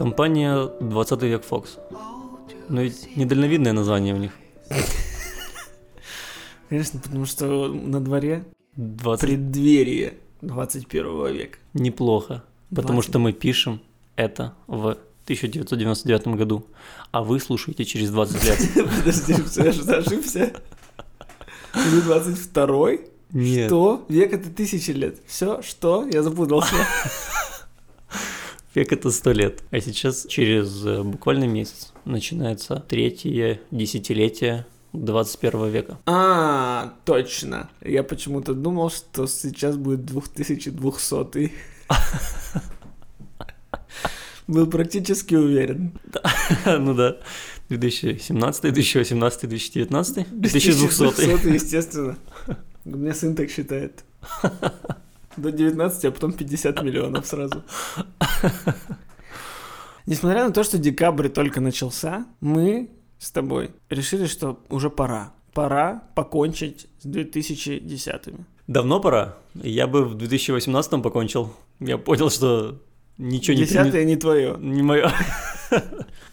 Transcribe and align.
Компания 0.00 0.70
20 0.80 1.22
век 1.24 1.42
Fox. 1.50 1.78
Но 2.70 2.80
ведь 2.80 3.14
недальновидное 3.16 3.74
название 3.74 4.14
у 4.14 4.16
них. 4.16 4.32
Конечно, 6.70 7.00
потому 7.00 7.26
что 7.26 7.68
на 7.68 8.00
дворе 8.00 8.44
20... 8.76 9.20
преддверие 9.20 10.14
21 10.40 11.34
века. 11.34 11.58
Неплохо. 11.74 12.42
Потому 12.70 13.00
20. 13.02 13.10
что 13.10 13.18
мы 13.18 13.34
пишем 13.34 13.82
это 14.16 14.54
в 14.68 14.96
1999 15.24 16.28
году, 16.28 16.64
а 17.10 17.22
вы 17.22 17.38
слушаете 17.38 17.84
через 17.84 18.10
20 18.10 18.44
лет. 18.44 18.58
Подожди, 19.00 19.34
я 19.62 19.72
что, 19.74 19.98
ошибся? 19.98 20.52
Вы 21.74 22.00
22 22.00 22.90
Нет. 23.32 23.66
Что? 23.66 24.06
Век 24.08 24.32
это 24.32 24.48
тысячи 24.48 24.92
лет. 24.92 25.18
Все, 25.26 25.60
что? 25.60 26.08
Я 26.10 26.22
запутался. 26.22 26.74
Век 28.74 28.92
это 28.92 29.10
100 29.10 29.32
лет. 29.32 29.62
А 29.72 29.80
сейчас 29.80 30.26
через 30.28 30.84
э, 30.86 31.02
буквально 31.02 31.44
месяц 31.44 31.92
начинается 32.04 32.76
третье 32.88 33.60
десятилетие 33.72 34.64
21 34.92 35.68
века. 35.70 35.98
А, 36.06 36.94
точно. 37.04 37.68
Я 37.84 38.04
почему-то 38.04 38.54
думал, 38.54 38.90
что 38.90 39.26
сейчас 39.26 39.76
будет 39.76 40.04
2200 40.04 41.52
Был 44.46 44.66
практически 44.68 45.34
уверен. 45.34 45.92
Ну 46.66 46.94
да. 46.94 47.16
2017, 47.70 48.62
2018, 48.62 49.48
2019, 49.48 50.26
2200. 50.30 50.98
2200, 50.98 51.48
естественно. 51.48 52.16
У 52.84 52.96
меня 52.96 53.14
сын 53.14 53.34
так 53.36 53.50
считает. 53.50 54.04
До 55.40 55.50
19, 55.50 56.04
а 56.04 56.10
потом 56.10 56.32
50 56.32 56.82
миллионов 56.82 57.26
сразу. 57.26 57.62
Несмотря 60.06 60.46
на 60.46 60.52
то, 60.52 60.64
что 60.64 60.78
декабрь 60.78 61.28
только 61.28 61.60
начался, 61.60 62.26
мы 62.40 62.90
с 63.18 63.30
тобой 63.30 63.70
решили, 63.88 64.26
что 64.26 64.60
уже 64.68 64.90
пора. 64.90 65.32
Пора 65.52 66.04
покончить 66.14 66.86
с 67.00 67.06
2010-ми. 67.06 68.44
Давно 68.66 69.00
пора. 69.00 69.36
Я 69.54 69.86
бы 69.86 70.04
в 70.04 70.14
2018 70.14 71.02
покончил. 71.02 71.52
Я 71.80 71.98
понял, 71.98 72.30
что 72.30 72.80
ничего 73.18 73.56
не 73.56 73.64
Десятое 73.64 74.04
не 74.04 74.16
твое. 74.16 74.56
Не 74.58 74.82
мое. 74.82 75.12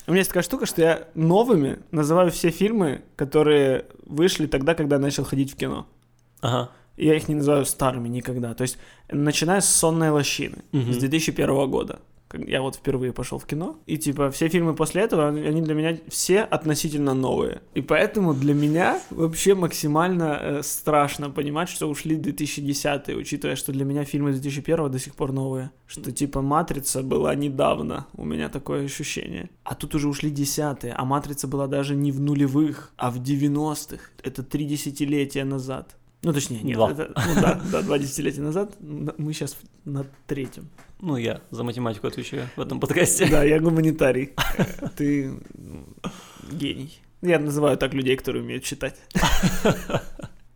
У 0.08 0.12
меня 0.12 0.20
есть 0.20 0.30
такая 0.30 0.44
штука, 0.44 0.66
что 0.66 0.82
я 0.82 1.08
новыми 1.16 1.80
называю 1.92 2.32
все 2.32 2.50
фильмы, 2.50 3.02
которые 3.16 3.86
вышли 4.06 4.48
тогда, 4.48 4.76
когда 4.76 5.00
начал 5.00 5.24
ходить 5.24 5.52
в 5.52 5.56
кино. 5.56 5.88
Ага. 6.42 6.72
Я 6.98 7.16
их 7.16 7.28
не 7.30 7.36
называю 7.36 7.66
старыми 7.66 8.10
никогда. 8.10 8.54
То 8.54 8.64
есть, 8.64 8.78
начиная 9.12 9.62
с 9.62 9.70
«Сонной 9.70 10.10
лощины» 10.10 10.58
Мгм. 10.72 10.94
с 10.94 10.98
2001 10.98 11.68
года. 11.70 12.00
Я 12.34 12.62
вот 12.62 12.76
впервые 12.76 13.14
пошел 13.14 13.38
в 13.40 13.46
кино. 13.46 13.78
И, 13.86 13.98
типа, 13.98 14.30
все 14.32 14.50
фильмы 14.50 14.76
после 14.76 15.02
этого, 15.04 15.30
они 15.30 15.62
для 15.62 15.74
меня 15.74 15.98
все 16.10 16.42
относительно 16.42 17.14
новые. 17.14 17.62
И 17.74 17.82
поэтому 17.82 18.34
для 18.34 18.54
меня 18.54 19.00
вообще 19.12 19.56
максимально 19.56 20.38
э, 20.42 20.62
страшно 20.64 21.30
понимать, 21.30 21.70
что 21.70 21.88
ушли 21.88 22.18
2010 22.18 23.10
учитывая, 23.16 23.56
что 23.56 23.72
для 23.72 23.86
меня 23.86 24.04
фильмы 24.04 24.32
2001 24.32 24.92
до 24.92 25.00
сих 25.00 25.16
пор 25.16 25.32
новые. 25.32 25.72
Что, 25.86 26.12
типа, 26.12 26.42
«Матрица» 26.42 27.02
была 27.02 27.34
недавно. 27.36 28.08
У 28.18 28.26
меня 28.26 28.50
такое 28.50 28.84
ощущение. 28.86 29.50
А 29.64 29.74
тут 29.76 29.96
уже 29.96 30.10
ушли 30.10 30.30
десятые. 30.30 30.94
А 30.94 31.06
«Матрица» 31.06 31.48
была 31.48 31.68
даже 31.68 31.96
не 31.96 32.12
в 32.12 32.20
нулевых, 32.20 32.92
а 32.98 33.10
в 33.10 33.22
90-х. 33.22 34.02
Это 34.24 34.44
три 34.44 34.66
десятилетия 34.66 35.46
назад. 35.46 35.96
Ну, 36.24 36.34
точнее, 36.34 36.62
нет, 36.64 36.76
Два. 36.76 36.92
это- 36.92 37.14
ну 37.16 37.42
да, 37.42 37.62
да, 37.72 37.82
два 37.84 38.00
десятилетия 38.00 38.42
назад. 38.42 38.76
Мы 38.80 39.34
сейчас 39.34 39.56
на 39.86 40.06
третьем. 40.26 40.70
Ну, 41.00 41.16
я 41.16 41.42
за 41.52 41.64
математику 41.64 42.08
отвечаю 42.08 42.48
в 42.56 42.62
этом 42.62 42.80
подкасте. 42.80 43.28
Да, 43.30 43.44
я 43.44 43.60
гуманитарий. 43.60 44.32
Ты 44.98 45.34
гений. 46.52 47.00
Я 47.22 47.40
называю 47.40 47.78
так 47.78 47.94
людей, 47.94 48.16
которые 48.18 48.44
умеют 48.44 48.64
читать. 48.64 48.96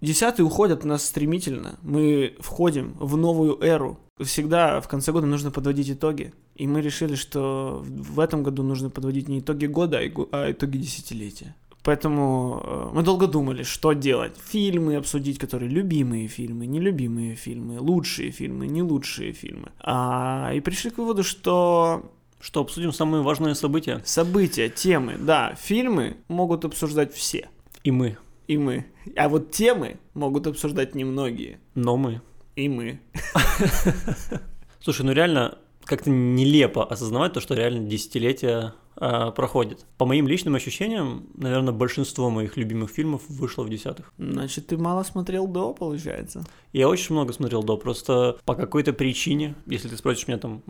Десятые 0.02 0.48
уходят 0.48 0.84
у 0.84 0.88
нас 0.88 1.06
стремительно. 1.06 1.78
Мы 1.84 2.36
входим 2.40 2.96
в 3.00 3.18
новую 3.18 3.62
эру. 3.62 4.00
Всегда 4.20 4.82
в 4.82 4.88
конце 4.88 5.12
года 5.12 5.28
нужно 5.28 5.52
подводить 5.52 5.92
итоги. 5.92 6.34
И 6.56 6.66
мы 6.66 6.82
решили, 6.82 7.14
что 7.14 7.84
в 7.86 8.20
этом 8.20 8.42
году 8.42 8.64
нужно 8.64 8.90
подводить 8.90 9.28
не 9.28 9.40
итоги 9.40 9.68
года, 9.68 10.00
а 10.00 10.28
а 10.32 10.52
итоги 10.52 10.78
десятилетия. 10.80 11.56
Поэтому 11.84 12.62
э, 12.64 12.90
мы 12.94 13.02
долго 13.04 13.28
думали, 13.28 13.64
что 13.64 13.94
делать. 13.94 14.34
Фильмы 14.52 14.96
обсудить, 14.98 15.40
которые 15.40 15.70
любимые 15.70 16.28
фильмы, 16.28 16.68
нелюбимые 16.68 17.36
фильмы, 17.36 17.80
лучшие 17.80 18.32
фильмы, 18.32 18.68
не 18.68 18.84
лучшие 18.84 19.34
фильмы. 19.34 19.72
А, 19.80 20.52
и 20.54 20.60
пришли 20.60 20.92
к 20.92 20.98
выводу, 21.00 21.24
что 21.24 22.12
Что, 22.40 22.62
обсудим 22.62 22.92
самые 22.92 23.24
важные 23.24 23.56
события? 23.56 24.02
события, 24.06 24.70
темы, 24.70 25.16
да, 25.20 25.56
фильмы 25.60 26.18
могут 26.28 26.66
обсуждать 26.66 27.14
все. 27.14 27.50
И 27.84 27.92
мы. 27.92 28.18
И 28.48 28.58
мы. 28.58 28.86
А 29.16 29.28
вот 29.30 29.52
темы 29.52 29.98
могут 30.14 30.46
обсуждать 30.48 30.94
немногие. 30.96 31.60
Но 31.76 31.98
мы. 31.98 32.22
И 32.56 32.68
мы. 32.70 33.00
Слушай, 34.82 35.06
ну 35.06 35.14
реально 35.14 35.58
как-то 35.92 36.10
нелепо 36.10 36.84
осознавать 36.86 37.34
то, 37.34 37.42
что 37.42 37.54
реально 37.54 37.88
десятилетия 37.88 38.74
а, 38.96 39.32
проходит. 39.32 39.86
По 39.98 40.06
моим 40.06 40.28
личным 40.28 40.56
ощущениям, 40.56 41.28
наверное, 41.36 41.74
большинство 41.74 42.30
моих 42.30 42.56
любимых 42.58 42.90
фильмов 42.92 43.22
вышло 43.28 43.64
в 43.64 43.70
десятых. 43.70 44.14
Значит, 44.18 44.68
ты 44.68 44.78
мало 44.78 45.04
смотрел 45.04 45.48
до, 45.48 45.74
получается. 45.74 46.44
Я 46.72 46.88
очень 46.88 47.14
много 47.14 47.34
смотрел 47.34 47.62
до, 47.62 47.76
просто 47.78 48.38
по 48.46 48.56
какой-то 48.56 48.94
причине, 48.94 49.56
если 49.66 49.90
ты 49.90 49.98
спросишь 49.98 50.28
меня 50.28 50.38
там 50.38 50.62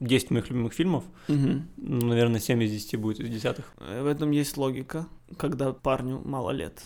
10 0.00 0.30
моих 0.30 0.48
любимых 0.50 0.72
фильмов, 0.72 1.04
ну, 1.28 1.62
наверное, 1.76 2.40
7 2.40 2.62
из 2.62 2.70
10 2.70 2.96
будет 2.96 3.20
из 3.20 3.28
десятых. 3.28 3.72
Э, 3.78 4.02
В 4.02 4.06
этом 4.06 4.30
есть 4.30 4.56
логика, 4.56 5.06
когда 5.36 5.72
парню 5.72 6.22
мало 6.24 6.50
лет. 6.52 6.82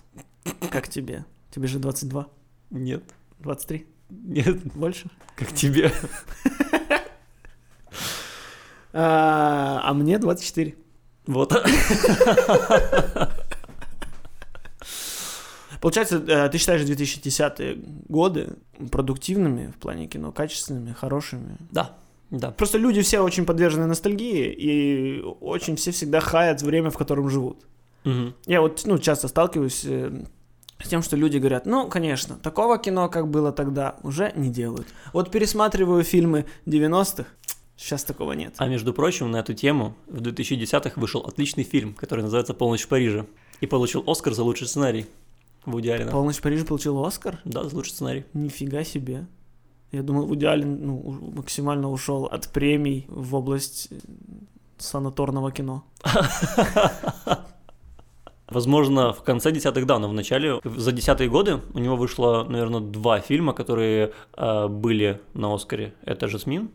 Как 0.70 0.88
тебе? 0.88 1.24
Тебе 1.54 1.68
же 1.68 1.78
22? 1.78 2.26
Нет. 2.70 3.04
23? 3.38 3.86
Нет, 4.10 4.62
Больше? 4.74 5.10
как 5.36 5.52
тебе. 5.52 5.92
А, 8.94 9.80
а 9.84 9.92
мне 9.92 10.18
24. 10.18 10.74
Вот. 11.26 11.52
Получается, 15.80 16.22
э, 16.26 16.48
ты 16.48 16.56
считаешь 16.58 16.82
2010 16.82 18.08
годы 18.08 18.56
продуктивными 18.90 19.66
в 19.66 19.74
плане 19.76 20.06
кино, 20.06 20.32
качественными, 20.32 20.92
хорошими? 20.92 21.58
Да, 21.70 21.96
да. 22.30 22.52
Просто 22.52 22.78
люди 22.78 23.02
все 23.02 23.20
очень 23.20 23.44
подвержены 23.44 23.86
ностальгии, 23.86 24.46
и 24.50 25.20
очень 25.40 25.76
все 25.76 25.90
всегда 25.90 26.20
хаят 26.20 26.62
время, 26.62 26.90
в 26.90 26.96
котором 26.96 27.28
живут. 27.28 27.66
Мгм. 28.04 28.34
Я 28.46 28.60
вот, 28.60 28.82
ну, 28.86 28.98
часто 28.98 29.28
сталкиваюсь 29.28 29.84
э, 29.84 30.24
с 30.82 30.88
тем, 30.88 31.02
что 31.02 31.16
люди 31.16 31.38
говорят, 31.38 31.66
ну, 31.66 31.88
конечно, 31.88 32.36
такого 32.36 32.78
кино, 32.78 33.08
как 33.08 33.28
было 33.28 33.52
тогда, 33.52 33.96
уже 34.02 34.32
не 34.36 34.50
делают. 34.50 34.86
Вот 35.12 35.30
пересматриваю 35.30 36.02
фильмы 36.02 36.46
90-х, 36.66 37.26
сейчас 37.76 38.04
такого 38.04 38.32
нет. 38.32 38.54
А 38.58 38.68
между 38.68 38.92
прочим, 38.92 39.30
на 39.30 39.38
эту 39.38 39.54
тему 39.54 39.94
в 40.06 40.20
2010-х 40.20 41.00
вышел 41.00 41.20
отличный 41.20 41.64
фильм, 41.64 41.94
который 41.94 42.22
называется 42.22 42.54
«Полночь 42.54 42.82
в 42.82 42.88
Париже» 42.88 43.26
и 43.60 43.66
получил 43.66 44.04
Оскар 44.06 44.34
за 44.34 44.42
лучший 44.42 44.66
сценарий 44.66 45.06
Вуди 45.64 45.88
Аллена. 45.88 46.12
«Полночь 46.12 46.36
в 46.36 46.42
Париже» 46.42 46.64
получил 46.64 47.04
Оскар? 47.04 47.40
Да, 47.44 47.64
за 47.64 47.74
лучший 47.74 47.92
сценарий. 47.92 48.24
Нифига 48.32 48.84
себе. 48.84 49.26
Я 49.92 50.02
думал, 50.02 50.26
Вуди 50.26 50.44
Аллен 50.44 50.84
ну, 50.84 51.32
максимально 51.36 51.90
ушел 51.90 52.24
от 52.26 52.48
премий 52.48 53.06
в 53.08 53.34
область 53.34 53.88
э, 53.90 53.96
санаторного 54.78 55.52
кино. 55.52 55.84
Возможно, 58.48 59.12
в 59.12 59.22
конце 59.22 59.52
десятых, 59.52 59.86
да, 59.86 59.98
но 59.98 60.08
в 60.08 60.12
начале, 60.12 60.60
за 60.64 60.92
десятые 60.92 61.30
годы 61.30 61.60
у 61.72 61.78
него 61.78 61.96
вышло, 61.96 62.44
наверное, 62.48 62.80
два 62.80 63.20
фильма, 63.20 63.52
которые 63.54 64.12
э, 64.36 64.68
были 64.68 65.20
на 65.32 65.54
Оскаре. 65.54 65.94
Это 66.04 66.28
«Жасмин» 66.28 66.70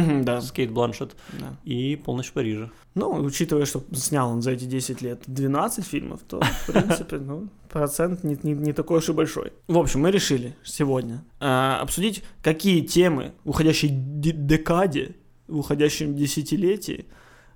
Мгм, 0.00 0.24
да, 0.24 0.40
с 0.40 0.52
Кейт 0.52 0.70
Бланшет 0.70 1.16
да. 1.40 1.56
и 1.64 1.96
«Полночь 1.96 2.28
в 2.28 2.32
Париже». 2.32 2.70
Ну, 2.94 3.12
учитывая, 3.12 3.66
что 3.66 3.82
снял 3.94 4.30
он 4.30 4.42
за 4.42 4.52
эти 4.52 4.64
10 4.64 5.02
лет 5.02 5.22
12 5.26 5.84
фильмов, 5.84 6.20
то, 6.28 6.40
в 6.40 6.72
принципе, 6.72 7.18
ну, 7.18 7.48
процент 7.68 8.24
не, 8.24 8.38
не- 8.42 8.54
не 8.54 8.72
такой 8.72 8.98
уж 8.98 9.08
и 9.08 9.12
большой. 9.12 9.52
В 9.68 9.76
общем, 9.78 10.00
мы 10.00 10.10
решили 10.10 10.54
сегодня 10.64 11.22
а, 11.40 11.80
обсудить, 11.82 12.22
какие 12.42 12.80
темы 12.80 13.32
в 13.44 13.50
уходящей 13.50 13.88
де- 13.90 14.32
декаде, 14.32 15.14
в 15.48 15.58
уходящем 15.58 16.14
десятилетии 16.14 17.06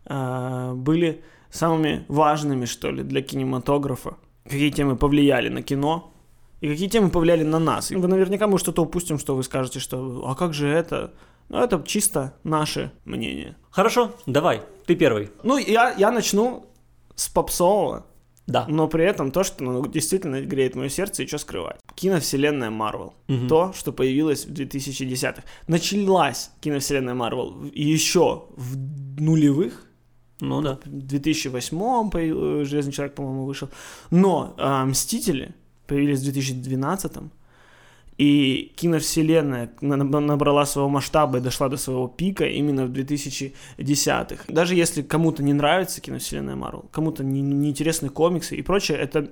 а, 0.06 0.74
были 0.74 1.22
самыми 1.50 2.04
важными, 2.08 2.64
что 2.66 2.90
ли, 2.90 3.02
для 3.02 3.22
кинематографа. 3.22 4.16
Какие 4.44 4.70
темы 4.70 4.96
повлияли 4.96 5.48
на 5.48 5.62
кино, 5.62 6.12
и 6.60 6.68
какие 6.68 6.88
темы 6.88 7.10
повлияли 7.10 7.42
на 7.44 7.58
нас. 7.58 7.90
И 7.90 7.96
вы 7.96 8.06
наверняка 8.08 8.46
мы 8.46 8.58
что-то 8.58 8.82
упустим, 8.82 9.18
что 9.18 9.34
вы 9.34 9.42
скажете, 9.42 9.80
что 9.80 10.24
«а 10.28 10.34
как 10.34 10.52
же 10.54 10.68
это?» 10.68 11.12
Ну, 11.50 11.58
это 11.58 11.82
чисто 11.86 12.34
наше 12.44 12.92
мнение. 13.04 13.56
Хорошо, 13.70 14.12
давай, 14.26 14.62
ты 14.86 14.94
первый. 14.96 15.30
Ну, 15.42 15.58
я, 15.58 15.92
я 15.98 16.10
начну 16.10 16.64
с 17.16 17.28
попсового, 17.28 18.06
Да. 18.46 18.66
но 18.68 18.86
при 18.88 19.04
этом 19.04 19.30
то, 19.32 19.42
что 19.44 19.64
ну, 19.64 19.86
действительно 19.86 20.40
греет 20.42 20.74
мое 20.76 20.88
сердце 20.88 21.24
и 21.24 21.26
что 21.26 21.38
скрывать. 21.38 21.80
Киновселенная 21.94 22.70
Марвел. 22.70 23.14
Мгм. 23.28 23.48
То, 23.48 23.72
что 23.72 23.92
появилось 23.92 24.46
в 24.46 24.52
2010-х. 24.52 25.42
Началась 25.66 26.50
киновселенная 26.60 27.14
Марвел 27.14 27.64
еще 27.74 28.44
в 28.56 28.76
нулевых, 29.20 29.86
Ну 30.40 30.62
да. 30.62 30.78
В 30.84 30.88
2008 30.88 32.10
появ- 32.10 32.64
Железный 32.64 32.92
человек, 32.92 33.14
по-моему, 33.14 33.44
вышел. 33.44 33.68
Но 34.10 34.54
а, 34.56 34.84
Мстители 34.86 35.54
появились 35.86 36.20
в 36.20 36.24
2012 36.24 37.12
и 38.20 38.72
киновселенная 38.76 39.70
на- 39.80 39.96
на- 39.96 40.20
набрала 40.20 40.66
своего 40.66 40.90
масштаба 40.90 41.38
и 41.38 41.40
дошла 41.40 41.70
до 41.70 41.78
своего 41.78 42.06
пика 42.06 42.44
именно 42.44 42.84
в 42.84 42.90
2010-х. 42.90 44.44
Даже 44.48 44.74
если 44.74 45.00
кому-то 45.00 45.42
не 45.42 45.54
нравится 45.54 46.02
киновселенная 46.02 46.54
Марвел, 46.54 46.84
кому-то 46.92 47.24
не, 47.24 47.40
не 47.40 47.72
комиксы 48.10 48.56
и 48.56 48.62
прочее, 48.62 48.98
это 48.98 49.30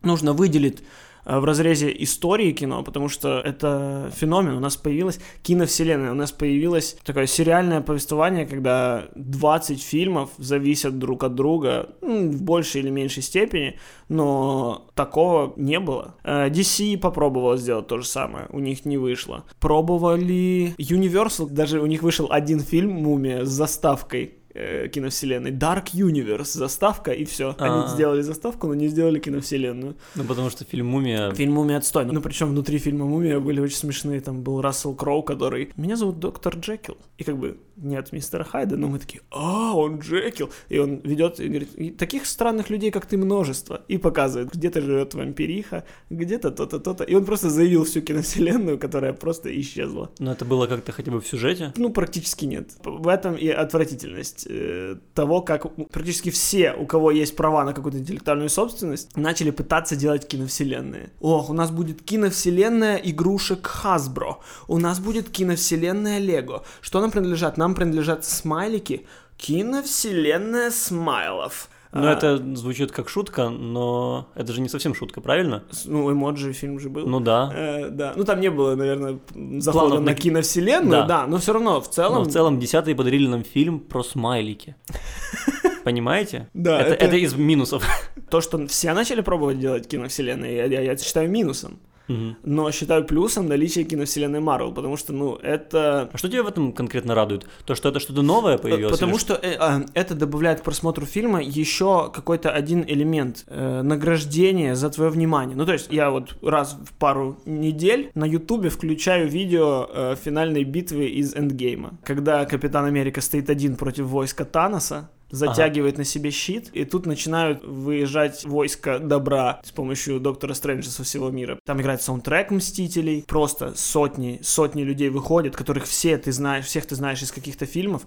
нужно 0.00 0.32
выделить 0.32 0.78
в 1.24 1.44
разрезе 1.44 1.94
истории 2.02 2.52
кино, 2.52 2.82
потому 2.82 3.08
что 3.08 3.40
это 3.40 4.10
феномен. 4.14 4.56
У 4.56 4.60
нас 4.60 4.76
появилась 4.76 5.20
киновселенная, 5.42 6.12
у 6.12 6.14
нас 6.14 6.32
появилось 6.32 6.96
такое 7.04 7.26
сериальное 7.26 7.80
повествование, 7.80 8.46
когда 8.46 9.04
20 9.14 9.82
фильмов 9.82 10.30
зависят 10.38 10.98
друг 10.98 11.24
от 11.24 11.34
друга 11.34 11.90
в 12.00 12.42
большей 12.42 12.82
или 12.82 12.90
меньшей 12.90 13.22
степени, 13.22 13.78
но 14.08 14.86
такого 14.94 15.52
не 15.56 15.80
было. 15.80 16.14
Э, 16.24 16.48
DC 16.48 16.98
попробовала 16.98 17.56
сделать 17.56 17.86
то 17.86 17.98
же 17.98 18.06
самое, 18.06 18.46
у 18.50 18.60
них 18.60 18.84
не 18.84 18.98
вышло. 18.98 19.44
Пробовали 19.60 20.74
Universal, 20.78 21.48
даже 21.50 21.80
у 21.80 21.86
них 21.86 22.02
вышел 22.02 22.28
один 22.30 22.60
фильм 22.60 22.92
«Мумия» 22.92 23.44
с 23.44 23.48
заставкой 23.48 24.34
э, 24.54 24.88
киновселенной. 24.88 25.50
Dark 25.50 25.86
Universe, 25.92 26.56
заставка 26.56 27.12
и 27.12 27.24
все. 27.24 27.54
Они 27.58 27.84
А. 27.84 27.88
сделали 27.88 28.22
заставку, 28.22 28.66
но 28.68 28.74
не 28.74 28.88
сделали 28.88 29.18
киновселенную. 29.18 29.96
Ну, 30.14 30.24
потому 30.24 30.50
что 30.50 30.64
фильм 30.64 30.86
«Мумия» 30.86 31.32
Фильм 31.34 31.52
«Мумия» 31.52 31.78
отстой. 31.78 32.04
Ну, 32.06 32.20
причем 32.20 32.48
внутри 32.48 32.78
фильма 32.78 33.04
«Мумия» 33.06 33.40
были 33.40 33.60
очень 33.60 33.76
смешные. 33.76 34.20
Там 34.20 34.42
был 34.42 34.60
Рассел 34.60 34.94
Кроу, 34.94 35.22
который... 35.22 35.70
Меня 35.76 35.96
зовут 35.96 36.18
доктор 36.18 36.56
Джекил. 36.56 36.96
И 37.18 37.24
как 37.24 37.36
бы 37.36 37.58
нет 37.76 38.12
мистера 38.12 38.44
Хайда, 38.44 38.76
но 38.76 38.88
мы 38.88 38.98
такие, 38.98 39.22
а, 39.30 39.74
он 39.74 39.98
Джекил. 39.98 40.50
И 40.68 40.78
он 40.78 41.00
ведет 41.04 41.40
и 41.40 41.48
говорит, 41.48 41.74
«И 41.74 41.90
таких 41.90 42.26
странных 42.26 42.70
людей, 42.70 42.90
как 42.90 43.06
ты, 43.06 43.16
множество. 43.16 43.82
И 43.88 43.98
показывает, 43.98 44.52
где-то 44.54 44.80
живет 44.80 45.14
вампириха, 45.14 45.84
где-то 46.10 46.50
то-то, 46.50 46.78
то-то. 46.78 47.04
И 47.04 47.14
он 47.14 47.24
просто 47.24 47.50
заявил 47.50 47.84
всю 47.84 48.00
киновселенную, 48.00 48.78
которая 48.78 49.12
просто 49.12 49.48
исчезла. 49.60 50.10
Но 50.18 50.32
это 50.32 50.44
было 50.44 50.66
как-то 50.66 50.92
хотя 50.92 51.10
бы 51.10 51.20
в 51.20 51.26
сюжете. 51.26 51.72
Ну, 51.76 51.90
практически 51.90 52.44
нет. 52.44 52.70
В 52.84 53.08
этом 53.08 53.34
и 53.34 53.48
отвратительность 53.48 54.46
э, 54.48 54.96
того, 55.14 55.42
как 55.42 55.74
практически 55.90 56.30
все, 56.30 56.72
у 56.72 56.86
кого 56.86 57.10
есть 57.10 57.36
права 57.36 57.64
на 57.64 57.72
какую-то 57.72 57.98
интеллектуальную 57.98 58.48
собственность, 58.48 59.16
начали 59.16 59.50
пытаться 59.50 59.96
делать 59.96 60.26
киновселенные. 60.26 61.10
Ох, 61.20 61.50
у 61.50 61.52
нас 61.52 61.70
будет 61.70 62.02
киновселенная 62.02 62.96
игрушек 62.96 63.70
Hasbro, 63.82 64.36
у 64.68 64.78
нас 64.78 65.00
будет 65.00 65.28
киновселенная 65.30 66.20
Lego. 66.20 66.62
Что 66.80 67.00
нам 67.00 67.10
принадлежат? 67.10 67.56
Нам 67.64 67.74
принадлежат 67.74 68.26
смайлики. 68.26 69.06
Киновселенная 69.38 70.70
смайлов. 70.70 71.70
Ну, 71.92 72.06
А, 72.06 72.12
это 72.12 72.36
звучит 72.56 72.92
как 72.92 73.08
шутка, 73.08 73.48
но 73.48 74.28
это 74.34 74.52
же 74.52 74.60
не 74.60 74.68
совсем 74.68 74.94
шутка, 74.94 75.22
правильно? 75.22 75.62
Ну, 75.86 76.12
эмоджи 76.12 76.52
фильм 76.52 76.78
же 76.78 76.90
был. 76.90 77.06
Ну 77.06 77.20
да. 77.20 77.50
Э, 77.54 77.88
да, 77.88 78.12
ну 78.16 78.24
там 78.24 78.40
не 78.40 78.50
было, 78.50 78.74
наверное, 78.74 79.18
захода 79.60 79.86
Планов 79.86 80.00
на 80.00 80.10
на- 80.10 80.14
киновселенную, 80.14 80.90
Да. 80.90 81.06
да, 81.06 81.26
но 81.26 81.38
все 81.38 81.54
равно 81.54 81.80
в 81.80 81.88
целом... 81.88 82.24
Но 82.24 82.28
в 82.28 82.32
целом 82.32 82.58
десятые 82.60 82.94
подарили 82.94 83.28
нам 83.28 83.44
фильм 83.44 83.80
про 83.80 84.02
смайлики. 84.02 84.76
Понимаете? 85.84 86.50
Да, 86.52 86.78
это, 86.82 86.92
это- 86.94 87.04
это 87.06 87.16
из 87.16 87.34
минусов. 87.34 87.82
То, 88.28 88.42
что 88.42 88.66
все 88.66 88.92
начали 88.92 89.22
пробовать 89.22 89.58
делать 89.58 89.88
киновселенные, 89.88 90.54
я, 90.54 90.64
я, 90.66 90.80
я 90.82 90.92
это 90.92 91.02
считаю 91.02 91.30
минусом. 91.30 91.78
Мгм. 92.08 92.36
Но 92.44 92.70
считаю 92.70 93.04
плюсом 93.04 93.46
наличие 93.46 93.84
киновселенной 93.84 94.40
Марвел, 94.40 94.72
потому 94.72 94.96
что, 94.96 95.12
ну, 95.12 95.36
это... 95.36 96.10
А 96.12 96.18
что 96.18 96.28
тебя 96.28 96.42
в 96.42 96.48
этом 96.48 96.72
конкретно 96.72 97.14
радует? 97.14 97.46
То, 97.64 97.74
что 97.74 97.88
это 97.88 98.00
что-то 98.00 98.22
новое 98.22 98.58
появилось? 98.58 98.92
Потому 98.92 99.12
или 99.12 99.20
что 99.20 99.34
э, 99.34 99.56
а, 99.58 99.84
это 99.94 100.14
добавляет 100.14 100.60
к 100.60 100.64
просмотру 100.64 101.06
фильма 101.06 101.42
еще 101.42 102.10
какой-то 102.12 102.50
один 102.50 102.84
элемент 102.86 103.44
э, 103.46 103.82
награждения 103.82 104.74
за 104.74 104.90
твое 104.90 105.10
внимание. 105.10 105.56
Ну, 105.56 105.64
то 105.64 105.72
есть 105.72 105.88
я 105.90 106.10
вот 106.10 106.36
раз 106.42 106.78
в 106.84 106.92
пару 106.94 107.38
недель 107.46 108.10
на 108.14 108.24
Ютубе 108.24 108.68
включаю 108.68 109.28
видео 109.28 109.88
э, 109.88 110.16
финальной 110.22 110.64
битвы 110.64 111.06
из 111.06 111.34
Эндгейма, 111.34 111.98
когда 112.04 112.44
Капитан 112.44 112.84
Америка 112.84 113.20
стоит 113.20 113.50
один 113.50 113.76
против 113.76 114.06
войска 114.06 114.44
Таноса, 114.44 115.10
затягивает 115.34 115.98
на 115.98 116.04
себе 116.04 116.30
щит, 116.30 116.70
и 116.72 116.84
тут 116.84 117.06
начинают 117.06 117.64
выезжать 117.64 118.44
войска 118.44 118.98
добра 118.98 119.60
с 119.64 119.72
помощью 119.72 120.20
Доктора 120.20 120.54
Стрэнджа 120.54 120.90
со 120.90 121.04
всего 121.04 121.30
мира. 121.30 121.58
Там 121.64 121.80
играет 121.80 122.02
саундтрек 122.02 122.50
Мстителей, 122.50 123.24
просто 123.26 123.74
сотни, 123.76 124.38
сотни 124.42 124.82
людей 124.82 125.08
выходят, 125.08 125.56
которых 125.56 125.84
все 125.84 126.16
ты 126.18 126.32
знаешь, 126.32 126.66
всех 126.66 126.86
ты 126.86 126.94
знаешь 126.94 127.22
из 127.22 127.32
каких-то 127.32 127.66
фильмов, 127.66 128.02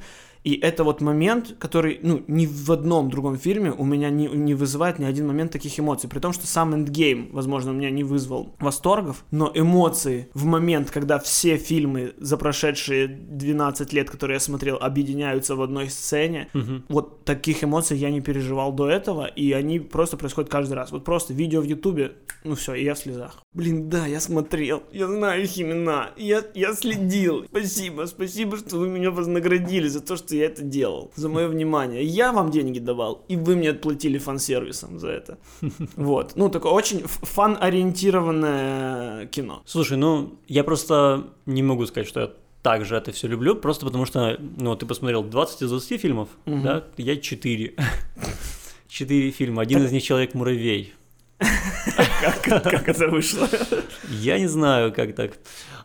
и 0.48 0.58
это 0.62 0.86
вот 0.86 1.02
момент, 1.02 1.56
который, 1.60 2.00
ну, 2.04 2.24
ни 2.30 2.46
в 2.46 2.72
одном 2.72 3.10
другом 3.10 3.38
фильме 3.38 3.72
у 3.72 3.84
меня 3.84 4.10
не, 4.10 4.28
не 4.28 4.54
вызывает 4.54 4.98
ни 4.98 5.04
один 5.04 5.28
момент 5.28 5.52
таких 5.52 5.78
эмоций. 5.78 6.10
При 6.10 6.20
том, 6.20 6.32
что 6.32 6.48
сам 6.48 6.74
Эндгейм, 6.74 7.32
возможно, 7.34 7.72
у 7.72 7.74
меня 7.74 7.90
не 7.90 8.06
вызвал 8.06 8.56
восторгов, 8.60 9.26
но 9.30 9.52
эмоции 9.54 10.30
в 10.34 10.46
момент, 10.46 10.90
когда 10.90 11.20
все 11.20 11.58
фильмы 11.58 12.14
за 12.18 12.38
прошедшие 12.38 13.08
12 13.10 13.92
лет, 13.92 14.10
которые 14.10 14.36
я 14.36 14.40
смотрел, 14.40 14.78
объединяются 14.78 15.58
в 15.58 15.62
одной 15.62 15.90
сцене, 15.90 16.48
Мгм. 16.54 16.86
вот 16.88 17.26
таких 17.26 17.66
эмоций 17.66 17.98
я 17.98 18.10
не 18.10 18.22
переживал 18.22 18.72
до 18.72 18.88
этого, 18.90 19.26
и 19.26 19.52
они 19.52 19.80
просто 19.82 20.16
происходят 20.16 20.50
каждый 20.50 20.76
раз. 20.76 20.92
Вот 20.94 21.04
просто 21.04 21.34
видео 21.34 21.60
в 21.60 21.66
Ютубе, 21.66 22.14
ну 22.46 22.56
все, 22.56 22.74
и 22.74 22.86
я 22.86 22.94
в 22.94 23.00
слезах. 23.00 23.44
Блин, 23.54 23.90
да, 23.90 24.06
я 24.08 24.22
смотрел, 24.22 24.84
я 24.94 25.08
знаю 25.08 25.44
их 25.44 25.60
имена, 25.60 26.12
я, 26.16 26.42
я 26.54 26.74
следил. 26.74 27.44
Спасибо, 27.50 28.06
спасибо, 28.06 28.56
что 28.56 28.78
вы 28.78 28.88
меня 28.88 29.12
вознаградили 29.12 29.90
за 29.90 30.00
то, 30.00 30.16
что 30.16 30.37
я 30.38 30.46
это 30.46 30.62
делал, 30.64 31.12
за 31.16 31.30
мое 31.30 31.48
внимание. 31.48 32.04
Я 32.04 32.32
вам 32.32 32.52
деньги 32.52 32.80
давал, 32.80 33.24
и 33.28 33.36
вы 33.36 33.56
мне 33.56 33.72
отплатили 33.72 34.18
фан-сервисом 34.18 35.00
за 35.00 35.10
это. 35.10 35.38
Вот, 35.96 36.34
ну 36.36 36.50
такое 36.50 36.72
очень 36.72 37.04
фан-ориентированное 37.06 39.26
кино. 39.28 39.62
Слушай, 39.66 39.98
ну, 39.98 40.40
я 40.48 40.64
просто 40.64 41.28
не 41.46 41.64
могу 41.64 41.86
сказать, 41.86 42.08
что 42.08 42.20
я 42.22 42.30
так 42.62 42.86
же 42.86 42.96
это 42.96 43.12
все 43.12 43.28
люблю, 43.28 43.56
просто 43.56 43.86
потому 43.86 44.06
что, 44.06 44.38
ну, 44.58 44.76
ты 44.76 44.86
посмотрел 44.86 45.24
20 45.24 45.62
из 45.64 45.70
20 45.70 46.02
фильмов, 46.02 46.30
Мгм. 46.46 46.64
да, 46.64 46.84
я 46.98 47.18
4. 47.18 47.76
4 48.88 49.32
фильма, 49.32 49.62
один 49.62 49.84
из 49.84 49.92
них 49.92 50.04
«Человек-муравей». 50.04 50.94
Как 52.44 52.90
это 52.90 53.08
вышло? 53.10 53.48
Я 54.10 54.40
не 54.40 54.48
знаю, 54.48 54.92
как 54.92 55.16
так. 55.16 55.34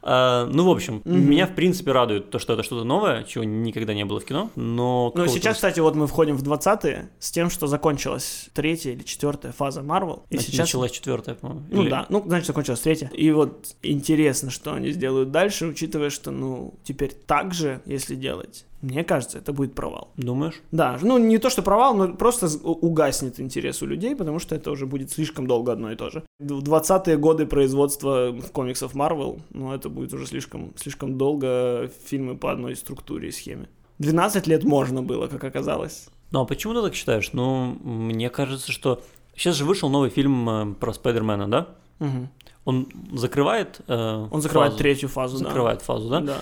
А, 0.02 0.46
ну, 0.46 0.64
в 0.66 0.70
общем, 0.70 1.00
Мгм. 1.04 1.30
меня, 1.30 1.46
в 1.46 1.54
принципе, 1.54 1.92
радует 1.92 2.30
то, 2.30 2.38
что 2.38 2.54
это 2.54 2.62
что-то 2.62 2.84
новое, 2.84 3.22
чего 3.24 3.44
никогда 3.44 3.94
не 3.94 4.04
было 4.04 4.20
в 4.20 4.24
кино, 4.24 4.50
но... 4.56 5.12
Ну, 5.14 5.26
сейчас, 5.28 5.56
кстати, 5.56 5.80
вот 5.80 5.94
мы 5.94 6.06
входим 6.06 6.36
в 6.36 6.42
20-е 6.42 7.10
с 7.18 7.30
тем, 7.30 7.50
что 7.50 7.66
закончилась 7.66 8.48
третья 8.52 8.92
или 8.92 9.02
четвертая 9.02 9.52
фаза 9.52 9.82
Марвел. 9.82 10.24
И 10.30 10.36
Нач- 10.36 10.40
сейчас... 10.42 10.58
Началась 10.66 10.90
четвертая, 10.90 11.34
по-моему. 11.36 11.62
Ну 11.70 11.82
или- 11.82 11.90
да, 11.90 12.06
ну, 12.08 12.22
значит, 12.26 12.46
закончилась 12.48 12.80
третья. 12.80 13.10
И 13.14 13.30
вот 13.30 13.74
интересно, 13.82 14.50
что 14.50 14.72
они 14.74 14.90
сделают 14.90 15.30
дальше, 15.30 15.66
учитывая, 15.66 16.10
что, 16.10 16.30
ну, 16.30 16.74
теперь 16.84 17.12
так 17.26 17.54
же, 17.54 17.80
если 17.86 18.14
делать, 18.16 18.64
мне 18.80 19.04
кажется, 19.04 19.38
это 19.38 19.52
будет 19.52 19.74
провал. 19.76 20.10
Думаешь? 20.16 20.60
Да, 20.72 20.98
ну, 21.02 21.16
не 21.16 21.38
то, 21.38 21.50
что 21.50 21.62
провал, 21.62 21.94
но 21.94 22.14
просто 22.14 22.48
угаснет 22.64 23.38
интерес 23.38 23.80
у 23.82 23.86
людей, 23.86 24.16
потому 24.16 24.40
что 24.40 24.56
это 24.56 24.72
уже 24.72 24.86
будет 24.86 25.12
слишком 25.12 25.46
долго 25.46 25.70
одно 25.70 25.92
и 25.92 25.94
то 25.96 26.10
же. 26.10 26.24
В 26.40 26.58
20-е 26.64 27.16
годы 27.16 27.46
производства 27.46 28.34
комиксов 28.52 28.94
Marvel, 28.96 29.40
ну, 29.50 29.72
это 29.72 29.88
будет 29.92 30.12
уже 30.14 30.26
слишком, 30.26 30.72
слишком 30.76 31.16
долго 31.18 31.90
фильмы 32.06 32.36
по 32.36 32.50
одной 32.50 32.74
структуре 32.76 33.28
и 33.28 33.32
схеме. 33.32 33.68
12 33.98 34.46
лет 34.48 34.64
можно 34.64 35.02
было, 35.02 35.28
как 35.28 35.44
оказалось. 35.44 36.08
Ну, 36.30 36.40
а 36.40 36.44
почему 36.44 36.74
ты 36.74 36.82
так 36.82 36.94
считаешь? 36.94 37.32
Ну, 37.32 37.76
мне 37.84 38.30
кажется, 38.30 38.72
что... 38.72 39.02
Сейчас 39.36 39.56
же 39.56 39.64
вышел 39.64 39.88
новый 39.88 40.10
фильм 40.10 40.48
э, 40.48 40.74
про 40.74 40.92
Спайдермена, 40.92 41.48
да? 41.48 41.68
Мгм. 42.00 42.28
Он 42.64 42.88
закрывает... 43.12 43.80
э, 43.86 44.28
Он 44.30 44.40
закрывает 44.42 44.72
фазу? 44.72 44.82
третью 44.82 45.08
фазу, 45.08 45.38
да. 45.38 45.44
Закрывает 45.44 45.82
фазу, 45.82 46.08
да? 46.08 46.20
Да. 46.20 46.38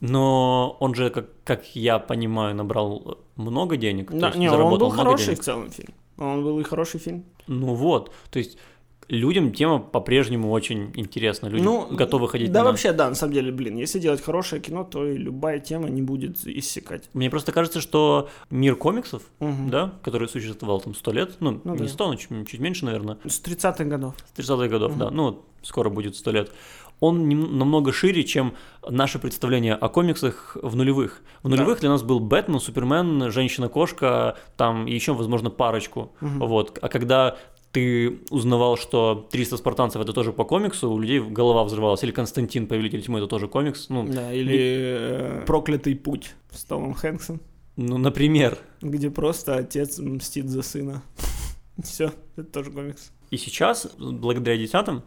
Но 0.00 0.76
он 0.80 0.94
же, 0.94 1.10
как, 1.10 1.26
как 1.44 1.74
я 1.74 1.98
понимаю, 1.98 2.54
набрал 2.54 3.18
много 3.36 3.76
денег. 3.76 4.12
Да, 4.12 4.30
не, 4.32 4.48
он 4.50 4.78
был 4.78 4.90
хороший 4.90 5.26
денег. 5.26 5.40
в 5.40 5.44
целом 5.44 5.70
фильм. 5.70 5.94
Он 6.16 6.42
был 6.44 6.60
и 6.60 6.62
хороший 6.62 7.00
фильм. 7.00 7.24
Ну 7.46 7.74
вот, 7.74 8.12
то 8.30 8.38
есть 8.38 8.58
людям 9.08 9.52
тема 9.52 9.78
по-прежнему 9.78 10.50
очень 10.50 10.92
интересна. 10.94 11.46
Люди 11.48 11.62
ну, 11.62 11.86
готовы 11.90 12.28
ходить 12.28 12.52
Да, 12.52 12.62
на... 12.62 12.70
вообще, 12.70 12.92
да, 12.92 13.08
на 13.08 13.14
самом 13.14 13.32
деле, 13.32 13.50
блин, 13.52 13.76
если 13.76 13.98
делать 13.98 14.22
хорошее 14.22 14.60
кино, 14.60 14.84
то 14.84 15.06
и 15.06 15.16
любая 15.16 15.58
тема 15.60 15.88
не 15.88 16.02
будет 16.02 16.46
иссякать. 16.46 17.08
Мне 17.14 17.30
просто 17.30 17.52
кажется, 17.52 17.80
что 17.80 18.28
мир 18.50 18.76
комиксов, 18.76 19.22
Мгм. 19.40 19.70
да, 19.70 19.94
который 20.02 20.28
существовал 20.28 20.80
там 20.80 20.94
сто 20.94 21.12
лет, 21.12 21.36
ну, 21.40 21.60
Ну 21.64 21.74
не 21.74 21.86
да. 21.88 21.94
но 22.06 22.14
чуть, 22.16 22.28
чуть 22.48 22.60
меньше, 22.60 22.84
наверное, 22.84 23.18
С 23.26 23.40
30-х 23.40 23.84
годов. 23.84 24.14
с 24.34 24.38
30-х 24.38 24.68
годов, 24.68 24.90
Мгм. 24.92 24.98
да, 25.00 25.10
ну, 25.10 25.42
скоро 25.62 25.88
будет 25.90 26.14
сто 26.16 26.30
лет, 26.30 26.52
он 27.00 27.28
намного 27.58 27.92
шире, 27.92 28.24
чем 28.24 28.54
наше 28.88 29.18
представление 29.20 29.74
о 29.74 29.88
комиксах 29.88 30.56
в 30.60 30.74
нулевых. 30.74 31.22
В 31.42 31.48
Да. 31.48 31.54
нулевых 31.56 31.80
для 31.80 31.90
нас 31.90 32.02
был 32.02 32.18
Бэтмен, 32.18 32.58
Супермен, 32.60 33.30
Женщина-кошка, 33.30 34.36
там 34.56 34.86
еще, 34.86 35.14
возможно, 35.14 35.48
парочку. 35.50 36.12
Мгм. 36.20 36.40
Вот. 36.40 36.78
А 36.82 36.88
когда 36.88 37.36
ты 37.78 38.18
узнавал, 38.30 38.76
что 38.76 39.28
300 39.30 39.56
спартанцев 39.56 40.02
это 40.02 40.12
тоже 40.12 40.32
по 40.32 40.44
комиксу, 40.44 40.90
у 40.90 40.98
людей 40.98 41.20
голова 41.20 41.62
взрывалась. 41.64 42.02
Или 42.02 42.10
Константин, 42.10 42.66
Повелитель 42.66 43.02
тьмы, 43.02 43.18
это 43.18 43.28
тоже 43.28 43.46
комикс. 43.46 43.88
Ну, 43.88 44.04
Да, 44.04 44.32
или 44.32 44.58
э, 44.58 45.44
«Проклятый 45.46 45.94
путь» 45.94 46.34
с 46.50 46.64
Томом 46.64 46.94
Хэнксом. 46.94 47.40
Ну, 47.76 47.98
например. 47.98 48.58
Где 48.82 49.10
просто 49.10 49.56
отец 49.56 49.98
мстит 49.98 50.48
за 50.48 50.62
сына. 50.62 51.02
Все, 51.84 52.12
это 52.36 52.50
тоже 52.50 52.72
комикс. 52.72 53.12
И 53.30 53.36
сейчас, 53.36 53.88
благодаря 53.98 54.56
десятым, 54.56 55.02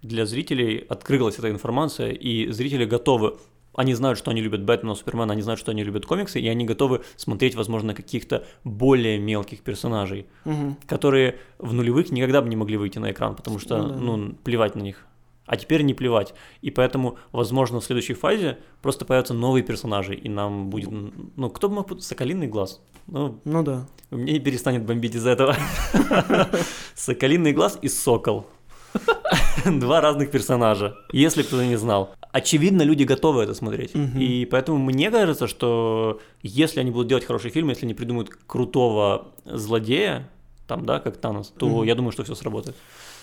для 0.00 0.24
зрителей 0.24 0.78
открылась 0.78 1.38
эта 1.38 1.50
информация, 1.50 2.12
и 2.12 2.50
зрители 2.52 2.86
готовы 2.86 3.36
они 3.76 3.94
знают, 3.94 4.18
что 4.18 4.30
они 4.30 4.40
любят 4.40 4.62
Бэтмена, 4.64 4.94
Супермена, 4.94 5.32
они 5.32 5.42
знают, 5.42 5.60
что 5.60 5.70
они 5.72 5.84
любят 5.84 6.06
комиксы, 6.06 6.40
и 6.40 6.48
они 6.48 6.64
готовы 6.64 7.02
смотреть, 7.16 7.54
возможно, 7.54 7.94
каких-то 7.94 8.44
более 8.64 9.18
мелких 9.18 9.60
персонажей, 9.62 10.26
Мгм. 10.44 10.76
которые 10.86 11.38
в 11.58 11.72
нулевых 11.72 12.10
никогда 12.12 12.40
бы 12.42 12.48
не 12.48 12.56
могли 12.56 12.76
выйти 12.76 12.98
на 12.98 13.10
экран, 13.10 13.34
потому 13.34 13.58
что, 13.58 13.78
Ну 13.78 13.88
да. 13.88 13.94
ну, 13.96 14.34
плевать 14.44 14.74
на 14.76 14.80
них. 14.82 15.06
А 15.46 15.56
теперь 15.58 15.82
не 15.82 15.92
плевать. 15.92 16.32
И 16.62 16.70
поэтому, 16.70 17.18
возможно, 17.30 17.78
в 17.80 17.84
следующей 17.84 18.14
фазе 18.14 18.56
просто 18.80 19.04
появятся 19.04 19.34
новые 19.34 19.62
персонажи, 19.62 20.14
и 20.14 20.28
нам 20.30 20.70
будет... 20.70 20.88
Ну, 21.36 21.50
кто 21.50 21.68
бы 21.68 21.74
мог... 21.74 22.00
Соколиный 22.00 22.46
глаз. 22.46 22.80
Ну, 23.06 23.38
Ну 23.44 23.62
да. 23.62 23.86
мне 24.10 24.32
не 24.32 24.40
перестанет 24.40 24.86
бомбить 24.86 25.14
из 25.14 25.26
этого. 25.26 25.54
Соколиный 26.94 27.52
глаз 27.52 27.78
и 27.82 27.88
сокол. 27.88 28.46
Два 29.66 30.00
разных 30.00 30.30
персонажа, 30.30 30.96
если 31.12 31.42
кто-то 31.42 31.66
не 31.66 31.76
знал. 31.76 32.14
Очевидно, 32.34 32.82
люди 32.82 33.04
готовы 33.04 33.42
это 33.44 33.54
смотреть. 33.54 33.94
Мгм. 33.94 34.18
И 34.18 34.44
поэтому 34.44 34.78
мне 34.78 35.10
кажется, 35.10 35.46
что 35.46 36.20
если 36.42 36.80
они 36.80 36.90
будут 36.90 37.06
делать 37.06 37.24
хороший 37.24 37.50
фильм, 37.50 37.68
если 37.70 37.86
они 37.86 37.94
придумают 37.94 38.30
крутого 38.48 39.28
злодея, 39.44 40.28
там, 40.66 40.84
да, 40.84 40.98
как 40.98 41.16
Танос, 41.16 41.52
то 41.56 41.68
Мгм. 41.68 41.84
я 41.84 41.94
думаю, 41.94 42.10
что 42.12 42.24
все 42.24 42.34
сработает. 42.34 42.74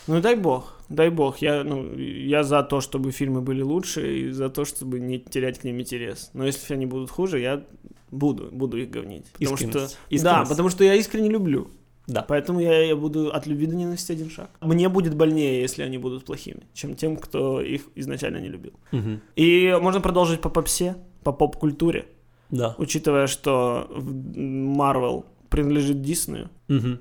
Ну 0.08 0.22
дай 0.22 0.36
бог, 0.36 0.80
дай 0.89 1.10
бог. 1.10 1.41
Я, 1.41 1.63
ну, 1.65 1.94
я 1.98 2.44
за 2.44 2.63
то, 2.63 2.80
чтобы 2.80 3.12
фильмы 3.12 3.41
были 3.41 3.62
лучше, 3.62 4.18
и 4.20 4.32
за 4.32 4.50
то, 4.50 4.63
чтобы 4.63 5.00
не 5.01 5.20
терять 5.20 5.60
к 5.60 5.65
ним 5.65 5.80
интерес. 5.82 6.30
Но 6.34 6.46
если 6.46 6.74
они 6.74 6.86
будут 6.86 7.10
хуже, 7.12 7.39
я 7.39 7.63
буду, 8.12 8.48
буду 8.51 8.77
их 8.77 8.89
говнить. 8.89 9.25
Потому 9.34 9.58
что, 9.58 9.65
Искренность. 9.68 9.98
да, 10.10 10.15
Искренность. 10.15 10.50
потому 10.51 10.70
что 10.70 10.84
я 10.86 10.96
искренне 10.96 11.30
люблю. 11.30 11.68
Да. 12.08 12.24
Поэтому 12.27 12.60
я, 12.60 12.81
я 12.86 12.96
буду 12.96 13.29
от 13.31 13.48
любви 13.48 13.67
до 13.67 13.75
ненависти 13.75 14.12
один 14.13 14.29
шаг. 14.29 14.50
Мне 14.62 14.89
будет 14.89 15.15
больнее, 15.15 15.62
если 15.62 15.84
они 15.84 15.98
будут 15.98 16.25
плохими, 16.25 16.62
чем 16.74 16.96
тем, 16.96 17.15
кто 17.15 17.62
их 17.62 17.81
изначально 17.96 18.38
не 18.39 18.50
любил. 18.50 18.74
Мгм. 18.91 19.22
И 19.36 19.77
можно 19.81 20.01
продолжить 20.01 20.41
по 20.41 20.50
попсе, 20.50 20.96
по 21.24 21.31
поп-культуре, 21.31 22.05
Да. 22.50 22.75
учитывая, 22.77 23.27
что 23.27 23.88
Марвел 24.36 25.25
принадлежит 25.50 26.01
Диснею, 26.01 26.50
Мгм. 26.67 27.00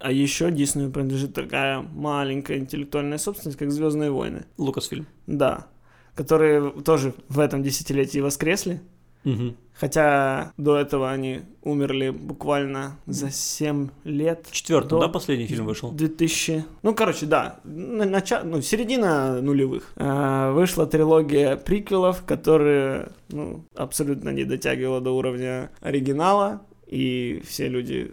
а 0.00 0.10
еще 0.12 0.50
Диснею 0.50 0.90
принадлежит 0.90 1.34
такая 1.34 1.80
маленькая 1.80 2.58
интеллектуальная 2.58 3.18
собственность, 3.18 3.58
как 3.58 3.70
Звездные 3.70 4.10
войны. 4.10 4.44
Лукасфильм. 4.58 5.06
Да. 5.26 5.66
Которые 6.14 6.70
тоже 6.82 7.14
в 7.28 7.38
этом 7.38 7.62
десятилетии 7.62 8.18
воскресли. 8.20 8.80
Мгм. 9.24 9.56
Хотя 9.82 10.52
до 10.56 10.76
этого 10.76 11.10
они 11.10 11.40
умерли 11.64 12.10
буквально 12.10 12.98
за 13.06 13.32
7 13.32 13.88
лет. 14.04 14.46
Четвертый, 14.52 14.90
До- 14.90 15.00
да, 15.00 15.08
последний 15.08 15.48
фильм 15.48 15.66
вышел? 15.66 15.90
2000... 15.90 16.64
Ну, 16.84 16.94
короче, 16.94 17.26
да. 17.26 17.58
на- 17.64 18.04
нача- 18.04 18.44
ну, 18.44 18.62
середина 18.62 19.42
нулевых. 19.42 19.92
А, 19.96 20.52
вышла 20.52 20.86
трилогия 20.86 21.56
приквелов, 21.56 22.22
которые 22.24 23.08
ну, 23.30 23.64
абсолютно 23.74 24.28
не 24.28 24.44
дотягивала 24.44 25.00
до 25.00 25.16
уровня 25.16 25.72
оригинала. 25.80 26.60
И 26.92 27.42
все 27.48 27.68
люди 27.68 28.12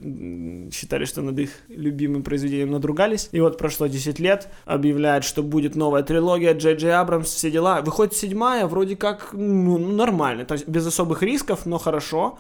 считали, 0.72 1.04
что 1.04 1.22
над 1.22 1.38
их 1.38 1.50
любимым 1.68 2.24
произведением 2.24 2.72
надругались. 2.72 3.28
И 3.34 3.42
вот 3.42 3.58
прошло 3.58 3.88
10 3.88 4.20
лет, 4.20 4.48
объявляют, 4.64 5.26
что 5.26 5.44
будет 5.44 5.76
новая 5.76 6.02
трилогия, 6.02 6.54
Джей 6.54 6.76
Джей 6.76 6.94
Абрамс, 6.94 7.28
все 7.28 7.52
дела. 7.52 7.82
Выходит 7.82 8.14
седьмая, 8.14 8.68
вроде 8.68 8.96
как 8.96 9.34
ну, 9.34 9.78
нормально, 9.78 10.46
то 10.46 10.54
есть 10.54 10.66
без 10.66 10.88
особых 10.88 11.22
рисков, 11.24 11.66
но 11.66 11.78
хорошо. 11.78 12.40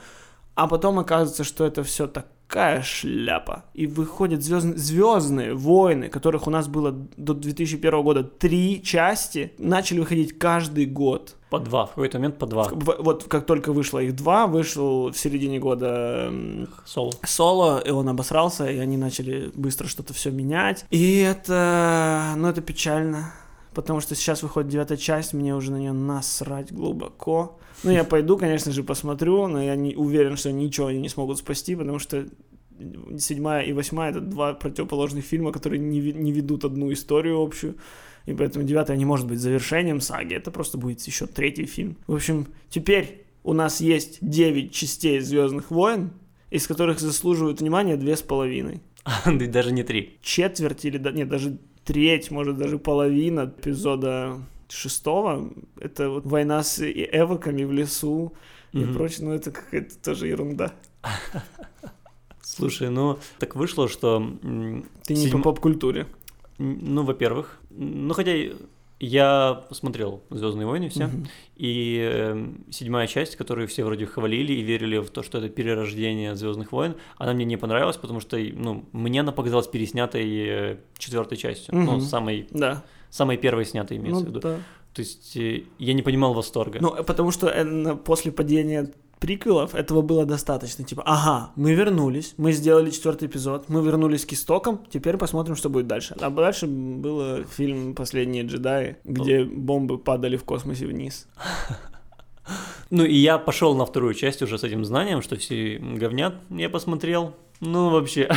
А 0.56 0.66
потом 0.68 1.00
оказывается, 1.00 1.44
что 1.44 1.66
это 1.66 1.84
все 1.84 2.08
такая 2.08 2.84
шляпа. 2.84 3.66
И 3.74 3.86
выходят 3.86 4.42
звездные, 4.42 4.78
звездные 4.78 5.54
войны, 5.54 6.08
которых 6.08 6.48
у 6.48 6.50
нас 6.50 6.70
было 6.70 6.94
до 7.18 7.34
2001 7.34 8.02
года 8.02 8.24
три 8.24 8.82
части, 8.82 9.52
начали 9.58 10.00
выходить 10.00 10.40
каждый 10.40 10.86
год. 10.86 11.36
По 11.50 11.60
два, 11.60 11.86
в 11.86 11.90
какой-то 11.90 12.20
момент 12.20 12.38
по 12.38 12.46
два. 12.46 12.64
В- 12.66 12.98
Вот 13.00 13.24
как 13.24 13.46
только 13.46 13.74
вышло 13.74 14.00
их 14.00 14.16
два, 14.16 14.46
вышел 14.46 15.12
в 15.12 15.18
середине 15.18 15.58
года 15.60 16.32
Соло. 16.86 17.12
соло, 17.26 17.80
и 17.80 17.90
он 17.90 18.08
обосрался, 18.08 18.70
и 18.70 18.78
они 18.78 18.98
начали 18.98 19.52
быстро 19.56 19.88
что-то 19.88 20.14
все 20.14 20.30
менять. 20.32 20.86
И 20.92 21.18
это, 21.20 22.34
ну 22.38 22.48
это 22.48 22.62
печально, 22.62 23.34
потому 23.74 24.00
что 24.00 24.14
сейчас 24.16 24.44
выходит 24.44 24.70
девятая 24.70 24.98
часть, 24.98 25.34
мне 25.34 25.56
уже 25.56 25.72
на 25.72 25.78
нее 25.78 25.92
насрать 25.94 26.72
глубоко. 26.72 27.58
Ну 27.84 27.92
я 27.92 28.04
пойду, 28.04 28.38
конечно 28.38 28.72
же, 28.72 28.84
посмотрю, 28.84 29.48
но 29.48 29.62
я 29.64 29.76
не 29.76 29.96
уверен, 29.96 30.38
что 30.38 30.52
ничего 30.52 30.88
они 30.88 31.00
не 31.00 31.10
смогут 31.10 31.38
спасти, 31.40 31.76
потому 31.76 31.98
что 31.98 32.26
седьмая 33.18 33.64
и 33.64 33.74
восьмая 33.74 34.12
это 34.12 34.22
два 34.22 34.54
противоположных 34.54 35.26
фильма, 35.26 35.52
которые 35.52 35.80
не, 35.80 36.00
не 36.14 36.32
ведут 36.32 36.64
одну 36.66 36.92
историю 36.94 37.42
общую. 37.42 37.76
И 38.26 38.34
поэтому 38.34 38.66
девятая 38.66 38.98
не 38.98 39.06
может 39.06 39.28
быть 39.28 39.40
завершением 39.40 40.02
саги, 40.02 40.36
это 40.36 40.52
просто 40.52 40.78
будет 40.78 41.02
еще 41.02 41.26
третий 41.26 41.66
фильм. 41.66 41.98
В 42.08 42.16
общем, 42.16 42.48
теперь 42.70 43.26
у 43.44 43.54
нас 43.54 43.82
есть 43.82 44.20
9 44.22 44.72
частей 44.72 45.20
Звездных 45.20 45.72
войн, 45.72 46.12
из 46.52 46.68
которых 46.68 47.00
заслуживают 47.00 47.62
внимания 47.62 47.96
две 47.96 48.16
с 48.16 48.22
половиной. 48.22 48.82
Даже 49.26 49.72
не 49.72 49.84
три. 49.84 50.18
Четверть 50.22 50.86
или 50.86 50.98
да, 50.98 51.12
нет, 51.12 51.30
даже 51.30 51.58
треть, 51.84 52.32
может 52.32 52.58
даже 52.58 52.78
половина 52.78 53.46
эпизода 53.46 54.42
шестого, 54.68 55.52
это 55.80 56.10
вот 56.10 56.26
война 56.26 56.62
с 56.62 56.80
эвоками 56.82 57.64
в 57.64 57.72
лесу 57.72 58.34
и 58.72 58.84
прочее, 58.84 59.28
ну 59.28 59.34
это 59.34 59.52
какая-то 59.52 59.98
тоже 59.98 60.28
ерунда. 60.28 60.74
Слушай, 62.42 62.90
ну 62.90 63.18
так 63.40 63.56
вышло, 63.56 63.88
что 63.88 64.20
Ты 65.06 65.14
не 65.16 65.30
по 65.30 65.40
поп-культуре. 65.40 66.08
Ну, 66.58 67.04
во-первых, 67.04 67.59
ну 67.70 68.14
хотя 68.14 68.32
я 69.02 69.64
посмотрел 69.70 70.22
Звездные 70.30 70.68
войны 70.68 70.90
все, 70.90 71.06
Мгм. 71.08 71.28
и 71.56 72.00
эм, 72.02 72.66
седьмая 72.70 73.08
часть, 73.08 73.38
которую 73.38 73.68
все 73.70 73.86
вроде 73.86 74.06
хвалили 74.06 74.52
и 74.54 74.62
верили 74.62 74.98
в 74.98 75.10
то, 75.10 75.24
что 75.24 75.38
это 75.38 75.48
перерождение 75.48 76.36
Звездных 76.36 76.72
войн, 76.74 76.96
она 77.18 77.34
мне 77.34 77.46
не 77.46 77.56
понравилась, 77.58 77.96
потому 77.96 78.20
что, 78.20 78.38
ну, 78.38 78.84
мне 78.92 79.22
она 79.22 79.32
показалась 79.32 79.68
переснятой 79.68 80.80
четвертой 80.98 81.38
частью, 81.38 81.76
ну, 81.76 81.94
Мгм. 81.94 82.02
самой, 82.02 82.48
Да. 82.52 82.84
самой 83.10 83.38
первой 83.38 83.66
снятой 83.66 83.98
имеется 83.98 84.22
Ну, 84.24 84.26
в 84.26 84.30
виду. 84.32 84.40
да. 84.42 84.58
То 84.94 85.02
есть 85.02 85.38
э, 85.38 85.64
я 85.78 85.94
не 85.94 86.02
понимал 86.02 86.34
восторга. 86.34 86.80
Ну, 86.82 86.94
э, 86.94 87.04
потому 87.04 87.32
что 87.32 87.48
э, 87.48 87.96
после 87.96 88.32
падения 88.34 88.92
приквелов 89.20 89.76
этого 89.76 90.02
было 90.02 90.26
достаточно. 90.26 90.84
Типа, 90.84 91.04
ага, 91.06 91.52
мы 91.56 91.74
вернулись, 91.74 92.34
мы 92.38 92.52
сделали 92.52 92.90
четвертый 92.90 93.28
эпизод, 93.28 93.70
мы 93.70 93.82
вернулись 93.82 94.26
к 94.26 94.34
истокам, 94.34 94.86
теперь 94.90 95.18
посмотрим, 95.18 95.56
что 95.56 95.70
будет 95.70 95.88
дальше. 95.88 96.16
А 96.20 96.30
дальше 96.30 96.68
был 96.68 97.44
фильм 97.44 97.96
«Последние 97.96 98.44
джедаи», 98.44 98.98
где 99.04 99.44
бомбы 99.44 99.98
падали 99.98 100.38
в 100.38 100.44
космосе 100.44 100.86
вниз. 100.86 101.28
Ну 102.90 103.06
и 103.06 103.16
я 103.16 103.38
пошел 103.38 103.76
на 103.76 103.86
вторую 103.86 104.16
часть 104.16 104.42
уже 104.42 104.58
с 104.58 104.64
этим 104.64 104.84
знанием, 104.84 105.22
что 105.22 105.36
все 105.36 105.78
говнят. 105.78 106.34
Я 106.50 106.70
посмотрел. 106.72 107.36
Ну, 107.60 107.92
вообще. 107.92 108.28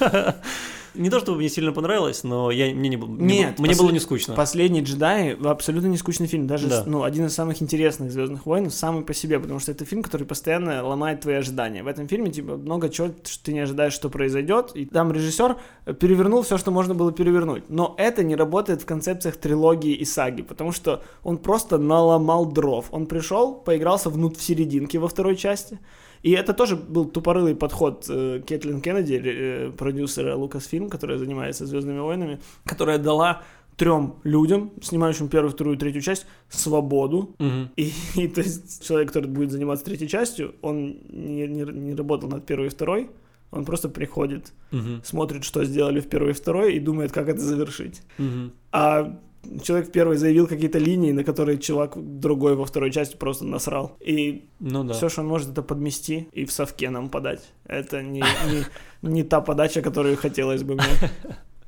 Не 0.94 1.08
то, 1.10 1.20
чтобы 1.20 1.38
мне 1.38 1.48
сильно 1.48 1.72
понравилось, 1.72 2.22
но 2.24 2.50
я, 2.50 2.74
мне, 2.74 2.88
не, 2.90 2.96
было- 2.96 3.08
Нет, 3.08 3.58
мне 3.58 3.72
посл- 3.72 3.78
было 3.78 3.90
не 3.90 3.98
скучно. 3.98 4.34
«Последние 4.34 4.82
джедаи» 4.84 5.36
абсолютно 5.42 5.86
не 5.86 5.96
скучный 5.96 6.26
фильм, 6.26 6.46
даже 6.46 6.68
Да. 6.68 6.84
ну, 6.86 7.02
один 7.02 7.26
из 7.26 7.34
самых 7.34 7.62
интересных 7.62 8.12
«Звездных 8.12 8.44
войн», 8.46 8.70
самый 8.70 9.02
по 9.02 9.14
себе, 9.14 9.40
потому 9.40 9.58
что 9.58 9.72
это 9.72 9.84
фильм, 9.84 10.02
который 10.02 10.26
постоянно 10.26 10.84
ломает 10.86 11.20
твои 11.20 11.36
ожидания. 11.36 11.82
В 11.82 11.86
этом 11.86 12.08
фильме 12.08 12.30
типа 12.30 12.56
много 12.56 12.88
чего, 12.90 13.08
что 13.24 13.42
ты 13.44 13.52
не 13.52 13.60
ожидаешь, 13.60 13.94
что 13.94 14.10
произойдет, 14.10 14.72
и 14.74 14.84
там 14.84 15.12
режиссер 15.12 15.56
перевернул 15.98 16.42
все, 16.42 16.58
что 16.58 16.70
можно 16.70 16.94
было 16.94 17.10
перевернуть. 17.12 17.64
Но 17.68 17.94
это 17.96 18.22
не 18.22 18.36
работает 18.36 18.82
в 18.82 18.86
концепциях 18.86 19.36
трилогии 19.36 19.94
и 19.94 20.04
саги, 20.04 20.42
потому 20.42 20.72
что 20.72 21.02
он 21.22 21.38
просто 21.38 21.78
наломал 21.78 22.46
дров. 22.46 22.86
Он 22.90 23.06
пришел, 23.06 23.54
поигрался 23.54 24.10
внут 24.10 24.36
в 24.36 24.42
серединке 24.42 24.98
во 24.98 25.08
второй 25.08 25.36
части, 25.36 25.78
и 26.22 26.30
это 26.30 26.52
тоже 26.54 26.76
был 26.76 27.04
тупорылый 27.04 27.54
подход 27.54 28.06
э, 28.08 28.42
Кэтлин 28.46 28.80
Кеннеди, 28.80 29.20
э, 29.24 29.70
продюсера 29.76 30.36
Lucasfilm, 30.36 30.88
которая 30.88 31.18
занимается 31.18 31.66
Звездными 31.66 32.00
войнами, 32.00 32.38
которая 32.64 32.98
дала 32.98 33.42
трем 33.76 34.16
людям, 34.24 34.70
снимающим 34.82 35.28
первую, 35.28 35.50
вторую, 35.50 35.76
третью 35.76 36.02
часть, 36.02 36.26
свободу. 36.48 37.34
Мгм. 37.38 37.70
И, 37.76 37.92
и 38.16 38.28
то 38.28 38.40
есть 38.40 38.86
человек, 38.86 39.08
который 39.12 39.30
будет 39.30 39.50
заниматься 39.50 39.84
третьей 39.84 40.08
частью, 40.08 40.54
он 40.62 40.98
не, 41.08 41.46
не, 41.48 41.64
не 41.64 41.94
работал 41.94 42.28
над 42.28 42.46
первой 42.46 42.66
и 42.66 42.70
второй, 42.70 43.10
он 43.50 43.64
просто 43.64 43.88
приходит, 43.88 44.52
Мгм. 44.70 45.02
смотрит, 45.04 45.44
что 45.44 45.64
сделали 45.64 46.00
в 46.00 46.08
первой 46.08 46.30
и 46.30 46.34
второй, 46.34 46.74
и 46.74 46.80
думает, 46.80 47.12
как 47.12 47.28
это 47.28 47.40
завершить. 47.40 48.02
Мгм. 48.18 48.52
А 48.72 49.18
человек 49.62 49.88
в 49.88 49.92
первой 49.92 50.16
заявил 50.16 50.46
какие-то 50.46 50.78
линии, 50.78 51.12
на 51.12 51.24
которые 51.24 51.58
чувак 51.58 51.92
другой 51.96 52.54
во 52.54 52.64
второй 52.64 52.90
части 52.92 53.16
просто 53.16 53.44
насрал. 53.44 53.96
И 54.00 54.44
Ну 54.60 54.84
да. 54.84 54.94
все, 54.94 55.08
что 55.08 55.22
он 55.22 55.28
может, 55.28 55.50
это 55.50 55.62
подмести 55.62 56.28
и 56.32 56.44
в 56.44 56.52
совке 56.52 56.90
нам 56.90 57.08
подать. 57.10 57.42
Это 57.66 58.02
не, 58.02 58.20
не, 58.22 58.64
не 59.02 59.22
та 59.24 59.40
подача, 59.40 59.82
которую 59.82 60.16
хотелось 60.16 60.62
бы 60.62 60.74
мне. 60.74 60.84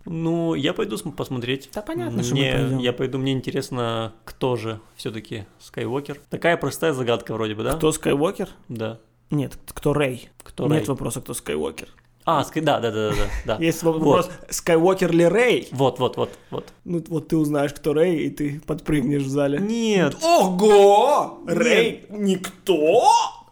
Ну, 0.07 0.55
я 0.55 0.75
пойду 0.75 0.97
см- 0.99 1.17
посмотреть. 1.17 1.71
Да 1.75 1.81
понятно, 1.81 2.23
что 2.23 2.35
мы 2.35 2.41
Мне, 2.41 2.53
пойдем. 2.53 2.79
я 2.79 2.93
пойду, 2.93 3.19
мне 3.19 3.33
интересно, 3.33 4.13
кто 4.27 4.55
же 4.57 4.81
все-таки 4.97 5.47
Скайуокер. 5.59 6.21
Такая 6.29 6.57
простая 6.59 6.93
загадка 6.93 7.33
вроде 7.33 7.55
бы, 7.55 7.63
да? 7.63 7.73
Кто 7.77 7.91
Скайуокер? 7.91 8.51
Да. 8.69 9.01
Нет, 9.31 9.57
кто 9.69 9.95
Рэй? 9.95 10.29
Кто 10.43 10.65
Нет 10.65 10.81
Рэй? 10.81 10.87
вопроса, 10.89 11.23
кто 11.23 11.33
Скайуокер. 11.33 11.89
А, 12.27 12.43
ска- 12.43 12.63
да, 12.63 12.81
да, 12.81 12.91
да, 12.91 13.11
да, 13.11 13.17
да. 13.45 13.57
Есть 13.63 13.83
вопрос, 13.83 14.31
Скайуокер 14.49 15.13
ли 15.13 15.27
Рэй? 15.27 15.69
Вот, 15.73 15.99
вот, 15.99 16.17
вот, 16.17 16.31
вот. 16.51 16.73
Ну 16.85 17.05
вот 17.09 17.29
ты 17.29 17.37
узнаешь, 17.37 17.75
кто 17.75 17.93
Рэй, 17.93 18.17
и 18.27 18.31
ты 18.31 18.61
подпрыгнешь 18.67 19.23
в 19.25 19.29
зале. 19.29 19.59
Нет. 19.59 20.17
Ого! 20.23 21.41
Рэй 21.47 22.07
никто? 22.09 23.11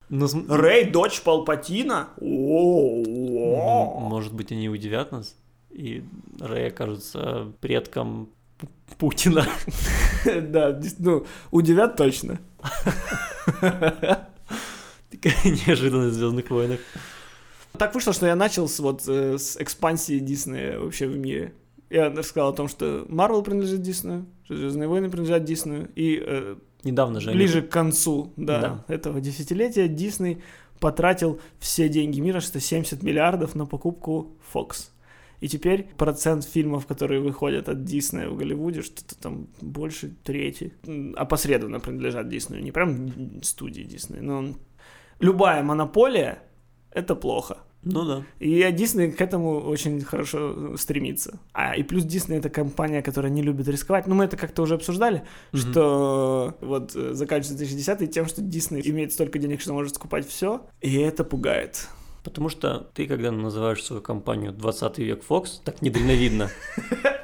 Ну, 0.08 0.26
см- 0.26 0.50
Рэй 0.54 0.84
дочь 0.84 1.20
Палпатина? 1.22 2.08
О, 2.20 3.98
может 4.00 4.32
быть, 4.32 4.52
они 4.52 4.68
удивят 4.70 5.12
нас, 5.12 5.34
и 5.70 6.02
Рэй 6.40 6.68
окажется 6.68 7.52
предком 7.60 8.28
Пу- 8.58 8.68
Путина. 8.98 9.46
Да, 10.24 10.80
ну, 10.98 11.26
удивят 11.50 11.96
точно. 11.96 12.38
Такая 15.10 15.34
неожиданность 15.66 16.14
в 16.16 16.18
Звездных 16.18 16.48
войнах. 16.50 16.78
Так 17.78 17.94
вышло, 17.94 18.12
что 18.12 18.26
я 18.26 18.36
начал 18.36 18.68
с, 18.68 18.78
вот, 18.80 19.02
э, 19.08 19.38
с 19.38 19.56
экспансии 19.56 20.18
Диснея 20.18 20.78
вообще 20.78 21.06
в 21.06 21.16
мире. 21.16 21.54
Я 21.90 22.10
рассказал 22.10 22.50
о 22.50 22.52
том, 22.52 22.68
что 22.68 23.04
Марвел 23.08 23.42
принадлежит 23.42 23.82
Диснею, 23.82 24.26
что 24.44 24.56
Звездные 24.56 24.88
войны 24.88 25.10
принадлежат 25.10 25.44
Диснею, 25.44 25.90
и 25.94 26.22
э, 26.24 26.56
Недавно 26.84 27.20
же 27.20 27.30
они- 27.30 27.38
ближе 27.38 27.62
к 27.62 27.68
концу 27.70 28.32
да, 28.36 28.60
Да. 28.60 28.94
этого 28.94 29.20
десятилетия 29.20 29.88
Дисней 29.88 30.42
потратил 30.80 31.40
все 31.60 31.88
деньги 31.88 32.20
мира, 32.20 32.40
что 32.40 32.60
70 32.60 33.02
миллиардов 33.02 33.54
на 33.54 33.66
покупку 33.66 34.36
Fox. 34.52 34.90
И 35.40 35.48
теперь 35.48 35.88
процент 35.96 36.44
фильмов, 36.44 36.86
которые 36.86 37.20
выходят 37.20 37.68
от 37.68 37.84
Диснея 37.84 38.28
в 38.28 38.36
Голливуде, 38.36 38.82
что-то 38.82 39.16
там 39.16 39.48
больше 39.60 40.14
трети, 40.24 40.72
опосредованно 41.16 41.80
принадлежат 41.80 42.28
Диснею. 42.28 42.62
Не 42.62 42.70
прям 42.72 43.42
студии 43.42 43.82
Диснея, 43.82 44.22
но 44.22 44.54
любая 45.20 45.62
монополия— 45.62 46.38
это 46.94 47.14
плохо. 47.14 47.58
Ну 47.84 48.04
да. 48.04 48.22
И 48.38 48.70
Дисней 48.72 49.10
к 49.10 49.20
этому 49.20 49.58
очень 49.60 50.00
хорошо 50.02 50.76
стремится. 50.76 51.40
А 51.52 51.74
и 51.74 51.82
плюс 51.82 52.04
Дисней 52.04 52.38
это 52.38 52.48
компания, 52.48 53.02
которая 53.02 53.32
не 53.32 53.42
любит 53.42 53.66
рисковать. 53.66 54.06
Ну, 54.06 54.14
мы 54.14 54.24
это 54.24 54.36
как-то 54.36 54.62
уже 54.62 54.74
обсуждали, 54.74 55.24
Мгм. 55.52 55.60
что 55.60 56.54
вот 56.60 56.94
э, 56.94 57.14
заканчивается 57.14 57.56
2010 57.56 58.12
тем, 58.12 58.26
что 58.26 58.40
Дисней 58.40 58.88
имеет 58.88 59.12
столько 59.12 59.40
денег, 59.40 59.60
что 59.60 59.72
может 59.72 59.96
скупать 59.96 60.28
все, 60.28 60.64
и 60.80 60.94
это 60.96 61.24
пугает. 61.24 61.88
Потому 62.22 62.50
что 62.50 62.86
ты, 62.94 63.08
когда 63.08 63.32
называешь 63.32 63.82
свою 63.82 64.00
компанию 64.00 64.52
20 64.52 64.98
век 64.98 65.24
Fox, 65.28 65.60
так 65.64 65.82
недальновидно. 65.82 66.50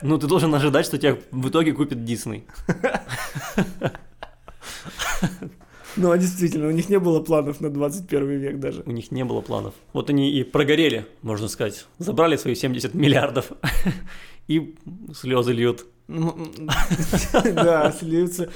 Ну, 0.02 0.18
ты 0.18 0.26
должен 0.26 0.52
ожидать, 0.52 0.86
что 0.86 0.98
тебя 0.98 1.18
в 1.30 1.50
итоге 1.50 1.72
купит 1.72 2.04
Дисней. 2.04 2.46
Ну, 6.08 6.12
а 6.12 6.18
действительно, 6.18 6.68
у 6.68 6.70
них 6.70 6.88
не 6.88 6.98
было 6.98 7.20
планов 7.20 7.60
на 7.60 7.70
21 7.70 8.28
век 8.38 8.60
даже. 8.60 8.82
У 8.86 8.92
них 8.92 9.10
не 9.10 9.24
было 9.24 9.40
планов. 9.40 9.74
Вот 9.92 10.10
они 10.10 10.30
и 10.30 10.44
прогорели, 10.44 11.06
можно 11.22 11.48
сказать. 11.48 11.86
Забрали 11.98 12.36
свои 12.36 12.54
70 12.54 12.94
миллиардов 12.94 13.52
и 14.48 14.74
слезы 15.14 15.52
льют. 15.52 15.86
Да, 17.54 17.92
сльются. 17.92 18.48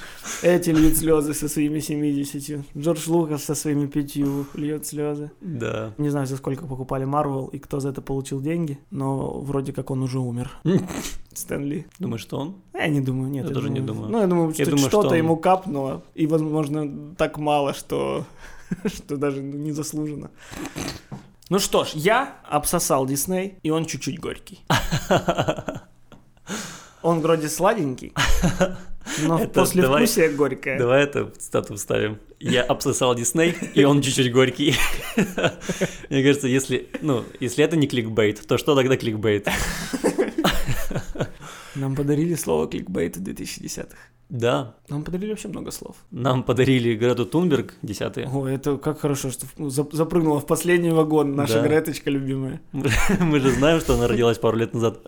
Эти 0.43 0.71
льют 0.71 0.97
слезы 0.97 1.35
со 1.35 1.49
своими 1.49 1.81
70. 1.81 2.65
Джордж 2.77 3.09
Лукас 3.09 3.45
со 3.45 3.55
своими 3.55 3.87
пятью 3.87 4.47
льет 4.55 4.87
слезы. 4.87 5.31
Да. 5.43 5.93
Не 5.99 6.09
знаю, 6.09 6.27
за 6.27 6.37
сколько 6.39 6.67
покупали 6.67 7.05
Марвел 7.05 7.47
и 7.49 7.59
кто 7.59 7.79
за 7.81 7.91
это 7.91 8.01
получил 8.01 8.41
деньги, 8.41 8.79
но 8.91 9.39
вроде 9.41 9.73
как 9.75 9.91
он 9.91 10.03
уже 10.03 10.19
умер. 10.19 10.51
Стэн 11.35 11.65
Ли. 11.65 11.87
Думаешь, 11.99 12.23
что 12.23 12.39
он? 12.39 12.57
Я 12.75 12.89
не 12.89 13.01
думаю, 13.03 13.31
нет. 13.31 13.47
Я 13.49 13.55
тоже 13.55 13.71
не 13.71 13.81
думаю. 13.81 14.11
Ну, 14.11 14.21
я 14.21 14.27
думаю, 14.27 14.49
Я 14.49 14.55
что 14.55 14.65
думаю, 14.65 14.79
что-то 14.89 15.09
что 15.09 15.11
он- 15.11 15.19
ему 15.19 15.37
капнуло, 15.37 16.03
и, 16.15 16.27
возможно, 16.27 17.15
так 17.17 17.39
мало, 17.39 17.75
что, 17.75 18.25
что 18.87 19.17
даже 19.19 19.43
не 19.43 19.73
заслуженно. 19.73 20.31
Ну 21.53 21.59
что 21.59 21.85
ж, 21.85 21.91
я 21.93 22.37
обсосал 22.49 23.05
Дисней, 23.05 23.59
и 23.63 23.69
он 23.69 23.85
чуть-чуть 23.85 24.19
горький. 24.19 24.65
Он 27.03 27.21
вроде 27.21 27.49
сладенький, 27.51 28.15
но 29.23 29.39
Это 29.39 29.49
после 29.49 29.83
давай- 29.83 30.07
вкусия 30.07 30.31
горькое. 30.31 30.79
Давай 30.79 31.03
это 31.03 31.31
стату 31.39 31.75
вставим. 31.75 32.21
Я 32.39 32.63
обсосал 32.63 33.15
Дисней, 33.15 33.55
и 33.75 33.85
он 33.85 34.01
чуть-чуть 34.01 34.33
горький. 34.33 34.77
Мне 36.11 36.23
кажется, 36.23 36.49
если, 36.49 36.89
ну, 37.03 37.25
если 37.41 37.65
это 37.65 37.77
не 37.77 37.87
кликбейт, 37.87 38.47
то 38.47 38.57
что 38.57 38.75
тогда 38.75 38.97
кликбейт? 38.97 39.49
Нам 41.75 41.97
подарили 41.97 42.35
слово 42.35 42.67
кликбейт 42.67 43.17
в 43.17 43.23
2010-х. 43.23 43.97
Да, 44.35 44.75
Нам 44.89 45.03
подарили 45.05 45.29
вообще 45.31 45.49
много 45.49 45.71
слов. 45.71 45.95
нам 46.11 46.43
подарили 46.43 46.95
Грету 46.97 47.27
Тунберг, 47.27 47.75
десятые. 47.83 48.29
О, 48.33 48.47
это 48.49 48.79
как 48.79 48.99
хорошо, 49.01 49.31
что 49.31 49.47
за- 49.59 49.87
запрыгнула 49.93 50.41
в 50.41 50.47
последний 50.47 50.91
вагон 50.91 51.37
наша 51.37 51.61
Да. 51.61 51.69
Греточка 51.69 52.11
любимая. 52.11 52.63
Мы 52.73 53.41
же 53.41 53.51
знаем, 53.51 53.81
что 53.81 53.95
она 53.95 54.09
родилась 54.09 54.39
пару 54.39 54.57
лет 54.57 54.73
назад. 54.73 55.01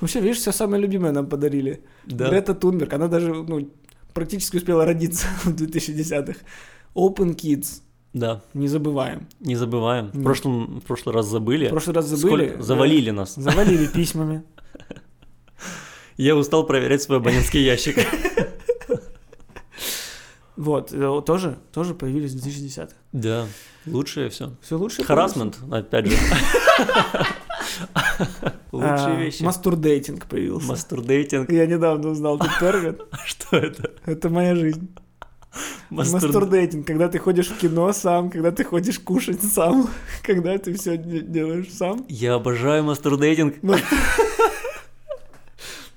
Вообще, 0.00 0.20
видишь, 0.20 0.38
все 0.38 0.50
самое 0.52 0.82
любимое 0.82 1.12
нам 1.12 1.28
подарили. 1.28 1.84
Да. 2.04 2.28
Грета 2.28 2.52
Тунберг, 2.54 2.92
она 2.94 3.06
даже 3.06 3.32
ну, 3.32 3.70
практически 4.12 4.56
успела 4.56 4.84
родиться 4.84 5.26
в 5.44 5.54
2010-х. 5.54 6.34
Open 6.96 7.36
Kids, 7.36 7.80
Да, 8.12 8.40
не 8.54 8.66
забываем. 8.66 9.28
не 9.38 9.54
забываем. 9.54 10.10
В 10.12 10.22
прошлом, 10.24 10.80
в 10.80 10.84
прошлый 10.84 11.14
раз 11.14 11.26
забыли. 11.26 11.66
В 11.68 11.70
прошлый 11.70 11.94
раз 11.94 12.06
забыли. 12.06 12.48
Сколько- 12.48 12.62
Завалили 12.64 13.10
нас. 13.12 13.36
да, 13.36 13.42
завалили 13.52 13.86
письмами. 13.86 14.42
Я 16.18 16.36
устал 16.36 16.66
проверять 16.66 17.00
свой 17.02 17.18
абонентский 17.18 17.64
ящик. 17.64 17.96
Вот, 20.56 20.92
э, 20.92 21.22
тоже, 21.24 21.58
тоже 21.72 21.94
появились 21.94 22.32
в 22.32 22.44
2010-х. 22.44 22.92
Да, 23.12 23.46
лучшее 23.86 24.28
все. 24.28 24.50
Все 24.60 24.76
лучше. 24.76 25.04
Харасмент, 25.04 25.56
опять 25.70 26.06
же. 26.06 26.16
Лучшие 28.72 29.16
А, 29.16 29.20
вещи. 29.20 29.42
Мастурдейтинг 29.42 30.26
появился. 30.26 30.66
Мастурдейтинг. 30.66 31.50
Я 31.52 31.66
недавно 31.66 32.08
узнал 32.08 32.36
этот 32.36 32.58
термин. 32.58 32.98
Что 33.24 33.56
это? 33.56 33.92
Это 34.04 34.28
моя 34.30 34.56
жизнь. 34.56 34.88
Мастур- 35.90 36.20
Мастурдейтинг, 36.22 36.86
когда 36.86 37.08
ты 37.08 37.18
ходишь 37.18 37.48
в 37.48 37.56
кино 37.58 37.92
сам, 37.92 38.28
когда 38.30 38.50
ты 38.50 38.64
ходишь 38.64 38.98
кушать 38.98 39.42
сам, 39.42 39.88
когда 40.24 40.58
ты 40.58 40.74
все 40.74 40.96
делаешь 40.98 41.72
сам. 41.72 42.04
Я 42.08 42.34
обожаю 42.34 42.82
мастурдейтинг. 42.84 43.54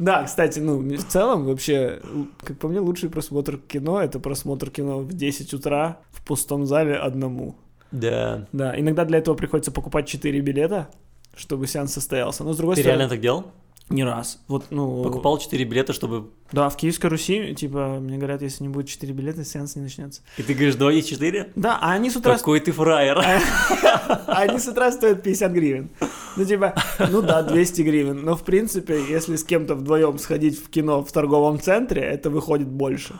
Да, 0.02 0.24
кстати, 0.24 0.58
ну, 0.58 0.80
в 0.80 1.04
целом, 1.04 1.46
вообще, 1.46 2.02
как 2.44 2.58
по 2.58 2.68
мне, 2.68 2.80
лучший 2.80 3.10
просмотр 3.10 3.58
кино— 3.58 4.02
это 4.04 4.20
просмотр 4.20 4.72
кино 4.72 5.00
в 5.00 5.14
10 5.14 5.54
утра 5.54 6.00
в 6.10 6.26
пустом 6.26 6.66
зале 6.66 6.96
одному. 6.96 7.56
Да. 7.92 8.48
Да, 8.52 8.80
иногда 8.80 9.06
для 9.06 9.20
этого 9.20 9.36
приходится 9.36 9.72
покупать 9.72 10.08
4 10.08 10.40
билета, 10.42 10.90
чтобы 11.36 11.68
сеанс 11.68 11.94
состоялся. 11.94 12.44
Но, 12.44 12.54
с 12.54 12.58
другой 12.58 12.76
Ты 12.76 12.82
стороны, 12.82 12.98
реально 12.98 13.10
так 13.12 13.22
делал? 13.22 13.46
не 13.92 14.04
раз. 14.04 14.40
Вот, 14.48 14.66
ну... 14.72 15.04
Покупал 15.04 15.38
4 15.38 15.64
билета, 15.66 15.94
чтобы... 15.94 16.32
Да, 16.52 16.70
в 16.70 16.78
Киевской 16.78 17.08
Руси, 17.08 17.54
типа, 17.54 18.00
мне 18.00 18.18
говорят, 18.18 18.42
если 18.42 18.64
не 18.64 18.70
будет 18.70 18.88
4 18.88 19.14
билета, 19.14 19.44
сеанс 19.44 19.76
не 19.76 19.84
начнется. 19.84 20.22
И 20.38 20.44
ты 20.44 20.54
говоришь, 20.54 20.76
давай 20.76 20.96
есть 20.96 21.10
4? 21.10 21.52
Да, 21.56 21.78
а 21.82 21.92
они 21.92 22.10
с 22.10 22.16
утра... 22.16 22.38
Какой 22.38 22.60
ты 22.60 22.72
фраер. 22.72 23.20
Они 24.28 24.60
с 24.60 24.68
утра 24.68 24.92
стоят 24.92 25.24
50 25.24 25.52
гривен. 25.52 25.90
Ну, 26.38 26.46
типа, 26.46 26.76
ну 27.12 27.22
да, 27.22 27.44
200 27.44 27.82
гривен. 27.82 28.22
Но, 28.24 28.36
в 28.36 28.44
принципе, 28.44 29.02
если 29.10 29.36
с 29.36 29.44
кем-то 29.44 29.76
вдвоем 29.76 30.18
сходить 30.20 30.58
в 30.58 30.70
кино 30.70 31.04
в 31.04 31.12
торговом 31.12 31.60
центре, 31.60 32.02
это 32.02 32.30
выходит 32.30 32.68
больше. 32.68 33.16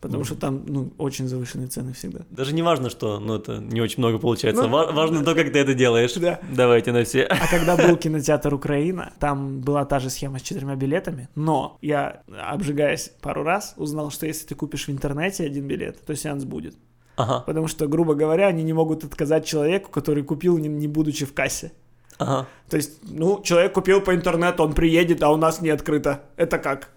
Потому 0.00 0.24
что 0.24 0.34
там, 0.34 0.64
ну, 0.66 0.92
очень 0.98 1.28
завышенные 1.28 1.68
цены 1.68 1.94
всегда. 1.94 2.26
Даже 2.28 2.52
не 2.52 2.60
важно, 2.60 2.90
что 2.90 3.18
ну, 3.18 3.36
это 3.36 3.56
не 3.56 3.80
очень 3.80 4.00
много 4.00 4.18
получается. 4.18 4.64
Ну, 4.64 4.68
Ва- 4.68 4.92
важно 4.92 5.24
то, 5.24 5.34
как 5.34 5.50
ты 5.50 5.58
это 5.58 5.72
делаешь. 5.72 6.12
Да. 6.12 6.40
Давайте 6.54 6.92
на 6.92 7.04
все. 7.04 7.22
А 7.22 7.48
когда 7.48 7.74
был 7.74 7.96
кинотеатр 7.96 8.52
Украина, 8.52 9.14
там 9.18 9.62
была 9.62 9.86
та 9.86 10.00
же 10.00 10.10
схема 10.10 10.38
с 10.38 10.42
четырьмя 10.42 10.76
билетами, 10.76 11.30
но 11.34 11.78
я, 11.80 12.22
обжигаясь 12.38 13.12
пару 13.22 13.44
раз, 13.44 13.72
узнал, 13.78 14.10
что 14.10 14.26
если 14.26 14.46
ты 14.46 14.54
купишь 14.54 14.88
в 14.88 14.90
интернете 14.90 15.46
один 15.46 15.66
билет, 15.66 16.04
то 16.04 16.14
сеанс 16.14 16.44
будет. 16.44 16.74
Ага, 17.16 17.40
Потому 17.46 17.68
что, 17.68 17.86
грубо 17.86 18.14
говоря, 18.14 18.48
они 18.48 18.62
не 18.62 18.74
могут 18.74 19.04
отказать 19.04 19.46
человеку, 19.46 19.90
который 19.90 20.22
купил, 20.22 20.58
не, 20.58 20.68
не 20.68 20.88
будучи 20.88 21.24
в 21.24 21.32
кассе. 21.32 21.72
Ага. 22.18 22.46
То 22.68 22.76
есть, 22.76 22.98
ну, 23.02 23.42
человек 23.42 23.72
купил 23.72 24.00
по 24.00 24.14
интернету, 24.14 24.62
он 24.64 24.72
приедет, 24.72 25.22
а 25.22 25.30
у 25.30 25.36
нас 25.36 25.60
не 25.60 25.70
открыто. 25.70 26.22
Это 26.36 26.58
как? 26.58 26.90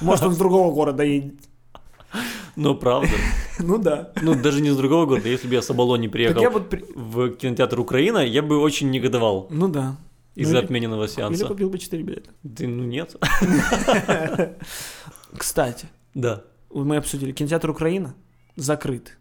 Может, 0.00 0.24
он 0.24 0.32
с 0.34 0.36
другого 0.36 0.72
города 0.72 1.02
едет. 1.02 1.34
Ну, 2.56 2.74
правда. 2.74 3.08
Ну 3.58 3.78
да. 3.78 4.10
Ну, 4.22 4.34
даже 4.34 4.60
не 4.60 4.70
с 4.70 4.76
другого 4.76 5.06
города. 5.06 5.28
Если 5.28 5.46
бы 5.46 5.54
я 5.54 5.62
с 5.62 5.70
я 5.70 6.08
приехал 6.08 6.60
в 6.94 7.30
кинотеатр 7.36 7.78
Украина, 7.80 8.18
я 8.18 8.42
бы 8.42 8.58
очень 8.58 8.90
негодовал 8.90 9.46
Ну 9.50 9.68
да. 9.68 9.96
из-за 10.34 10.52
Ну, 10.54 10.58
или- 10.58 10.64
отмененного 10.64 11.04
Или 11.04 11.10
сеанса. 11.10 11.46
купил 11.46 11.70
бы 11.70 11.78
4 11.78 12.02
билета. 12.02 12.30
Ты, 12.56 12.66
ну, 12.66 12.84
нет. 12.84 13.14
Кстати, 15.36 15.86
Да. 16.14 16.42
мы 16.70 16.96
обсудили. 16.96 17.32
Кинотеатр 17.32 17.70
Украина 17.70 18.14
закрыт. 18.56 19.16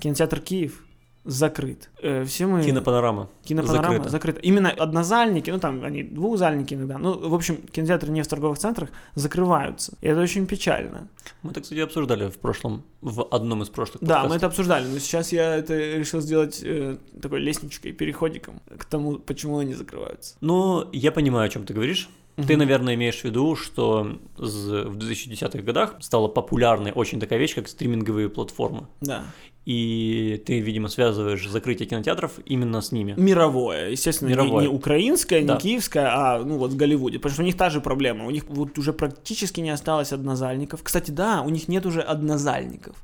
Кинотеатр 0.00 0.40
Киев 0.40 0.83
закрыт. 1.24 1.90
Э, 2.02 2.24
все 2.24 2.46
мы... 2.46 2.62
Кинопанорама. 2.62 3.28
Кинопанорама 3.44 3.88
закрыта. 3.94 4.08
закрыта. 4.10 4.40
Именно 4.40 4.70
однозальники, 4.70 5.50
ну 5.50 5.58
там 5.58 5.82
они 5.84 6.02
двухзальники 6.02 6.74
иногда, 6.74 6.98
ну, 6.98 7.28
в 7.28 7.34
общем, 7.34 7.56
кинотеатры 7.56 8.10
не 8.10 8.22
в 8.22 8.28
торговых 8.28 8.58
центрах 8.58 8.90
закрываются. 9.14 9.96
И 10.02 10.06
это 10.06 10.20
очень 10.20 10.46
печально. 10.46 11.08
Мы 11.42 11.50
это, 11.52 11.60
кстати, 11.60 11.80
обсуждали 11.80 12.28
в 12.28 12.38
прошлом, 12.38 12.84
в 13.00 13.26
одном 13.30 13.62
из 13.62 13.68
прошлых 13.70 14.02
Да, 14.02 14.16
мы 14.16 14.22
подкастов. 14.22 14.36
это 14.36 14.46
обсуждали, 14.46 14.86
но 14.86 14.98
сейчас 14.98 15.32
я 15.32 15.56
это 15.56 15.74
решил 15.74 16.20
сделать 16.20 16.60
э, 16.62 16.98
такой 17.20 17.40
лестничкой, 17.40 17.92
переходиком 17.92 18.60
к 18.78 18.84
тому, 18.84 19.18
почему 19.18 19.58
они 19.58 19.74
закрываются. 19.74 20.36
Ну, 20.40 20.88
я 20.92 21.10
понимаю, 21.12 21.46
о 21.46 21.48
чем 21.48 21.64
ты 21.64 21.74
говоришь. 21.74 22.08
Ты, 22.36 22.42
Мгм. 22.42 22.58
наверное, 22.58 22.94
имеешь 22.94 23.20
в 23.20 23.24
виду, 23.24 23.54
что 23.54 24.18
в 24.36 24.96
2010-х 24.98 25.62
годах 25.62 25.94
стала 26.00 26.26
популярной 26.26 26.90
очень 26.92 27.20
такая 27.20 27.38
вещь, 27.38 27.54
как 27.54 27.68
стриминговые 27.68 28.28
платформы. 28.28 28.88
Да. 29.00 29.24
И 29.66 30.42
ты, 30.46 30.60
видимо, 30.60 30.88
связываешь 30.88 31.48
закрытие 31.48 31.88
кинотеатров 31.88 32.32
именно 32.44 32.80
с 32.82 32.92
ними. 32.92 33.14
Мировое, 33.16 33.88
естественно, 33.90 34.28
не- 34.28 34.34
Мировое. 34.34 34.62
Не, 34.64 34.68
украинское, 34.68 35.40
не 35.40 35.46
Да. 35.46 35.56
киевское, 35.56 36.06
а 36.06 36.38
ну 36.44 36.58
вот 36.58 36.72
в 36.72 36.76
Голливуде. 36.76 37.18
Потому 37.18 37.32
что 37.34 37.42
у 37.42 37.46
них 37.46 37.56
та 37.56 37.70
же 37.70 37.80
проблема. 37.80 38.26
У 38.26 38.30
них 38.30 38.44
вот 38.48 38.78
уже 38.78 38.92
практически 38.92 39.60
не 39.60 39.70
осталось 39.70 40.12
однозальников. 40.12 40.82
Кстати, 40.82 41.10
да, 41.10 41.40
у 41.42 41.48
них 41.48 41.68
нет 41.68 41.86
уже 41.86 42.00
однозальников. 42.02 42.96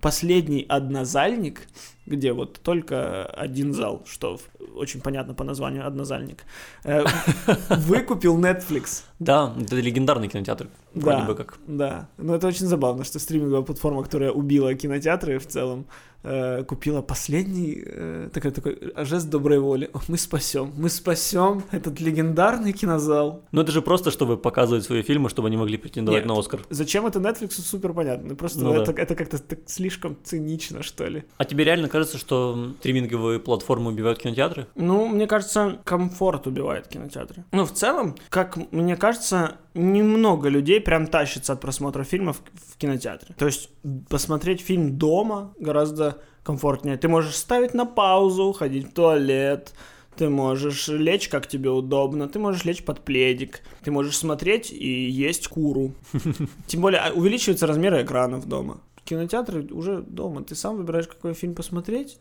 Последний 0.00 0.64
однозальник, 0.68 1.62
где 2.06 2.32
вот 2.32 2.60
только 2.62 3.24
один 3.26 3.72
зал, 3.72 4.02
что 4.06 4.38
очень 4.76 5.00
понятно 5.00 5.34
по 5.34 5.42
названию 5.42 5.86
однозальник, 5.86 6.44
э, 6.84 7.04
выкупил 7.70 8.38
Netflix. 8.38 9.02
Да, 9.18 9.54
это 9.60 9.76
легендарный 9.76 10.28
кинотеатр, 10.28 10.68
вроде 10.94 11.18
Да. 11.18 11.24
бы 11.24 11.34
как. 11.34 11.58
Да, 11.66 12.08
но 12.18 12.34
это 12.34 12.46
очень 12.46 12.66
забавно, 12.66 13.04
что 13.04 13.18
стриминговая 13.18 13.62
платформа, 13.62 14.02
которая 14.02 14.30
убила 14.30 14.74
кинотеатры 14.74 15.38
в 15.38 15.46
целом, 15.46 15.86
э, 16.26 16.64
купила 16.64 17.02
последний 17.02 17.82
э, 17.84 18.28
такой, 18.32 18.50
такой 18.50 18.92
жест 19.04 19.30
доброй 19.30 19.58
воли. 19.58 19.90
Мы 20.08 20.18
спасем, 20.18 20.72
мы 20.76 20.88
спасем 20.88 21.62
этот 21.70 22.00
легендарный 22.00 22.72
кинозал. 22.72 23.44
Но 23.52 23.62
это 23.62 23.72
же 23.72 23.82
просто, 23.82 24.10
чтобы 24.10 24.36
показывать 24.36 24.84
свои 24.84 25.02
фильмы, 25.02 25.28
чтобы 25.28 25.48
они 25.48 25.56
могли 25.56 25.76
претендовать 25.76 26.24
Нет. 26.24 26.28
на 26.28 26.38
Оскар. 26.38 26.60
Зачем 26.70 27.06
это 27.06 27.18
Netflix, 27.18 27.60
супер 27.60 27.92
понятно. 27.92 28.34
Просто 28.34 28.60
Ну 28.60 28.74
да. 28.74 28.82
это, 28.82 28.92
это 28.92 29.14
как-то 29.14 29.38
так 29.38 29.60
слишком 29.66 30.16
цинично, 30.24 30.82
что 30.82 31.06
ли. 31.06 31.24
А 31.38 31.44
тебе 31.44 31.64
реально 31.64 31.88
кажется, 31.88 32.18
что 32.18 32.72
стриминговые 32.80 33.38
платформы 33.38 33.90
убивают 33.90 34.18
кинотеатры? 34.18 34.66
Ну, 34.74 35.08
мне 35.08 35.26
кажется, 35.26 35.78
комфорт 35.84 36.46
убивает 36.46 36.88
кинотеатры. 36.88 37.44
Ну, 37.52 37.64
в 37.64 37.72
целом, 37.72 38.16
как 38.28 38.56
мне 38.72 38.96
кажется, 38.96 39.56
немного 39.76 40.48
людей 40.48 40.80
прям 40.80 41.06
тащится 41.06 41.52
от 41.52 41.60
просмотра 41.60 42.04
фильмов 42.04 42.42
в 42.54 42.76
кинотеатре. 42.76 43.34
То 43.36 43.46
есть 43.46 43.70
посмотреть 44.08 44.60
фильм 44.60 44.98
дома 44.98 45.54
гораздо 45.58 46.22
комфортнее. 46.42 46.96
Ты 46.96 47.08
можешь 47.08 47.36
ставить 47.36 47.74
на 47.74 47.86
паузу, 47.86 48.52
ходить 48.52 48.88
в 48.88 48.92
туалет, 48.92 49.74
ты 50.16 50.28
можешь 50.28 50.88
лечь, 50.88 51.28
как 51.28 51.46
тебе 51.46 51.70
удобно, 51.70 52.28
ты 52.28 52.38
можешь 52.38 52.64
лечь 52.64 52.82
под 52.82 53.04
пледик, 53.04 53.60
ты 53.84 53.90
можешь 53.90 54.16
смотреть 54.16 54.72
и 54.72 55.10
есть 55.10 55.48
куру. 55.48 55.94
Тем 56.66 56.80
более 56.80 57.00
а, 57.00 57.12
увеличиваются 57.12 57.66
размеры 57.66 58.02
экранов 58.02 58.46
дома. 58.46 58.80
Кинотеатры 59.04 59.66
уже 59.72 60.00
дома, 60.00 60.42
ты 60.42 60.54
сам 60.54 60.78
выбираешь, 60.78 61.06
какой 61.06 61.34
фильм 61.34 61.54
посмотреть, 61.54 62.18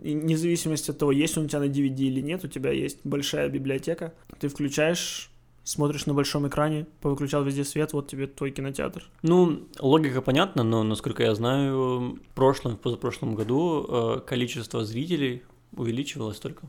и 0.00 0.14
вне 0.16 0.36
зависимости 0.36 0.90
от 0.90 0.98
того, 0.98 1.12
есть 1.12 1.36
он 1.36 1.44
у 1.44 1.48
тебя 1.48 1.60
на 1.60 1.64
DVD 1.64 2.04
или 2.04 2.20
нет, 2.20 2.44
у 2.44 2.48
тебя 2.48 2.70
есть 2.70 3.00
большая 3.04 3.48
библиотека, 3.48 4.14
ты 4.38 4.48
включаешь, 4.48 5.31
смотришь 5.64 6.06
на 6.06 6.14
большом 6.14 6.48
экране, 6.48 6.86
повыключал 7.00 7.44
везде 7.44 7.64
свет, 7.64 7.92
вот 7.92 8.08
тебе 8.08 8.26
твой 8.26 8.50
кинотеатр. 8.50 9.04
Ну, 9.22 9.68
логика 9.78 10.22
понятна, 10.22 10.62
но, 10.62 10.82
насколько 10.82 11.22
я 11.22 11.34
знаю, 11.34 12.18
в 12.30 12.34
прошлом, 12.34 12.76
в 12.76 12.80
позапрошлом 12.80 13.34
году 13.34 13.86
э, 13.88 14.20
количество 14.26 14.84
зрителей 14.84 15.42
увеличивалось 15.76 16.38
только 16.38 16.66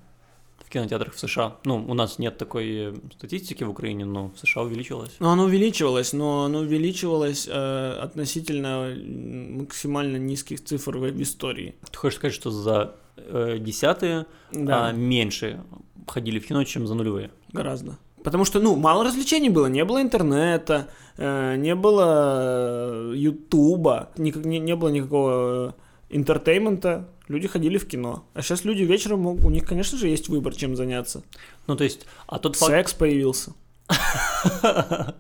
в 0.64 0.70
кинотеатрах 0.70 1.14
в 1.14 1.20
США. 1.20 1.58
Ну, 1.66 1.84
у 1.88 1.94
нас 1.94 2.20
нет 2.20 2.38
такой 2.38 2.94
статистики 3.18 3.64
в 3.64 3.70
Украине, 3.70 4.06
но 4.06 4.30
в 4.30 4.40
США 4.40 4.64
увеличилось. 4.64 5.12
Ну, 5.20 5.30
оно 5.30 5.44
увеличивалось, 5.46 6.14
но 6.14 6.46
оно 6.46 6.60
увеличивалось 6.60 7.48
э, 7.52 7.92
относительно 8.02 8.94
максимально 8.96 10.18
низких 10.18 10.64
цифр 10.64 10.98
в, 10.98 11.12
в 11.12 11.22
истории. 11.22 11.76
Ты 11.92 11.98
хочешь 11.98 12.18
сказать, 12.18 12.34
что 12.36 12.52
за 12.52 12.96
э, 13.18 13.58
десятые 13.60 14.26
Да, 14.52 14.88
а, 14.88 14.92
меньше 14.92 15.64
ходили 16.08 16.40
в 16.40 16.48
кино, 16.48 16.64
чем 16.64 16.88
за 16.88 16.96
нулевые? 16.96 17.32
гораздо. 17.52 17.98
Потому 18.24 18.46
что, 18.46 18.60
ну, 18.60 18.76
мало 18.76 19.04
развлечений 19.04 19.50
было, 19.50 19.68
не 19.68 19.84
было 19.86 20.02
интернета, 20.02 20.88
э, 21.18 21.56
не 21.58 21.76
было 21.76 23.12
э, 23.12 23.14
ютуба, 23.16 24.10
никак- 24.18 24.46
не, 24.46 24.60
не 24.60 24.76
было 24.76 24.90
никакого 24.90 25.70
э, 25.70 25.72
entertainment 26.16 26.97
а, 26.97 27.10
люди 27.28 27.48
ходили 27.48 27.78
в 27.78 27.86
кино. 27.88 28.24
А 28.34 28.42
сейчас 28.42 28.66
люди 28.66 28.84
вечером, 28.84 29.28
у 29.28 29.50
них, 29.50 29.66
конечно 29.68 29.98
же, 29.98 30.08
есть 30.08 30.30
выбор, 30.30 30.56
чем 30.56 30.76
заняться. 30.76 31.24
Ну, 31.68 31.76
то 31.76 31.84
есть, 31.84 32.06
а 32.28 32.40
тот 32.40 32.56
факт... 32.56 32.72
Секс 32.72 32.94
появился. 32.94 33.54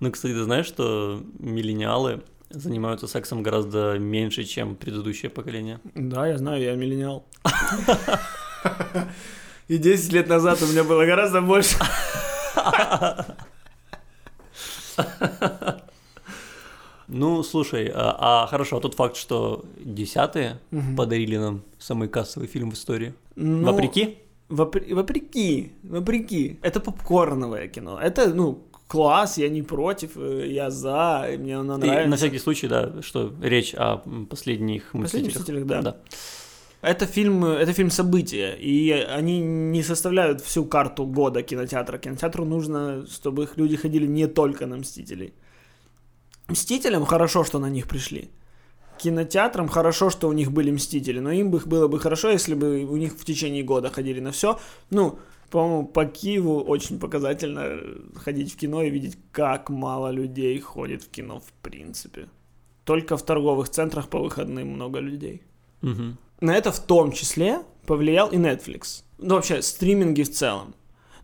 Ну, 0.00 0.12
кстати, 0.12 0.32
ты 0.32 0.44
знаешь, 0.44 0.66
что 0.66 1.20
миллениалы 1.40 2.22
занимаются 2.50 3.08
сексом 3.08 3.42
гораздо 3.42 3.98
меньше, 3.98 4.44
чем 4.44 4.76
предыдущее 4.76 5.28
поколение? 5.28 5.80
Да, 5.96 6.28
я 6.28 6.38
знаю, 6.38 6.62
я 6.62 6.76
миллениал. 6.76 7.26
И 9.68 9.76
10 9.78 10.12
лет 10.12 10.28
назад 10.28 10.62
у 10.62 10.66
меня 10.66 10.82
было 10.84 11.04
гораздо 11.04 11.40
больше. 11.42 11.76
Ну, 17.10 17.42
слушай, 17.42 17.90
а, 17.94 18.42
а 18.44 18.46
хорошо, 18.46 18.76
а 18.76 18.80
тот 18.80 18.94
факт, 18.94 19.16
что 19.16 19.64
десятые 19.78 20.58
Мгм. 20.70 20.94
подарили 20.96 21.38
нам 21.38 21.62
самый 21.78 22.08
кассовый 22.08 22.48
фильм 22.48 22.70
в 22.70 22.74
истории. 22.74 23.14
Ну, 23.34 23.64
Вопреки? 23.64 24.18
Вопр- 24.50 24.94
Вопреки, 24.94 25.72
вопреки. 25.82 26.58
Это 26.62 26.80
попкорновое 26.80 27.68
кино. 27.68 27.98
Это, 27.98 28.34
ну, 28.34 28.62
класс, 28.88 29.38
я 29.38 29.48
не 29.48 29.62
против, 29.62 30.16
э, 30.16 30.48
я 30.50 30.70
за, 30.70 31.28
и 31.32 31.38
мне 31.38 31.58
оно 31.58 31.76
И 31.76 31.80
нравится. 31.80 32.08
на 32.10 32.16
всякий 32.16 32.38
случай, 32.38 32.68
да, 32.68 33.02
что 33.02 33.32
речь 33.42 33.74
о 33.74 33.98
последних 34.28 34.92
Последних 34.92 34.94
«Мстителях». 34.94 35.36
«Мстителях», 35.40 35.66
да. 35.66 35.96
Это 36.80 37.06
фильм, 37.06 37.44
это 37.44 37.72
фильм 37.72 37.90
события, 37.90 38.54
и 38.54 38.90
они 38.90 39.40
не 39.40 39.82
составляют 39.82 40.40
всю 40.40 40.64
карту 40.64 41.06
года 41.06 41.42
кинотеатра. 41.42 41.98
Кинотеатру 41.98 42.44
нужно, 42.44 43.04
чтобы 43.06 43.42
их 43.42 43.56
люди 43.56 43.76
ходили 43.76 44.06
не 44.06 44.28
только 44.28 44.66
на 44.66 44.76
Мстителей. 44.76 45.34
Мстителям 46.48 47.04
хорошо, 47.04 47.44
что 47.44 47.58
на 47.58 47.68
них 47.68 47.88
пришли. 47.88 48.30
Кинотеатрам 48.98 49.68
хорошо, 49.68 50.10
что 50.10 50.28
у 50.28 50.32
них 50.32 50.52
были 50.52 50.70
Мстители, 50.70 51.18
но 51.18 51.32
им 51.32 51.50
бы 51.50 51.58
было 51.66 51.88
бы 51.88 51.98
хорошо, 51.98 52.30
если 52.30 52.54
бы 52.54 52.84
у 52.84 52.96
них 52.96 53.12
в 53.12 53.24
течение 53.24 53.64
года 53.64 53.90
ходили 53.90 54.20
на 54.20 54.30
все. 54.30 54.58
Ну, 54.90 55.18
по-моему, 55.50 55.86
по 55.86 56.04
Киеву 56.04 56.60
очень 56.60 57.00
показательно 57.00 57.60
э, 57.64 58.00
ходить 58.14 58.52
в 58.52 58.56
кино 58.56 58.82
и 58.82 58.90
видеть, 58.90 59.18
как 59.32 59.70
мало 59.70 60.10
людей 60.10 60.60
ходит 60.60 61.02
в 61.02 61.10
кино 61.10 61.40
в 61.40 61.52
принципе. 61.62 62.28
Только 62.84 63.16
в 63.16 63.22
торговых 63.22 63.68
центрах 63.68 64.08
по 64.08 64.18
выходным 64.18 64.68
много 64.68 65.00
людей. 65.00 65.42
Мгм. 65.82 66.16
На 66.40 66.56
это 66.56 66.70
в 66.72 66.78
том 66.80 67.12
числе 67.12 67.60
повлиял 67.86 68.28
и 68.30 68.36
Netflix. 68.36 69.02
Ну, 69.18 69.34
вообще, 69.34 69.62
стриминги 69.62 70.22
в 70.22 70.30
целом. 70.30 70.74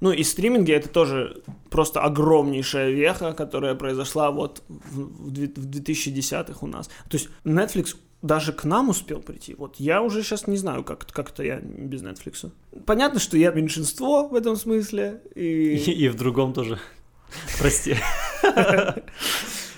Ну, 0.00 0.10
и 0.12 0.22
стриминги 0.24 0.72
это 0.72 0.88
тоже 0.88 1.42
просто 1.70 2.00
огромнейшая 2.00 2.90
веха, 2.90 3.32
которая 3.32 3.74
произошла 3.74 4.30
вот 4.30 4.62
в, 4.68 5.28
в 5.28 5.30
две- 5.30 5.46
в 5.54 5.66
2010-х 5.70 6.58
у 6.60 6.66
нас. 6.66 6.88
То 7.08 7.16
есть 7.16 7.28
Netflix 7.44 7.96
даже 8.22 8.52
к 8.52 8.64
нам 8.64 8.88
успел 8.88 9.20
прийти. 9.20 9.54
Вот 9.54 9.76
я 9.78 10.02
уже 10.02 10.22
сейчас 10.22 10.46
не 10.46 10.56
знаю, 10.56 10.82
как, 10.84 11.06
как 11.06 11.30
это 11.30 11.42
я 11.44 11.60
без 11.60 12.02
Netflix. 12.02 12.50
Понятно, 12.86 13.20
что 13.20 13.36
я 13.36 13.50
меньшинство 13.52 14.28
в 14.28 14.34
этом 14.34 14.56
смысле. 14.56 15.22
И, 15.34 15.74
И, 15.76 15.92
и 15.92 16.08
в 16.08 16.16
другом 16.16 16.52
тоже. 16.52 16.78
Прости. 17.58 17.96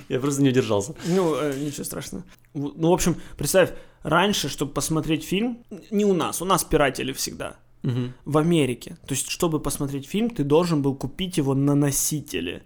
Я 0.08 0.20
просто 0.20 0.42
не 0.42 0.50
удержался. 0.50 0.94
ну, 1.06 1.34
э, 1.34 1.54
ничего 1.58 1.82
страшного. 1.84 2.24
Ну, 2.54 2.90
в 2.90 2.92
общем, 2.92 3.16
представь, 3.36 3.72
раньше, 4.06 4.48
чтобы 4.48 4.72
посмотреть 4.72 5.24
фильм, 5.24 5.58
не 5.90 6.04
у 6.04 6.14
нас, 6.14 6.42
у 6.42 6.44
нас 6.44 6.64
пиратели 6.64 7.12
всегда. 7.12 7.56
Мгм. 7.82 8.14
в 8.24 8.38
Америке. 8.38 8.96
То 9.06 9.14
есть, 9.14 9.30
чтобы 9.30 9.60
посмотреть 9.60 10.08
фильм, 10.08 10.30
ты 10.30 10.42
должен 10.42 10.82
был 10.82 10.96
купить 10.96 11.38
его 11.38 11.54
на 11.54 11.74
носителе. 11.76 12.62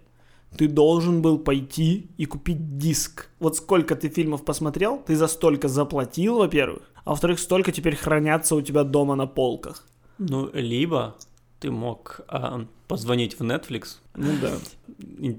Ты 0.57 0.67
должен 0.67 1.21
был 1.21 1.37
пойти 1.37 2.09
и 2.17 2.25
купить 2.25 2.77
диск. 2.77 3.29
Вот 3.39 3.55
сколько 3.55 3.95
ты 3.95 4.09
фильмов 4.09 4.43
посмотрел, 4.43 4.97
ты 5.05 5.15
за 5.15 5.27
столько 5.27 5.67
заплатил, 5.67 6.37
во-первых, 6.37 6.91
а 7.05 7.11
во-вторых, 7.11 7.39
столько 7.39 7.71
теперь 7.71 7.95
хранятся 7.95 8.55
у 8.55 8.61
тебя 8.61 8.83
дома 8.83 9.15
на 9.15 9.27
полках. 9.27 9.85
Ну, 10.17 10.49
либо 10.53 11.15
ты 11.61 11.69
мог 11.69 12.21
а, 12.27 12.65
позвонить 12.87 13.39
в 13.39 13.43
Netflix. 13.43 13.99
Ну 14.15 14.31
да. 14.41 14.53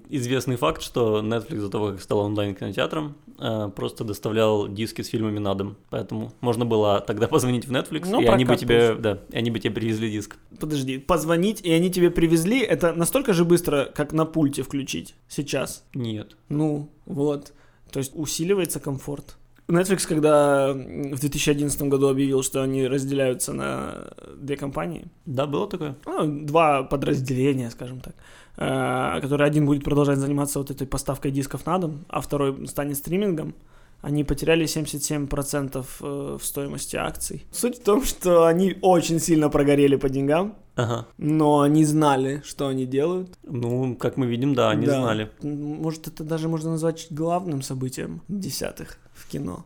Известный 0.09 0.55
факт, 0.57 0.81
что 0.81 1.21
Netflix 1.21 1.61
до 1.61 1.69
того, 1.69 1.91
как 1.91 2.01
стал 2.01 2.21
онлайн-кинотеатром, 2.21 3.17
а, 3.39 3.69
просто 3.71 4.05
доставлял 4.05 4.69
диски 4.69 5.03
с 5.03 5.09
фильмами 5.09 5.41
на 5.41 5.55
дом. 5.55 5.77
Поэтому 5.91 6.33
можно 6.41 6.65
было 6.65 7.01
тогда 7.01 7.27
позвонить 7.27 7.67
в 7.67 7.73
Netflix, 7.73 8.09
Ну, 8.09 8.23
и 8.23 8.27
они 8.27 8.45
бы 8.45 8.57
тебе, 8.57 8.95
да, 8.95 9.19
и 9.31 9.37
они 9.37 9.51
бы 9.51 9.59
тебе 9.59 9.75
привезли 9.75 10.13
диск. 10.13 10.37
Подожди, 10.61 10.99
позвонить, 10.99 11.61
и 11.61 11.73
они 11.73 11.91
тебе 11.91 12.11
привезли, 12.11 12.61
это 12.61 12.93
настолько 12.95 13.33
же 13.33 13.45
быстро, 13.45 13.91
как 13.93 14.13
на 14.13 14.25
пульте 14.25 14.63
включить 14.63 15.17
сейчас. 15.29 15.85
Нет. 15.93 16.37
Ну, 16.49 16.89
вот. 17.05 17.53
То 17.91 17.99
есть 17.99 18.13
усиливается 18.15 18.79
комфорт. 18.79 19.37
Netflix, 19.69 20.07
когда 20.09 20.73
в 20.73 21.19
2011 21.21 21.83
году 21.83 22.09
объявил, 22.09 22.43
что 22.43 22.63
они 22.63 22.87
разделяются 22.87 23.53
на 23.53 24.13
две 24.37 24.57
компании, 24.57 25.07
Да, 25.27 25.47
было 25.47 25.69
такое? 25.69 25.95
ну, 26.07 26.45
два 26.47 26.83
подразделения, 26.83 27.71
скажем 27.71 28.01
так, 28.01 28.15
э, 28.57 29.21
который 29.21 29.47
один 29.47 29.67
будет 29.67 29.85
продолжать 29.85 30.19
заниматься 30.19 30.59
вот 30.59 30.71
этой 30.71 30.87
поставкой 30.87 31.31
дисков 31.31 31.65
на 31.67 31.79
дом, 31.79 32.05
а 32.09 32.21
второй 32.21 32.67
станет 32.67 32.97
стримингом, 32.97 33.55
они 34.03 34.25
потеряли 34.25 34.67
77% 34.67 35.87
э, 36.01 36.39
в 36.39 36.45
стоимости 36.45 36.97
акций. 36.97 37.45
Суть 37.53 37.79
в 37.79 37.83
том, 37.85 38.05
что 38.05 38.45
они 38.47 38.77
очень 38.83 39.21
сильно 39.21 39.49
прогорели 39.49 39.97
по 39.97 40.09
деньгам, 40.09 40.55
Ага. 40.75 41.07
но 41.19 41.61
они 41.61 41.85
знали, 41.85 42.43
что 42.45 42.67
они 42.67 42.85
делают. 42.85 43.39
Ну, 43.45 43.95
как 43.97 44.17
мы 44.17 44.27
видим, 44.27 44.55
да, 44.55 44.71
они 44.71 44.87
Да. 44.87 45.01
знали. 45.01 45.31
Может, 45.43 46.09
это 46.09 46.25
даже 46.25 46.49
можно 46.49 46.71
назвать 46.73 47.07
главным 47.11 47.63
событием 47.63 48.23
десятых 48.29 48.99
в 49.15 49.29
кино. 49.31 49.65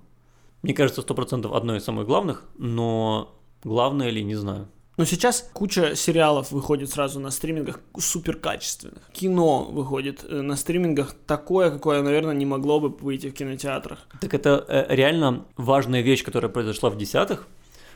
Мне 0.62 0.74
кажется, 0.74 1.02
сто 1.02 1.14
процентов 1.14 1.52
одно 1.52 1.76
из 1.76 1.84
самых 1.84 2.06
главных, 2.06 2.44
но 2.58 3.34
главное 3.64 4.10
ли, 4.10 4.22
не 4.24 4.34
знаю. 4.34 4.68
Но 4.96 5.04
сейчас 5.04 5.48
куча 5.52 5.94
сериалов 5.94 6.52
выходит 6.52 6.90
сразу 6.90 7.20
на 7.20 7.30
стримингах 7.30 7.80
супер 7.98 8.36
качественных. 8.36 9.10
Кино 9.12 9.64
выходит 9.64 10.24
э, 10.26 10.40
на 10.40 10.56
стримингах 10.56 11.14
такое, 11.26 11.70
какое, 11.70 12.02
наверное, 12.02 12.34
не 12.34 12.46
могло 12.46 12.80
бы 12.80 12.88
выйти 12.88 13.28
в 13.28 13.34
кинотеатрах. 13.34 13.98
Так 14.20 14.32
это 14.32 14.64
э, 14.68 14.86
реально 14.88 15.44
важная 15.56 16.00
вещь, 16.00 16.24
которая 16.24 16.50
произошла 16.50 16.88
в 16.88 16.96
десятых, 16.96 17.46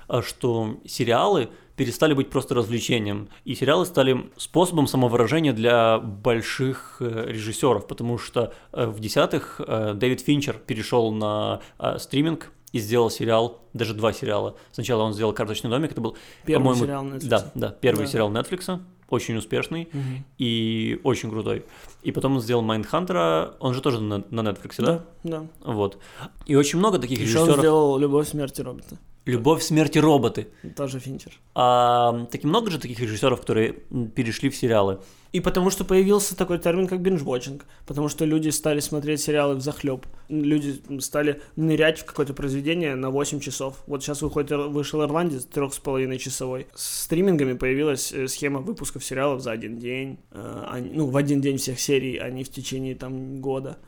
а, 0.09 0.21
что 0.21 0.77
сериалы 0.85 1.49
перестали 1.77 2.13
быть 2.13 2.29
просто 2.29 2.55
развлечением, 2.55 3.31
и 3.47 3.55
сериалы 3.55 3.87
стали 3.87 4.31
способом 4.37 4.87
самовыражения 4.87 5.55
для 5.55 5.99
больших 5.99 6.99
э, 7.01 7.25
режиссеров, 7.29 7.87
потому 7.87 8.19
что 8.19 8.53
в 8.73 9.01
десятых 9.01 9.59
Дэвид 9.67 10.21
Финчер 10.21 10.59
перешел 10.59 11.13
на 11.13 11.63
стриминг 11.97 12.53
и 12.73 12.79
сделал 12.79 13.11
сериал, 13.11 13.61
даже 13.73 13.95
два 13.95 14.13
сериала. 14.13 14.57
Сначала 14.73 15.03
он 15.03 15.13
сделал 15.13 15.33
«Карточный 15.33 15.71
домик», 15.71 15.93
это 15.93 16.01
был, 16.01 16.17
Первый 16.47 16.63
по-моему, 16.65 16.85
сериал 16.85 17.05
Netflix. 17.05 17.27
да, 17.29 17.51
да, 17.55 17.69
первый 17.71 18.07
Да. 18.07 18.11
сериал 18.13 18.31
Netflix, 18.31 18.81
очень 19.09 19.37
успешный 19.37 19.89
Мгм. 19.93 20.25
и 20.39 21.01
очень 21.03 21.31
крутой. 21.31 21.65
И 22.03 22.13
потом 22.13 22.37
он 22.37 22.41
сделал 22.41 22.63
Майндхантера, 22.63 23.55
он 23.59 23.75
же 23.75 23.81
тоже 23.81 24.01
на, 24.01 24.25
на 24.31 24.41
Netflix, 24.41 24.75
да? 24.79 25.05
Да, 25.25 25.41
да. 25.41 25.47
Вот. 25.73 25.99
И 26.47 26.55
очень 26.55 26.79
много 26.79 26.99
таких 26.99 27.19
Еще 27.19 27.39
он 27.39 27.45
режиссеров. 27.47 27.59
сделал 27.59 27.99
«Любовь, 27.99 28.29
смерти 28.29 28.61
робота». 28.61 28.99
Любовь, 29.27 29.63
смерти, 29.63 29.99
роботы. 29.99 30.49
Тоже 30.77 30.99
Финчер. 30.99 31.33
А, 31.55 32.25
таки 32.31 32.47
много 32.47 32.71
же 32.71 32.79
таких 32.79 32.99
режиссеров, 33.01 33.41
которые 33.41 33.75
перешли 34.15 34.49
в 34.49 34.57
сериалы. 34.57 35.01
И 35.33 35.39
потому 35.41 35.71
что 35.71 35.85
появился 35.85 36.37
такой 36.37 36.59
термин, 36.59 36.89
как 36.89 37.01
binge-watching. 37.01 37.63
Потому 37.87 38.09
что 38.09 38.25
люди 38.25 38.49
стали 38.49 38.81
смотреть 38.81 39.21
сериалы 39.21 39.55
в 39.55 39.61
захлеб. 39.61 40.05
Люди 40.29 40.81
стали 41.01 41.41
нырять 41.55 42.01
в 42.01 42.05
какое-то 42.05 42.35
произведение 42.35 42.97
на 42.97 43.11
8 43.11 43.39
часов. 43.41 43.83
Вот 43.87 44.03
сейчас 44.03 44.23
выходит, 44.23 44.51
вышел 44.51 45.03
«Ирландец» 45.05 45.45
трех 45.45 45.73
с 45.73 45.79
половиной 45.79 46.19
часовой. 46.19 46.67
С 46.75 47.05
стримингами 47.05 47.53
появилась 47.53 48.13
э, 48.13 48.27
схема 48.27 48.59
выпусков 48.61 49.05
сериалов 49.05 49.41
за 49.41 49.53
один 49.53 49.79
день. 49.79 50.19
Э, 50.33 50.65
они- 50.69 50.91
ну, 50.95 51.07
в 51.07 51.17
один 51.17 51.41
день 51.41 51.59
всех 51.59 51.79
серий, 51.79 52.17
а 52.17 52.29
не 52.31 52.43
в 52.43 52.49
течение 52.51 52.97
там 52.97 53.41
года. 53.41 53.79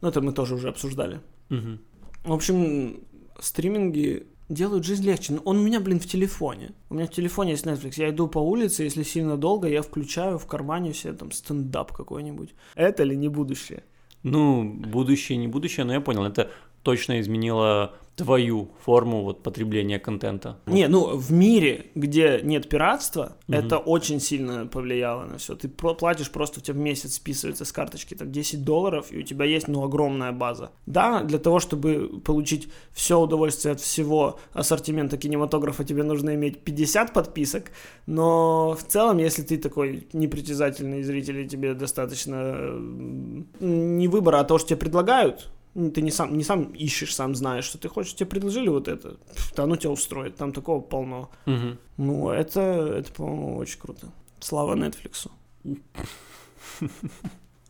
Ну, 0.00 0.08
это 0.08 0.22
мы 0.22 0.32
тоже 0.32 0.54
уже 0.54 0.68
обсуждали. 0.68 1.20
Мгм. 1.50 1.78
В 2.24 2.32
общем, 2.32 3.00
стриминги 3.38 4.26
делают 4.48 4.84
жизнь 4.84 5.04
легче. 5.04 5.34
Ну, 5.34 5.42
Он 5.44 5.58
у 5.58 5.62
меня, 5.62 5.80
блин, 5.80 6.00
в 6.00 6.06
телефоне. 6.06 6.70
У 6.88 6.94
меня 6.94 7.06
в 7.06 7.10
телефоне 7.10 7.52
есть 7.52 7.66
Netflix. 7.66 7.94
Я 7.96 8.10
иду 8.10 8.28
по 8.28 8.38
улице, 8.38 8.84
если 8.84 9.02
сильно 9.02 9.36
долго, 9.36 9.68
я 9.68 9.82
включаю 9.82 10.38
в 10.38 10.46
кармане 10.46 10.94
себе 10.94 11.12
там 11.12 11.32
стендап 11.32 11.92
какой-нибудь. 11.92 12.54
Это 12.74 13.04
ли 13.04 13.16
не 13.16 13.28
будущее? 13.28 13.82
Ну, 14.22 14.64
будущее, 14.64 15.38
не 15.38 15.48
будущее, 15.48 15.84
но 15.84 15.92
я 15.92 16.00
понял, 16.00 16.24
это 16.24 16.50
точно 16.82 17.20
изменило 17.20 17.94
твою 18.16 18.70
форму 18.84 19.22
вот 19.24 19.42
потребления 19.42 19.98
контента. 19.98 20.56
Не, 20.66 20.88
ну 20.88 21.16
в 21.16 21.30
мире, 21.32 21.86
где 21.94 22.40
нет 22.42 22.68
пиратства, 22.68 23.36
Мгм. 23.46 23.58
это 23.58 23.76
очень 23.78 24.20
сильно 24.20 24.66
повлияло 24.66 25.24
на 25.26 25.36
все. 25.36 25.54
Ты 25.54 25.68
платишь 25.68 26.30
просто, 26.30 26.60
у 26.60 26.62
тебя 26.62 26.74
в 26.74 26.78
месяц 26.78 27.14
списывается 27.14 27.64
с 27.66 27.72
карточки 27.72 28.14
там 28.14 28.32
10 28.32 28.64
долларов, 28.64 29.08
и 29.12 29.18
у 29.18 29.22
тебя 29.22 29.44
есть, 29.44 29.68
ну, 29.68 29.84
огромная 29.84 30.32
база. 30.32 30.70
Да, 30.86 31.22
для 31.22 31.38
того, 31.38 31.60
чтобы 31.60 32.20
получить 32.24 32.68
все 32.92 33.20
удовольствие 33.20 33.72
от 33.72 33.80
всего 33.80 34.38
ассортимента 34.54 35.18
кинематографа, 35.18 35.84
тебе 35.84 36.02
нужно 36.02 36.34
иметь 36.34 36.60
50 36.64 37.12
подписок, 37.12 37.70
но 38.06 38.74
в 38.80 38.82
целом, 38.84 39.18
если 39.18 39.42
ты 39.42 39.58
такой 39.58 40.08
непритязательный 40.14 41.02
зритель, 41.02 41.40
и 41.40 41.48
тебе 41.48 41.74
достаточно 41.74 42.34
м, 42.34 43.46
не 43.60 44.08
выбора, 44.08 44.40
а 44.40 44.44
то, 44.44 44.56
что 44.58 44.68
тебе 44.70 44.78
предлагают, 44.78 45.50
ну, 45.76 45.90
ты 45.90 46.00
не 46.02 46.10
сам, 46.10 46.36
не 46.38 46.44
сам 46.44 46.72
ищешь, 46.72 47.14
сам 47.14 47.34
знаешь, 47.34 47.64
что 47.64 47.78
ты 47.78 47.88
хочешь, 47.88 48.14
тебе 48.14 48.26
предложили 48.30 48.68
вот 48.68 48.88
это, 48.88 49.16
да 49.54 49.64
оно 49.64 49.76
тебя 49.76 49.90
устроит, 49.90 50.36
там 50.36 50.52
такого 50.52 50.80
полно. 50.80 51.28
Мгм. 51.46 51.78
Ну, 51.98 52.30
это, 52.30 52.60
это, 52.98 53.12
по-моему, 53.12 53.56
очень 53.58 53.78
круто. 53.78 54.08
Слава 54.40 54.74
Netflix. 54.74 55.28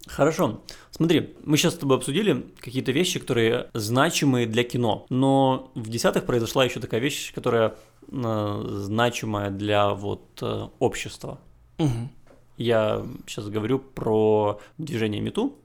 Хорошо. 0.06 0.60
Смотри, 0.92 1.34
мы 1.44 1.56
сейчас 1.56 1.74
с 1.74 1.78
тобой 1.78 1.96
обсудили 1.96 2.46
какие-то 2.60 2.92
вещи, 2.92 3.18
которые 3.18 3.70
значимые 3.74 4.46
для 4.46 4.62
кино. 4.62 5.04
Но 5.08 5.72
в 5.74 5.88
десятых 5.88 6.24
произошла 6.26 6.64
еще 6.64 6.78
такая 6.78 7.00
вещь, 7.00 7.34
которая 7.34 7.74
э, 8.08 8.64
значимая 8.68 9.50
для 9.50 9.90
вот 9.94 10.24
э, 10.42 10.68
общества. 10.78 11.40
Я 12.56 13.04
сейчас 13.26 13.48
говорю 13.48 13.78
про 13.80 14.60
движение 14.78 15.20
Мету 15.20 15.56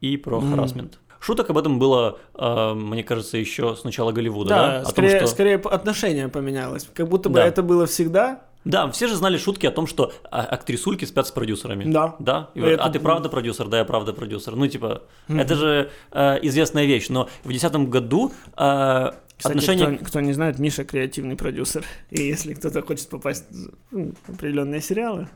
и 0.00 0.16
про 0.16 0.40
Мгм. 0.40 0.50
харасмент. 0.50 0.98
Шуток 1.22 1.50
об 1.50 1.58
этом 1.58 1.78
было, 1.78 2.18
э, 2.34 2.74
мне 2.74 3.04
кажется, 3.04 3.38
еще 3.38 3.76
с 3.76 3.84
начала 3.84 4.10
Голливуда, 4.10 4.48
да? 4.48 4.80
Да, 4.82 4.84
скорее, 4.90 5.10
том, 5.10 5.18
что... 5.20 5.26
скорее 5.28 5.56
отношение 5.56 6.28
поменялось. 6.28 6.88
Как 6.92 7.08
будто 7.08 7.28
бы 7.28 7.36
Да. 7.36 7.46
это 7.46 7.62
было 7.62 7.86
всегда. 7.86 8.40
Да, 8.64 8.90
все 8.90 9.06
же 9.06 9.14
знали 9.14 9.38
шутки 9.38 9.64
о 9.66 9.70
том, 9.70 9.86
что 9.86 10.12
а, 10.32 10.42
актрисульки 10.42 11.04
спят 11.04 11.28
с 11.28 11.30
продюсерами. 11.30 11.84
Да. 11.84 12.16
Да? 12.18 12.50
И 12.54 12.60
Это- 12.60 12.70
вот, 12.70 12.80
а 12.80 12.90
ты 12.90 12.98
правда 12.98 13.28
продюсер? 13.28 13.68
Да, 13.68 13.78
я 13.78 13.84
правда 13.84 14.12
продюсер. 14.12 14.56
Ну, 14.56 14.66
типа, 14.66 15.02
Мгм. 15.28 15.38
это 15.38 15.54
же 15.54 15.90
э, 16.10 16.38
известная 16.42 16.86
вещь. 16.86 17.08
Но 17.08 17.28
в 17.44 17.48
2010 17.48 17.88
году 17.88 18.32
э, 18.56 19.10
Кстати, 19.36 19.58
отношение... 19.58 19.96
кто, 19.98 20.04
кто 20.06 20.20
не 20.20 20.32
знает, 20.32 20.58
Миша 20.58 20.84
креативный 20.84 21.36
продюсер. 21.36 21.84
И 22.10 22.20
если 22.20 22.54
кто-то 22.54 22.82
хочет 22.82 23.08
попасть 23.08 23.44
в 23.48 23.70
ну, 23.92 24.12
определенные 24.26 24.80
сериалы 24.80 25.28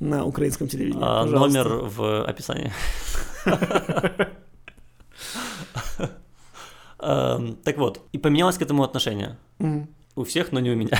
на 0.00 0.24
украинском 0.24 0.66
телевидении, 0.66 1.04
а, 1.04 1.22
пожалуйста. 1.22 1.58
номер 1.58 1.68
в 1.84 2.24
описании. 2.24 2.72
Эм, 7.02 7.56
Так 7.64 7.78
вот, 7.78 8.00
и 8.12 8.18
поменялось 8.18 8.58
к 8.58 8.62
этому 8.62 8.82
отношение. 8.82 9.38
У 10.16 10.24
всех, 10.24 10.52
но 10.52 10.60
не 10.60 10.70
у 10.70 10.76
меня. 10.76 10.98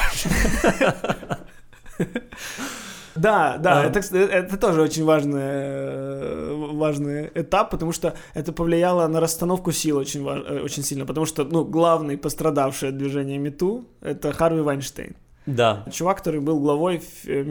Да, 3.17 3.59
да, 3.59 3.81
А. 3.81 3.85
это, 3.85 4.01
кстати, 4.01 4.23
это 4.23 4.57
тоже 4.57 4.81
очень 4.83 5.05
важный, 5.05 5.41
э, 5.43 6.55
важный 6.73 7.31
этап, 7.35 7.71
потому 7.71 7.93
что 7.93 8.15
это 8.35 8.53
повлияло 8.53 9.09
на 9.09 9.21
расстановку 9.21 9.73
сил 9.73 9.99
очень, 9.99 10.25
э, 10.27 10.63
очень 10.63 10.85
сильно, 10.85 11.05
потому 11.05 11.27
что, 11.27 11.45
ну, 11.45 11.65
главный 11.65 12.17
пострадавший 12.17 12.91
от 12.91 12.97
движения 12.97 13.37
МИТУ— 13.39 13.85
это 14.01 14.33
Харви 14.33 14.61
Вайнштейн. 14.61 15.17
Да, 15.47 15.85
Чувак, 15.91 16.19
который 16.19 16.41
был 16.41 16.61
главой 16.61 16.97
ф- 16.97 17.25
э. 17.27 17.43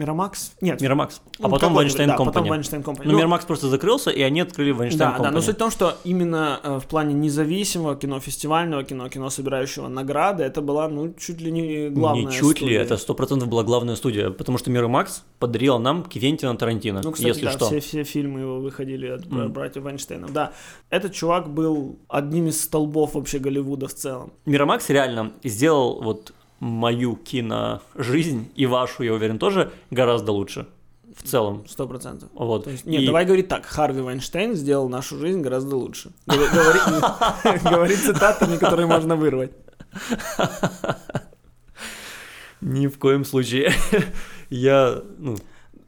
Нет, 0.60 0.80
Мирамакс. 0.80 1.20
А 1.40 1.42
ну, 1.42 1.50
потом 1.50 1.74
Вайнштейн 1.74 2.08
да, 2.08 2.12
потом 2.14 2.26
Компани. 2.32 2.48
Вайнштейн 2.50 2.82
Company. 2.82 3.02
Ну, 3.04 3.12
Ну, 3.12 3.18
Мирамакс 3.18 3.44
просто 3.44 3.68
закрылся, 3.68 4.10
и 4.10 4.22
они 4.22 4.40
открыли 4.40 4.70
Вайнштейн 4.70 4.98
Да, 4.98 5.04
да, 5.10 5.16
но 5.18 5.24
Компани. 5.24 5.44
суть 5.44 5.56
в 5.56 5.58
том, 5.58 5.70
что 5.70 5.96
именно 6.04 6.60
э, 6.62 6.78
в 6.78 6.86
плане 6.86 7.14
независимого 7.14 7.96
кино, 7.96 8.20
фестивального 8.20 8.84
кино, 8.84 9.08
кино, 9.08 9.28
собирающего 9.28 9.88
награды, 9.88 10.44
это 10.44 10.60
была, 10.62 10.88
ну, 10.88 11.12
чуть 11.18 11.40
ли 11.40 11.50
не 11.50 11.88
главная 11.90 12.26
Не 12.26 12.32
чуть 12.32 12.60
ли, 12.60 12.66
студия. 12.66 12.80
это 12.82 12.96
сто 12.96 13.14
процентов 13.14 13.48
была 13.48 13.64
главная 13.64 13.96
студия, 13.96 14.30
потому 14.30 14.56
что 14.58 14.70
Мирамакс 14.70 15.24
подарила 15.38 15.78
нам 15.78 16.04
Квентина 16.04 16.56
Тарантино, 16.56 17.00
Ну, 17.02 17.10
кстати, 17.12 17.28
если 17.28 17.44
да, 17.46 17.52
что. 17.52 17.66
Все, 17.66 17.80
все 17.80 18.04
фильмы 18.04 18.40
его 18.40 18.60
выходили 18.60 19.08
от 19.08 19.26
Мгм. 19.26 19.52
братьев 19.52 19.82
Вайнштейнов. 19.82 20.32
Да, 20.32 20.52
этот 20.90 21.12
чувак 21.12 21.50
был 21.52 21.98
одним 22.08 22.46
из 22.46 22.62
столбов 22.62 23.14
вообще 23.14 23.38
Голливуда 23.40 23.88
в 23.88 23.94
целом. 23.94 24.32
Мирамакс 24.46 24.88
реально 24.90 25.32
сделал 25.42 26.00
вот 26.02 26.32
мою 26.60 27.16
киножизнь 27.16 28.50
и 28.54 28.66
вашу, 28.66 29.02
я 29.02 29.12
уверен, 29.14 29.38
тоже 29.38 29.72
гораздо 29.90 30.32
лучше 30.32 30.66
в 31.16 31.22
целом. 31.22 31.64
Сто 31.66 31.88
процентов. 31.88 32.28
Вот. 32.34 32.64
То 32.64 32.70
есть, 32.70 32.86
нет, 32.86 33.02
И- 33.02 33.06
давай 33.06 33.24
говорить 33.24 33.48
так. 33.48 33.66
Харви 33.66 34.00
Вайнштейн 34.02 34.54
сделал 34.54 34.88
нашу 34.88 35.18
жизнь 35.18 35.40
гораздо 35.40 35.76
лучше. 35.76 36.12
Говори- 36.26 37.00
Говори 37.42 37.60
говори 37.64 37.96
цитатами, 37.96 38.56
которые 38.56 38.86
можно 38.86 39.16
вырвать. 39.16 39.50
Ни 42.60 42.86
в 42.88 42.98
коем 42.98 43.24
случае. 43.24 43.72
Я, 44.50 45.02
ну, 45.18 45.36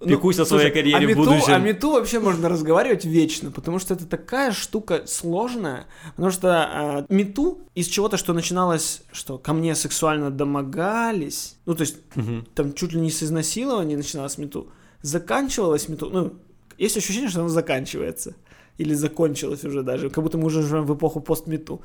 Ну, 0.03 0.09
Пекусь 0.09 0.39
о 0.39 0.45
своей 0.45 0.71
слушай, 0.71 0.75
карьере 0.75 1.15
в 1.15 1.17
будущем. 1.17 1.55
О 1.55 1.59
мету 1.59 1.93
вообще 1.93 2.19
можно 2.19 2.49
разговаривать 2.49 3.05
вечно, 3.05 3.51
потому 3.51 3.79
что 3.79 3.95
это 3.95 4.07
такая 4.07 4.53
штука 4.53 5.03
сложная. 5.07 5.87
Потому 6.17 6.31
что 6.33 6.49
а, 6.49 7.07
мету 7.09 7.61
из 7.75 7.87
чего-то, 7.87 8.17
что 8.17 8.33
начиналось, 8.33 9.03
что 9.13 9.39
ко 9.39 9.53
мне 9.53 9.75
сексуально 9.75 10.31
домогались, 10.31 11.57
ну 11.67 11.75
то 11.75 11.83
есть 11.83 11.97
мгм. 12.15 12.47
там 12.55 12.75
чуть 12.75 12.93
ли 12.93 13.01
не 13.01 13.11
с 13.11 13.23
изнасилования 13.23 13.97
начиналось 13.97 14.39
мету, 14.39 14.69
заканчивалось 15.03 15.89
мету, 15.89 16.11
ну 16.11 16.33
есть 16.79 16.97
ощущение, 16.97 17.29
что 17.29 17.41
оно 17.41 17.49
заканчивается. 17.49 18.35
Или 18.79 18.95
закончилось 18.95 19.65
уже 19.65 19.83
даже, 19.83 20.11
как 20.11 20.25
будто 20.25 20.39
мы 20.39 20.47
уже 20.47 20.63
живем 20.63 20.87
в 20.87 20.95
эпоху 20.95 21.21
постмету. 21.21 21.83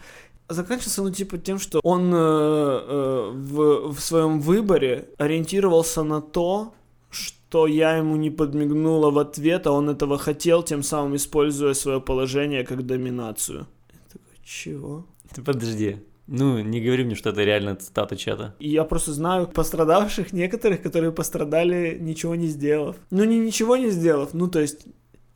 Заканчивался, 0.50 1.04
ну, 1.04 1.12
типа, 1.12 1.38
тем, 1.38 1.60
что 1.60 1.82
он 1.84 2.14
э, 2.14 2.18
э, 2.18 3.32
в, 3.34 3.94
в 3.94 4.00
своем 4.00 4.40
выборе 4.40 5.10
ориентировался 5.18 6.04
на 6.04 6.22
то, 6.22 6.74
что 7.50 7.68
я 7.68 7.98
ему 7.98 8.18
не 8.18 8.30
подмигнула 8.30 9.10
в 9.10 9.18
ответ, 9.18 9.68
а 9.68 9.72
он 9.72 9.90
этого 9.90 10.18
хотел, 10.18 10.64
тем 10.64 10.84
самым 10.84 11.16
используя 11.16 11.74
свое 11.74 12.02
положение 12.02 12.66
как 12.66 12.86
доминацию. 12.86 13.68
Я 13.94 14.00
такой, 14.12 14.38
чего? 14.44 15.06
Ты 15.34 15.42
подожди. 15.42 15.98
Ну, 16.28 16.60
не 16.60 16.82
говори 16.82 17.06
мне, 17.06 17.16
что 17.16 17.30
это 17.30 17.44
реально 17.44 17.76
цитата 17.76 18.18
чата. 18.18 18.54
Я 18.60 18.84
просто 18.84 19.14
знаю 19.14 19.48
пострадавших 19.48 20.34
некоторых, 20.34 20.82
которые 20.82 21.14
пострадали, 21.14 21.98
ничего 22.02 22.36
не 22.36 22.48
сделав. 22.48 22.98
Ну, 23.12 23.24
не 23.24 23.40
ничего 23.40 23.78
не 23.78 23.92
сделав, 23.92 24.34
ну, 24.34 24.50
то 24.50 24.60
есть 24.60 24.86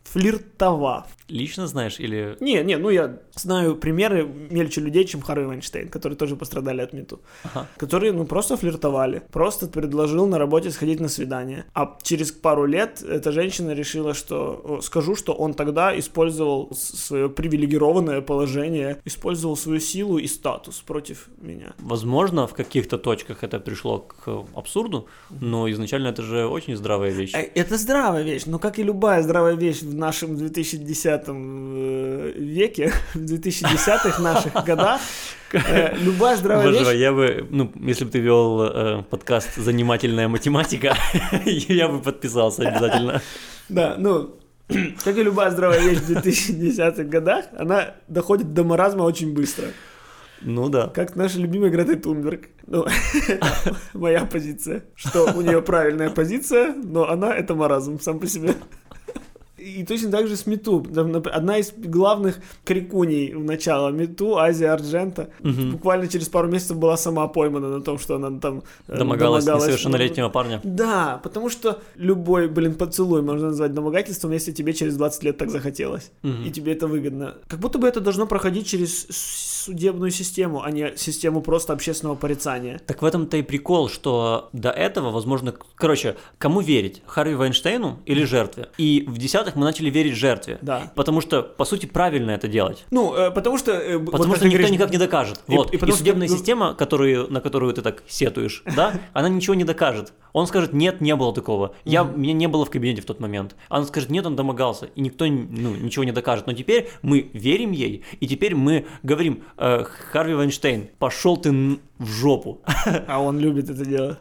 флиртовав. 0.04 1.06
Лично 1.30 1.68
знаешь 1.68 2.00
или... 2.00 2.36
Не, 2.42 2.64
не, 2.64 2.78
ну 2.78 2.90
я 2.90 3.20
знаю 3.36 3.76
примеры 3.76 4.26
мельче 4.50 4.82
людей, 4.82 5.06
чем 5.06 5.22
Харви 5.22 5.46
Вайнштейн, 5.46 5.90
которые 5.90 6.18
тоже 6.18 6.36
пострадали 6.36 6.82
от 6.82 6.94
мету. 6.94 7.20
Ага. 7.44 7.68
Которые, 7.78 8.14
ну, 8.14 8.26
просто 8.26 8.58
флиртовали. 8.58 9.22
Просто 9.32 9.68
предложил 9.68 10.28
на 10.28 10.38
работе 10.38 10.72
сходить 10.72 11.00
на 11.00 11.10
свидание. 11.10 11.66
А 11.74 11.98
через 12.02 12.32
пару 12.32 12.66
лет 12.66 13.02
эта 13.02 13.32
женщина 13.32 13.72
решила, 13.72 14.14
что... 14.14 14.80
Скажу, 14.82 15.16
что 15.16 15.34
он 15.34 15.54
тогда 15.54 15.98
использовал 15.98 16.70
свое 16.74 17.30
привилегированное 17.30 18.22
положение, 18.22 18.98
использовал 19.06 19.58
свою 19.58 19.80
силу 19.80 20.18
и 20.18 20.28
статус 20.28 20.82
против 20.82 21.28
меня. 21.42 21.74
Возможно, 21.80 22.48
в 22.48 22.54
каких-то 22.54 22.98
точках 22.98 23.44
это 23.44 23.60
пришло 23.60 24.00
к 24.00 24.46
абсурду, 24.56 25.08
но 25.42 25.70
изначально 25.72 26.10
это 26.10 26.22
же 26.22 26.46
очень 26.46 26.76
здравая 26.76 27.12
вещь. 27.12 27.34
Э, 27.34 27.50
Это 27.56 27.78
здравая 27.78 28.24
вещь, 28.24 28.44
но 28.46 28.60
как 28.60 28.80
и 28.80 28.84
любая 28.84 29.22
здравая 29.24 29.56
вещь 29.56 29.82
в 29.82 29.96
нашем 29.96 30.36
2010 30.38 31.24
э, 31.28 32.34
веке, 32.36 32.92
в 33.22 33.32
2010-х 33.32 34.22
наших 34.22 34.54
годах, 34.66 35.02
э, 35.54 35.96
любая 35.98 36.36
здравая 36.38 36.66
Боже, 36.66 36.80
вещь... 36.80 37.00
я 37.00 37.12
бы, 37.14 37.48
ну, 37.50 37.72
если 37.76 38.06
бы 38.06 38.12
ты 38.12 38.20
вел 38.20 38.62
э, 38.64 39.04
подкаст 39.10 39.56
«Занимательная 39.56 40.28
математика», 40.28 40.96
я 41.46 41.88
бы 41.88 42.02
подписался 42.02 42.68
обязательно. 42.68 43.22
Да, 43.70 43.96
ну, 43.98 44.36
как 45.04 45.18
и 45.18 45.24
любая 45.24 45.52
здравая 45.52 45.80
вещь 45.80 46.00
в 46.00 46.10
2010-х 46.10 47.04
годах, 47.04 47.46
она 47.58 47.96
доходит 48.08 48.54
до 48.54 48.64
маразма 48.64 49.04
очень 49.04 49.34
быстро. 49.34 49.68
Ну 50.42 50.70
да. 50.70 50.88
Как 50.88 51.16
наша 51.16 51.38
любимая 51.38 51.70
Грета 51.70 51.96
Тунберг. 51.98 52.50
Ну, 52.66 52.86
моя 53.94 54.26
позиция. 54.26 54.84
Что 54.96 55.32
у 55.36 55.42
нее 55.42 55.62
правильная 55.62 56.10
позиция, 56.10 56.74
но 56.74 57.08
она 57.08 57.36
это 57.36 57.54
маразм 57.54 58.00
сам 58.00 58.20
по 58.20 58.26
себе. 58.26 58.56
И 59.62 59.86
точно 59.86 60.10
так 60.12 60.28
же 60.28 60.36
с 60.36 60.48
Мету. 60.48 60.86
Одна 61.34 61.58
из 61.60 61.72
главных 61.78 62.40
крикуней 62.66 63.34
в 63.34 63.44
начало 63.44 63.90
Мету, 63.90 64.38
Азия 64.38 64.72
Арджента, 64.74 65.30
Мгм. 65.42 65.72
буквально 65.72 66.08
через 66.08 66.30
пару 66.30 66.48
месяцев 66.48 66.78
была 66.78 66.98
сама 66.98 67.28
поймана 67.28 67.70
на 67.70 67.82
том, 67.82 68.00
что 68.00 68.16
она 68.16 68.40
там 68.40 68.64
э, 68.88 68.98
Домогалась 68.98 69.46
домогалась. 69.46 69.68
несовершеннолетнего 69.70 70.30
парня. 70.30 70.60
Да, 70.64 71.20
потому 71.24 71.50
что 71.50 71.80
любой, 71.96 72.48
блин, 72.48 72.74
поцелуй 72.74 73.22
можно 73.22 73.48
назвать 73.48 73.74
домогательством, 73.74 74.32
если 74.32 74.52
тебе 74.52 74.74
через 74.74 74.96
20 74.98 75.24
лет 75.24 75.38
так 75.38 75.50
захотелось. 75.52 76.12
Мгм. 76.24 76.44
И 76.46 76.50
тебе 76.52 76.74
это 76.74 76.88
выгодно. 76.88 77.36
Как 77.48 77.60
будто 77.60 77.78
бы 77.78 77.88
это 77.88 78.00
должно 78.02 78.26
проходить 78.28 78.66
через 78.68 79.61
судебную 79.62 80.12
систему, 80.12 80.64
а 80.64 80.72
не 80.72 80.96
систему 80.98 81.42
просто 81.42 81.74
общественного 81.74 82.16
порицания. 82.16 82.80
Так 82.86 83.02
в 83.02 83.06
этом-то 83.06 83.38
и 83.38 83.42
прикол, 83.42 83.90
что 83.90 84.50
до 84.54 84.70
этого, 84.72 85.12
возможно, 85.12 85.54
короче, 85.76 86.16
кому 86.38 86.62
верить? 86.62 87.02
Харви 87.06 87.36
Вайнштейну 87.36 88.00
или 88.06 88.24
жертве? 88.24 88.70
И 88.78 89.06
в 89.08 89.18
десятых 89.18 89.56
мы 89.56 89.64
начали 89.64 89.90
верить 89.90 90.16
жертве. 90.16 90.58
Да. 90.62 90.92
Потому 90.96 91.22
что, 91.22 91.44
по 91.44 91.66
сути, 91.66 91.86
правильно 91.86 92.32
это 92.32 92.48
делать. 92.48 92.86
Ну, 92.92 93.14
э, 93.14 93.32
потому 93.32 93.58
что... 93.58 93.72
э, 93.72 93.98
вот 93.98 94.12
Потому 94.12 94.32
как 94.32 94.38
что 94.38 94.46
никто 94.46 94.58
говоришь, 94.58 94.72
никак 94.72 94.92
не 94.92 94.98
докажет. 94.98 95.40
и- 95.48 95.56
вот. 95.56 95.74
и 95.74 95.78
И, 95.78 95.80
что, 95.80 95.92
судебная 95.92 96.28
ну- 96.28 96.36
система, 96.36 96.74
которую, 96.74 97.32
на 97.32 97.42
которую 97.42 97.74
ты 97.74 97.82
так 97.82 98.04
сетуешь, 98.08 98.64
да, 98.76 98.94
она 99.14 99.30
ничего 99.30 99.56
не 99.56 99.64
докажет. 99.64 100.14
Он 100.34 100.48
скажет, 100.48 100.74
нет, 100.74 101.02
не 101.02 101.16
было 101.16 101.34
такого. 101.34 101.76
Я, 101.84 102.04
Меня 102.04 102.34
не 102.34 102.48
было 102.48 102.66
в 102.66 102.70
кабинете 102.70 103.02
в 103.02 103.06
тот 103.06 103.20
момент. 103.20 103.56
Она 103.70 103.86
скажет, 103.86 104.10
нет, 104.10 104.26
он 104.26 104.36
домогался. 104.36 104.86
И 104.96 105.02
никто 105.02 105.26
ну, 105.26 105.76
ничего 105.76 106.04
не 106.04 106.12
докажет. 106.12 106.48
Но 106.48 106.54
теперь 106.54 106.90
мы 107.02 107.30
верим 107.34 107.72
ей, 107.72 108.04
и 108.20 108.28
теперь 108.28 108.56
мы 108.56 108.86
говорим, 109.04 109.44
э, 109.58 109.84
Харви 110.12 110.34
Вайнштейн, 110.34 110.90
пошел 111.00 111.38
ты 111.38 111.80
в 111.98 112.08
жопу. 112.08 112.62
А 113.08 113.22
он 113.22 113.40
любит 113.40 113.70
это 113.70 113.86
дело. 113.86 114.18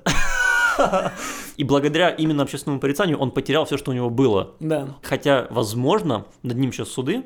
И 1.57 1.64
благодаря 1.64 2.09
именно 2.09 2.43
общественному 2.43 2.81
порицанию 2.81 3.19
он 3.19 3.31
потерял 3.31 3.64
все, 3.66 3.77
что 3.77 3.90
у 3.90 3.95
него 3.95 4.09
было. 4.09 4.55
Да. 4.61 4.97
Хотя, 5.03 5.47
возможно, 5.51 6.25
над 6.43 6.57
ним 6.57 6.73
сейчас 6.73 6.88
суды, 6.88 7.25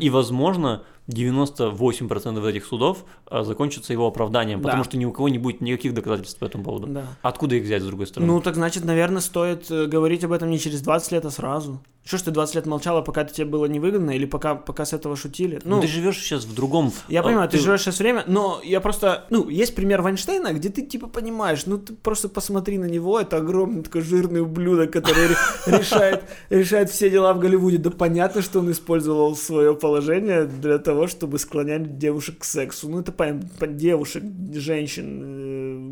и, 0.00 0.10
возможно, 0.10 0.82
98% 1.08 2.48
этих 2.48 2.64
судов 2.66 3.04
а, 3.26 3.44
закончатся 3.44 3.92
его 3.92 4.06
оправданием, 4.06 4.60
Да. 4.60 4.68
потому 4.68 4.84
что 4.84 4.96
ни 4.96 5.04
у 5.04 5.12
кого 5.12 5.28
не 5.28 5.38
будет 5.38 5.60
никаких 5.60 5.94
доказательств 5.94 6.38
по 6.38 6.44
этому 6.44 6.64
поводу. 6.64 6.86
Да. 6.88 7.04
Откуда 7.22 7.56
их 7.56 7.64
взять, 7.64 7.82
с 7.82 7.86
другой 7.86 8.06
стороны? 8.06 8.32
Ну, 8.32 8.40
так 8.40 8.54
значит, 8.54 8.84
наверное, 8.84 9.20
стоит 9.20 9.70
э, 9.70 9.86
говорить 9.86 10.24
об 10.24 10.32
этом 10.32 10.50
не 10.50 10.58
через 10.58 10.80
20 10.80 11.12
лет, 11.12 11.24
а 11.24 11.30
сразу. 11.30 11.80
Что 12.06 12.18
ж 12.18 12.22
ты 12.22 12.30
20 12.30 12.54
лет 12.54 12.66
молчала, 12.66 13.02
пока 13.02 13.22
это 13.22 13.34
тебе 13.34 13.46
было 13.46 13.66
невыгодно, 13.66 14.12
или 14.12 14.26
пока, 14.26 14.54
пока 14.54 14.84
с 14.84 14.92
этого 14.92 15.16
шутили? 15.16 15.60
Ну, 15.64 15.80
ты 15.80 15.88
живешь 15.88 16.18
сейчас 16.18 16.44
в 16.44 16.54
другом... 16.54 16.92
Я 17.08 17.18
а, 17.18 17.22
понимаю, 17.24 17.48
ты, 17.48 17.58
живешь 17.58 17.80
сейчас 17.80 17.98
время, 17.98 18.22
но 18.28 18.60
я 18.62 18.80
просто, 18.80 19.24
ну, 19.30 19.48
есть 19.48 19.74
пример 19.74 20.02
Вайнштейна, 20.02 20.52
где 20.52 20.68
ты 20.68 20.82
типа 20.82 21.08
понимаешь, 21.08 21.66
ну 21.66 21.78
ты 21.78 21.94
просто 21.94 22.28
посмотри 22.28 22.78
на 22.78 22.84
него, 22.84 23.18
это 23.18 23.38
огромный 23.38 23.82
такой 23.82 24.02
жирный 24.02 24.40
ублюдок, 24.40 24.92
который 24.92 25.26
ре- 25.26 25.36
решает, 25.78 26.22
решает 26.48 26.90
все 26.90 27.10
дела 27.10 27.34
в 27.34 27.40
Голливуде. 27.40 27.78
Да 27.78 27.90
понятно, 27.90 28.40
что 28.40 28.60
он 28.60 28.70
использовал 28.70 29.34
свое 29.34 29.74
положение 29.74 30.44
для 30.44 30.78
того, 30.78 30.95
чтобы 31.06 31.38
склонять 31.38 31.98
девушек 31.98 32.38
к 32.38 32.44
сексу. 32.44 32.88
Ну 32.88 33.00
это 33.00 33.12
понятно, 33.12 33.48
по- 33.58 33.66
девушек, 33.66 34.22
женщин, 34.54 35.20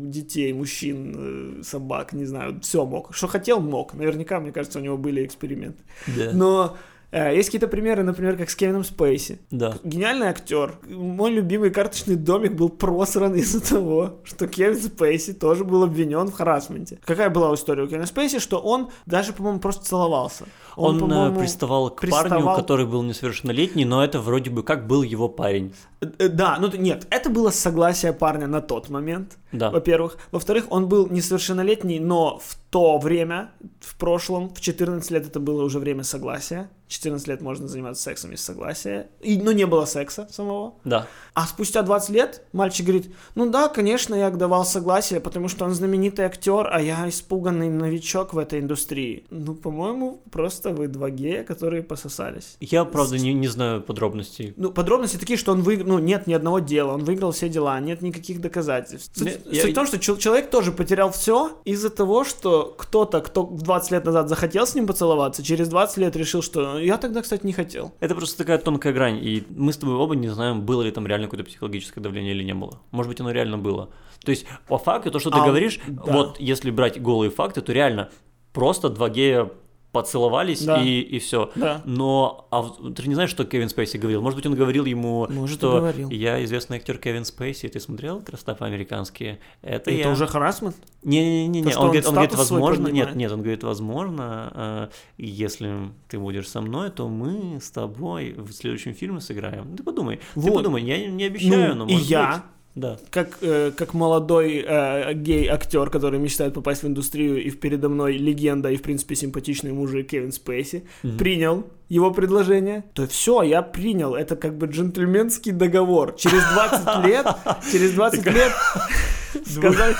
э, 0.07 0.09
детей, 0.09 0.53
мужчин, 0.53 1.59
э, 1.59 1.63
собак, 1.63 2.13
не 2.13 2.25
знаю, 2.25 2.59
все 2.61 2.85
мог. 2.85 3.13
Что 3.13 3.27
хотел, 3.27 3.59
мог. 3.59 3.93
Наверняка, 3.93 4.39
мне 4.39 4.51
кажется, 4.51 4.79
у 4.79 4.81
него 4.81 4.97
были 4.97 5.25
эксперименты. 5.25 5.83
Да. 6.17 6.31
Но 6.33 6.77
есть 7.11 7.49
какие-то 7.49 7.67
примеры, 7.67 8.03
например, 8.03 8.37
как 8.37 8.49
с 8.49 8.55
Кевином 8.55 8.83
Спейси. 8.83 9.39
да. 9.51 9.77
Гениальный 9.83 10.27
актер. 10.27 10.77
Мой 10.89 11.31
любимый 11.31 11.69
карточный 11.69 12.15
домик 12.15 12.53
был 12.53 12.69
просран 12.69 13.33
из-за 13.35 13.61
того, 13.61 14.19
что 14.23 14.47
Кевин 14.47 14.75
Спейси 14.79 15.33
тоже 15.33 15.63
был 15.63 15.83
обвинен 15.83 16.27
в 16.27 16.33
харасменте. 16.33 16.99
Какая 17.05 17.29
была 17.29 17.53
история 17.53 17.83
у 17.83 17.87
Кевина 17.87 18.05
Спейси, 18.05 18.39
что 18.39 18.57
он 18.59 18.89
даже, 19.05 19.33
по-моему, 19.33 19.59
просто 19.59 19.85
целовался. 19.85 20.45
Он, 20.75 20.97
э, 20.97 20.99
по-моему, 20.99 21.39
приставал 21.39 21.89
к 21.89 22.01
приставал- 22.01 22.29
парню, 22.29 22.55
который 22.55 22.85
был 22.85 23.01
несовершеннолетний, 23.03 23.85
но 23.85 24.03
это 24.03 24.19
вроде 24.19 24.49
бы 24.49 24.63
как 24.63 24.87
был 24.87 25.03
его 25.03 25.29
парень. 25.29 25.73
э, 26.01 26.07
э, 26.19 26.27
Да, 26.27 26.57
ну 26.59 26.69
нет, 26.75 27.07
это 27.09 27.29
было 27.29 27.49
согласие 27.51 28.11
парня 28.13 28.47
на 28.47 28.59
тот 28.61 28.89
момент, 28.89 29.37
Да. 29.53 29.71
во-первых. 29.71 30.17
Во-вторых, 30.31 30.65
он 30.69 30.87
был 30.89 31.07
несовершеннолетний, 31.09 31.99
но 31.99 32.39
в 32.39 32.57
то 32.75 32.97
время, 32.97 33.51
в 33.79 33.95
прошлом, 33.95 34.53
в 34.53 34.59
14 34.59 35.09
лет 35.09 35.25
это 35.25 35.39
было 35.39 35.63
уже 35.63 35.79
время 35.79 36.03
согласия. 36.03 36.69
14 36.87 37.27
лет 37.27 37.41
можно 37.41 37.67
заниматься 37.67 38.03
сексом 38.03 38.31
без 38.31 38.41
согласия. 38.41 39.07
И, 39.21 39.37
но 39.37 39.53
не 39.53 39.65
было 39.65 39.85
секса 39.85 40.27
самого. 40.29 40.75
Да. 40.83 41.07
А 41.33 41.47
спустя 41.47 41.81
20 41.81 42.09
лет 42.09 42.43
мальчик 42.53 42.85
говорит, 42.85 43.15
ну 43.33 43.49
да, 43.49 43.69
конечно, 43.69 44.13
я 44.13 44.29
давал 44.29 44.65
согласие, 44.65 45.19
потому 45.19 45.47
что 45.47 45.65
он 45.65 45.73
знаменитый 45.73 46.25
актер, 46.25 46.67
а 46.71 46.81
я 46.81 47.07
испуганный 47.09 47.69
новичок 47.69 48.33
в 48.33 48.37
этой 48.37 48.59
индустрии. 48.59 49.25
Ну, 49.31 49.55
по-моему, 49.55 50.21
просто 50.29 50.71
вы 50.71 50.87
два 50.87 51.09
гея, 51.09 51.43
которые 51.43 51.81
пососались. 51.81 52.57
Я, 52.59 52.83
правда, 52.85 53.17
не, 53.17 53.33
не 53.33 53.47
знаю 53.47 53.81
подробностей. 53.81 54.53
Ну, 54.57 54.69
подробности 54.69 55.17
такие, 55.17 55.37
что 55.37 55.53
он 55.53 55.61
выиграл, 55.63 55.87
ну, 55.87 55.99
нет 55.99 56.27
ни 56.27 56.33
одного 56.33 56.59
дела, 56.59 56.93
он 56.93 57.03
выиграл 57.05 57.31
все 57.31 57.49
дела, 57.49 57.79
нет 57.79 58.01
никаких 58.01 58.41
доказательств. 58.41 59.17
Суть, 59.17 59.39
я- 59.45 59.61
суть 59.61 59.71
в 59.71 59.75
том, 59.75 59.87
что 59.87 59.97
чел- 59.97 60.17
человек 60.17 60.49
тоже 60.51 60.71
потерял 60.71 61.09
все 61.11 61.57
из-за 61.65 61.89
того, 61.89 62.25
что 62.25 62.64
кто-то, 62.65 63.21
кто 63.21 63.43
20 63.43 63.91
лет 63.91 64.05
назад 64.05 64.29
захотел 64.29 64.65
с 64.67 64.75
ним 64.75 64.87
поцеловаться, 64.87 65.43
через 65.43 65.67
20 65.69 65.97
лет 65.97 66.15
решил, 66.15 66.41
что 66.41 66.79
я 66.79 66.97
тогда, 66.97 67.21
кстати, 67.21 67.45
не 67.45 67.53
хотел. 67.53 67.93
Это 67.99 68.15
просто 68.15 68.37
такая 68.37 68.57
тонкая 68.57 68.93
грань, 68.93 69.17
и 69.21 69.43
мы 69.49 69.71
с 69.73 69.77
тобой 69.77 69.95
оба 69.95 70.15
не 70.15 70.27
знаем, 70.29 70.61
было 70.61 70.81
ли 70.81 70.91
там 70.91 71.07
реально 71.07 71.27
какое-то 71.27 71.45
психологическое 71.49 72.01
давление 72.01 72.33
или 72.33 72.43
не 72.43 72.53
было. 72.53 72.79
Может 72.91 73.09
быть, 73.09 73.19
оно 73.21 73.31
реально 73.31 73.57
было. 73.57 73.89
То 74.23 74.31
есть, 74.31 74.45
по 74.67 74.77
факту, 74.77 75.11
то, 75.11 75.19
что 75.19 75.29
ты 75.29 75.37
А, 75.37 75.45
говоришь, 75.45 75.79
да. 75.87 76.11
вот 76.11 76.39
если 76.39 76.71
брать 76.71 77.01
голые 77.01 77.29
факты, 77.31 77.61
то 77.61 77.71
реально 77.73 78.09
просто 78.53 78.89
два 78.89 79.09
гея 79.09 79.49
поцеловались 79.95 80.63
Да. 80.63 80.81
и, 80.81 80.99
и 80.99 81.19
все. 81.19 81.49
Да. 81.55 81.81
Но 81.85 82.47
а 82.51 82.63
ты 82.93 83.01
же 83.01 83.07
не 83.09 83.15
знаешь, 83.15 83.29
что 83.29 83.45
Кевин 83.45 83.69
Спейси 83.69 83.97
говорил. 83.97 84.21
Может 84.21 84.35
быть, 84.37 84.45
он 84.45 84.55
говорил 84.55 84.85
ему, 84.85 85.25
Может, 85.29 85.55
и 85.55 85.59
что 85.59 85.71
говорил. 85.77 86.09
я 86.09 86.43
известный 86.43 86.77
актер 86.77 86.97
Кевин 86.97 87.23
Спейси. 87.25 87.67
Ты 87.69 87.79
смотрел 87.79 88.21
«Красота 88.21 88.55
по-американски»? 88.55 89.39
Это, 89.61 89.89
Это 89.89 89.91
я. 89.91 90.09
уже 90.11 90.27
харасмент? 90.27 90.75
Не-не-не, 91.03 91.61
он, 91.61 91.67
он 91.77 91.83
говорит, 91.87 92.05
он 92.07 92.13
говорит, 92.13 92.35
возможно, 92.35 92.87
нет, 92.89 93.15
нет, 93.15 93.31
он 93.31 93.41
говорит, 93.41 93.63
возможно, 93.63 94.51
э, 94.53 94.87
если 95.17 95.91
ты 96.09 96.19
будешь 96.19 96.49
со 96.49 96.61
мной, 96.61 96.89
то 96.91 97.07
мы 97.07 97.59
с 97.61 97.71
тобой 97.71 98.33
в 98.37 98.51
следующем 98.51 98.93
фильме 98.93 99.21
сыграем. 99.21 99.75
Ты 99.77 99.83
подумай, 99.83 100.17
ты 100.17 100.39
Вот. 100.39 100.55
подумай, 100.55 100.83
я 100.83 101.07
не 101.07 101.23
обещаю, 101.25 101.75
Ну, 101.75 101.85
но 101.85 101.89
и 101.89 101.93
может 101.93 102.07
я 102.09 102.31
быть. 102.33 102.41
Да. 102.75 102.97
как, 103.09 103.37
э, 103.41 103.71
как 103.75 103.93
молодой 103.93 104.63
э, 104.67 105.13
гей-актер, 105.13 105.89
который 105.89 106.19
мечтает 106.19 106.53
попасть 106.53 106.83
в 106.83 106.87
индустрию, 106.87 107.41
и 107.41 107.49
передо 107.51 107.87
мной 107.89 108.17
легенда 108.17 108.69
и, 108.69 108.75
в 108.75 108.81
принципе, 108.81 109.15
симпатичный 109.15 109.71
мужик 109.71 110.09
Кевин 110.09 110.31
Спейси, 110.33 110.83
Мгм. 111.03 111.17
принял 111.17 111.63
его 111.89 112.11
предложение, 112.11 112.83
то 112.93 113.07
все, 113.07 113.43
я 113.43 113.61
принял. 113.61 114.13
Это 114.15 114.35
как 114.35 114.57
бы 114.57 114.67
джентльменский 114.67 115.51
договор. 115.53 116.15
Через 116.17 116.43
20 116.53 117.05
лет, 117.05 117.27
через 117.71 117.91
20 117.93 118.25
лет 118.25 118.51
сказать... 119.45 119.95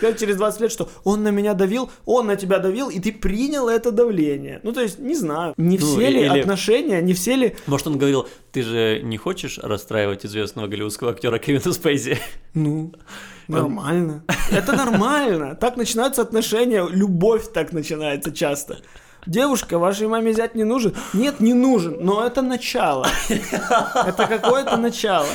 Сказать 0.00 0.18
через 0.18 0.36
20 0.36 0.60
лет, 0.62 0.72
что 0.72 0.88
он 1.04 1.22
на 1.22 1.28
меня 1.28 1.52
давил, 1.52 1.90
он 2.06 2.26
на 2.28 2.36
тебя 2.36 2.58
давил, 2.58 2.88
и 2.88 2.98
ты 3.00 3.12
принял 3.12 3.68
это 3.68 3.92
давление. 3.92 4.60
Ну, 4.62 4.72
то 4.72 4.80
есть, 4.80 4.98
не 4.98 5.14
знаю, 5.14 5.52
не 5.58 5.76
Ну, 5.76 5.86
все 5.86 6.08
ли 6.08 6.20
или- 6.24 6.40
отношения, 6.40 7.02
не 7.02 7.12
все 7.12 7.36
ли... 7.36 7.54
Может, 7.66 7.86
он 7.88 7.98
говорил, 7.98 8.26
ты 8.50 8.62
же 8.62 9.00
не 9.02 9.18
хочешь 9.18 9.58
расстраивать 9.58 10.24
известного 10.24 10.68
голливудского 10.68 11.10
актера 11.10 11.38
Кевина 11.38 11.70
Спейси? 11.72 12.18
Ну, 12.54 12.92
нормально. 13.46 14.24
Это 14.50 14.72
нормально. 14.72 15.54
Так 15.54 15.76
начинаются 15.76 16.22
отношения, 16.22 16.86
любовь 16.90 17.52
так 17.52 17.72
начинается 17.72 18.32
часто. 18.32 18.78
Девушка, 19.26 19.78
вашей 19.78 20.08
маме 20.08 20.32
взять 20.32 20.54
не 20.54 20.64
нужен? 20.64 20.94
Нет, 21.12 21.40
не 21.40 21.52
нужен, 21.54 21.98
но 22.00 22.24
это 22.24 22.42
начало. 22.42 23.06
Это 23.28 24.26
какое-то 24.26 24.76
начало. 24.76 25.26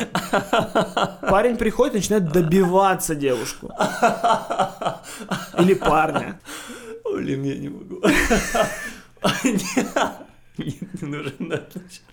Парень 1.21 1.57
приходит 1.57 1.93
и 1.93 1.97
начинает 1.97 2.31
добиваться 2.31 3.15
девушку. 3.15 3.71
Или 5.59 5.75
парня. 5.75 6.39
Блин, 7.03 7.43
я 7.43 7.55
не 7.55 7.69
могу. 7.69 8.01
Нет, 10.57 11.01
не 11.01 11.07
нужен. 11.07 11.53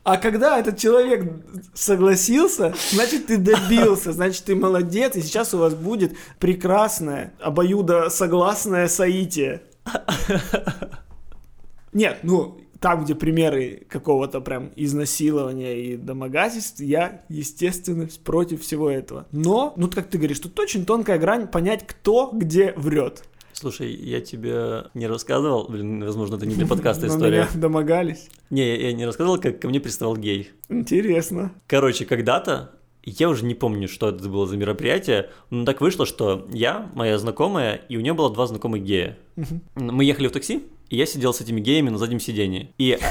А 0.04 0.16
когда 0.16 0.58
этот 0.58 0.76
человек 0.76 1.32
согласился, 1.74 2.74
значит, 2.90 3.26
ты 3.26 3.38
добился, 3.38 4.12
значит, 4.12 4.44
ты 4.44 4.54
молодец, 4.54 5.16
и 5.16 5.22
сейчас 5.22 5.54
у 5.54 5.58
вас 5.58 5.74
будет 5.74 6.16
прекрасное, 6.38 7.32
обоюдо 7.40 8.10
согласное 8.10 8.88
соитие. 8.88 9.62
Нет, 11.92 12.18
ну, 12.22 12.58
там, 12.80 13.04
где 13.04 13.14
примеры 13.14 13.82
какого-то 13.88 14.40
прям 14.40 14.70
изнасилования 14.76 15.80
и 15.84 15.96
домогательств, 15.96 16.80
я, 16.80 17.22
естественно, 17.28 18.08
против 18.24 18.62
всего 18.62 18.90
этого. 18.90 19.26
Но, 19.32 19.72
ну, 19.76 19.88
как 19.88 20.08
ты 20.08 20.18
говоришь, 20.18 20.40
тут 20.40 20.58
очень 20.58 20.84
тонкая 20.84 21.18
грань 21.18 21.46
понять, 21.48 21.86
кто 21.86 22.30
где 22.32 22.72
врет. 22.76 23.22
Слушай, 23.52 23.92
я 23.94 24.20
тебе 24.20 24.86
не 24.94 25.06
рассказывал, 25.06 25.68
блин, 25.68 26.02
возможно, 26.04 26.36
это 26.36 26.46
не 26.46 26.54
для 26.54 26.66
подкаста 26.74 27.06
история. 27.06 27.42
меня 27.42 27.48
домогались. 27.54 28.28
Не, 28.50 28.66
я- 28.66 28.88
я 28.88 28.92
не 28.94 29.06
рассказывал, 29.06 29.38
как 29.38 29.60
ко 29.60 29.68
мне 29.68 29.78
приставал 29.78 30.16
гей. 30.16 30.50
Интересно. 30.68 31.52
Короче, 31.68 32.04
когда-то, 32.06 32.72
я 33.04 33.28
уже 33.28 33.44
не 33.44 33.54
помню, 33.54 33.88
что 33.88 34.08
это 34.08 34.28
было 34.28 34.46
за 34.46 34.56
мероприятие, 34.56 35.30
но 35.50 35.64
так 35.64 35.80
вышло, 35.80 36.06
что 36.06 36.48
я, 36.52 36.90
моя 36.94 37.18
знакомая, 37.18 37.74
и 37.88 37.96
у 37.96 38.00
нее 38.00 38.14
было 38.14 38.32
два 38.32 38.46
знакомых 38.46 38.82
гея. 38.82 39.18
Мы 39.76 40.04
ехали 40.04 40.26
в 40.28 40.32
такси, 40.32 40.64
и 40.92 40.96
я 40.96 41.06
сидел 41.06 41.32
с 41.32 41.40
этими 41.40 41.58
геями 41.58 41.88
на 41.88 41.96
заднем 41.96 42.20
сидении. 42.20 42.74
И... 42.78 42.98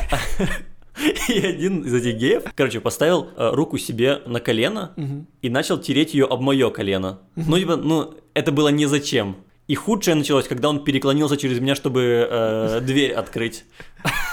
И 1.29 1.39
один 1.39 1.83
из 1.83 1.93
этих 1.93 2.17
геев, 2.17 2.43
короче, 2.53 2.79
поставил 2.79 3.29
э, 3.35 3.51
руку 3.53 3.77
себе 3.77 4.21
на 4.27 4.39
колено 4.39 4.93
и 5.41 5.49
начал 5.49 5.79
тереть 5.79 6.13
ее 6.13 6.25
об 6.25 6.41
мое 6.41 6.69
колено. 6.69 7.21
Ну, 7.35 7.57
типа, 7.57 7.77
ну, 7.77 8.13
это 8.33 8.51
было 8.51 8.67
не 8.67 8.85
зачем. 8.85 9.37
И 9.67 9.73
худшее 9.73 10.15
началось, 10.15 10.47
когда 10.47 10.69
он 10.69 10.83
переклонился 10.83 11.37
через 11.37 11.59
меня, 11.59 11.75
чтобы 11.75 12.27
э, 12.29 12.81
дверь 12.81 13.13
открыть. 13.13 13.63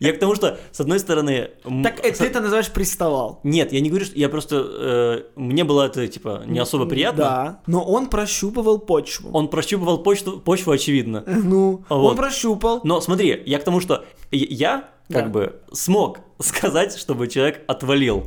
Я 0.00 0.12
к 0.12 0.18
тому, 0.18 0.34
что, 0.34 0.58
с 0.72 0.80
одной 0.80 0.98
стороны... 1.00 1.50
м, 1.64 1.82
Так 1.82 2.04
э, 2.04 2.12
ты 2.12 2.24
это 2.24 2.40
называешь 2.40 2.70
приставал. 2.70 3.40
нет, 3.42 3.72
я 3.72 3.80
не 3.80 3.88
говорю, 3.88 4.04
что 4.06 4.16
я 4.18 4.28
просто... 4.28 4.64
э, 4.68 5.22
мне 5.36 5.64
было 5.64 5.86
это, 5.86 6.06
типа, 6.06 6.42
не 6.46 6.58
особо 6.58 6.86
приятно. 6.86 7.18
Да, 7.24 7.60
но 7.66 7.82
он 7.84 8.08
прощупывал 8.08 8.78
почву. 8.78 9.30
Он 9.32 9.48
прощупывал 9.48 9.98
почту, 10.02 10.38
почву, 10.40 10.72
очевидно. 10.72 11.24
Ну, 11.26 11.84
вот. 11.88 12.10
он 12.10 12.16
прощупал. 12.16 12.80
Но 12.84 13.00
смотри, 13.00 13.42
я 13.46 13.58
к 13.58 13.64
тому, 13.64 13.80
что 13.80 14.04
я- 14.30 14.46
я 14.50 14.88
как 15.10 15.24
Да. 15.26 15.30
бы 15.30 15.56
смог 15.72 16.18
сказать, 16.38 16.96
чтобы 16.96 17.26
человек 17.28 17.62
отвалил. 17.66 18.24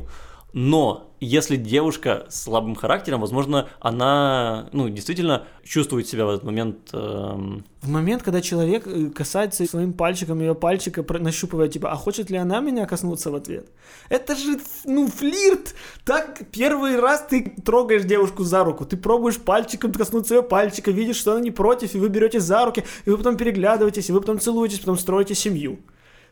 Но 0.52 1.14
если 1.18 1.56
девушка 1.56 2.26
с 2.28 2.42
слабым 2.42 2.74
характером, 2.74 3.20
возможно, 3.20 3.68
она, 3.80 4.68
ну, 4.72 4.88
действительно 4.88 5.46
чувствует 5.64 6.06
себя 6.06 6.26
в 6.26 6.30
этот 6.30 6.44
момент... 6.44 6.90
эм, 6.92 7.64
В 7.80 7.88
момент, 7.88 8.22
когда 8.22 8.40
человек 8.42 8.86
э, 8.86 9.08
касается 9.10 9.64
своим 9.66 9.92
пальчиком 9.94 10.40
ее 10.40 10.54
пальчика, 10.54 11.04
нащупывая, 11.20 11.68
типа, 11.68 11.92
а 11.92 11.96
хочет 11.96 12.28
ли 12.28 12.36
она 12.36 12.60
меня 12.60 12.86
коснуться 12.86 13.30
в 13.30 13.34
ответ? 13.34 13.70
Это 14.10 14.36
же, 14.36 14.58
ну, 14.84 15.08
флирт! 15.08 15.74
Так 16.04 16.42
первый 16.50 17.00
раз 17.00 17.26
ты 17.30 17.54
трогаешь 17.64 18.04
девушку 18.04 18.44
за 18.44 18.64
руку, 18.64 18.84
ты 18.84 18.96
пробуешь 18.96 19.38
пальчиком 19.38 19.92
коснуться 19.92 20.34
ее 20.34 20.42
пальчика, 20.42 20.90
видишь, 20.90 21.16
что 21.16 21.32
она 21.32 21.40
не 21.40 21.50
против, 21.50 21.94
и 21.94 21.98
вы 21.98 22.08
берете 22.08 22.40
за 22.40 22.64
руки, 22.66 22.84
и 23.06 23.10
вы 23.10 23.16
потом 23.16 23.36
переглядываетесь, 23.36 24.10
и 24.10 24.12
вы 24.12 24.20
потом 24.20 24.38
целуетесь, 24.38 24.80
потом 24.80 24.98
строите 24.98 25.34
семью. 25.34 25.78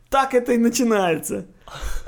Так 0.09 0.33
это 0.33 0.51
и 0.51 0.57
начинается. 0.57 1.45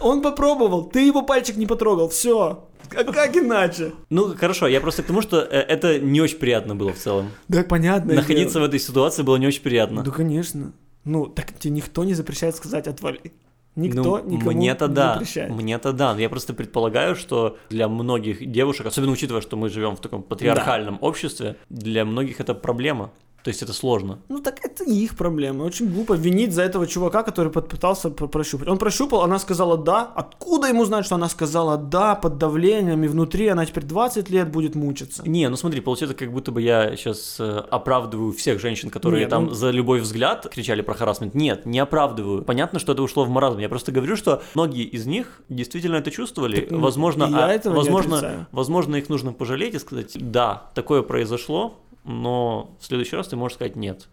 Он 0.02 0.22
попробовал, 0.22 0.86
ты 0.86 1.06
его 1.06 1.22
пальчик 1.22 1.56
не 1.56 1.66
потрогал, 1.66 2.10
все. 2.10 2.66
А 2.96 3.04
как 3.04 3.36
иначе? 3.36 3.92
Ну, 4.10 4.36
хорошо, 4.36 4.68
я 4.68 4.80
просто 4.82 5.04
к 5.04 5.08
тому, 5.08 5.22
что 5.22 5.40
э, 5.40 5.60
это 5.60 6.00
не 6.00 6.22
очень 6.22 6.38
приятно 6.38 6.76
было 6.76 6.94
в 6.94 6.98
целом. 6.98 7.32
Да, 7.48 7.64
понятно. 7.64 8.14
Находиться 8.14 8.60
в 8.60 8.64
этой 8.64 8.80
ситуации 8.80 9.24
было 9.24 9.38
не 9.38 9.48
очень 9.48 9.62
приятно. 9.62 10.04
Да, 10.04 10.12
конечно. 10.12 10.74
Ну, 11.06 11.26
так 11.26 11.58
тебе 11.58 11.74
никто 11.74 12.04
не 12.04 12.14
запрещает 12.14 12.56
сказать 12.56 12.88
«отвали». 12.88 13.34
Никто 13.76 14.20
Ну, 14.24 14.30
никому 14.30 14.52
мне-то 14.52 14.88
не 14.88 14.94
да, 14.94 15.14
запрещает. 15.14 15.52
мне-то 15.52 15.94
да. 15.94 16.16
Я 16.16 16.30
просто 16.30 16.54
предполагаю, 16.54 17.16
что 17.16 17.58
для 17.72 17.88
многих 17.88 18.52
девушек, 18.52 18.86
особенно 18.86 19.14
учитывая, 19.14 19.42
что 19.42 19.58
мы 19.58 19.70
живем 19.70 19.96
в 19.96 20.00
таком 20.00 20.22
патриархальном 20.22 21.00
обществе, 21.02 21.56
для 21.70 22.06
многих 22.06 22.40
это 22.40 22.54
проблема. 22.54 23.10
То 23.44 23.50
есть 23.50 23.62
это 23.62 23.74
сложно. 23.74 24.20
Ну, 24.30 24.40
так 24.40 24.64
это 24.64 24.86
не 24.86 25.04
их 25.04 25.18
проблема. 25.18 25.64
Очень 25.64 25.92
глупо 25.94 26.14
винить 26.14 26.54
за 26.54 26.62
этого 26.64 26.88
чувака, 26.88 27.24
который 27.24 27.52
попытался 27.52 28.10
про- 28.10 28.28
прощупать. 28.28 28.70
Он 28.70 28.78
прощупал, 28.78 29.22
она 29.22 29.38
сказала 29.38 29.78
«да». 29.78 30.10
Откуда 30.16 30.68
ему 30.68 30.86
знать, 30.86 31.06
что 31.06 31.16
она 31.16 31.28
сказала 31.28 31.78
«да» 31.78 32.16
под 32.16 32.38
давлением, 32.38 33.04
и 33.04 33.08
внутри 33.08 33.48
она 33.48 33.66
теперь 33.66 33.84
20 33.84 34.30
лет 34.30 34.50
будет 34.50 34.76
мучиться? 34.76 35.24
Не, 35.28 35.50
ну 35.50 35.58
смотри, 35.58 35.82
получается, 35.82 36.16
как 36.16 36.32
будто 36.32 36.52
бы 36.54 36.62
я 36.62 36.96
сейчас 36.96 37.38
оправдываю 37.40 38.32
всех 38.32 38.62
женщин, 38.62 38.90
которые 38.90 39.22
Нет, 39.22 39.30
там 39.30 39.46
ну- 39.48 39.54
за 39.54 39.72
любой 39.72 40.00
взгляд 40.00 40.48
кричали 40.50 40.82
про 40.82 40.94
харасмент. 40.94 41.34
Нет, 41.34 41.66
не 41.66 41.80
оправдываю. 41.80 42.44
Понятно, 42.44 42.80
что 42.80 42.94
это 42.94 43.02
ушло 43.04 43.26
в 43.26 43.30
маразм. 43.30 43.60
Я 43.60 43.68
просто 43.68 43.92
говорю, 43.92 44.16
что 44.16 44.42
многие 44.56 44.84
из 44.86 45.06
них 45.06 45.42
действительно 45.50 45.98
это 45.98 46.12
чувствовали. 46.12 46.62
Так, 46.62 46.72
ну, 46.72 46.80
возможно, 46.80 47.26
а- 47.26 47.60
возможно, 47.70 48.48
возможно, 48.54 48.96
их 48.96 49.10
нужно 49.10 49.34
пожалеть 49.34 49.74
и 49.76 49.80
сказать, 49.80 50.16
да, 50.16 50.70
такое 50.76 51.02
произошло, 51.02 51.80
но 52.04 52.76
в 52.80 52.86
следующий 52.86 53.16
раз 53.16 53.28
ты 53.28 53.36
можешь 53.36 53.56
сказать 53.56 53.76
нет. 53.76 54.10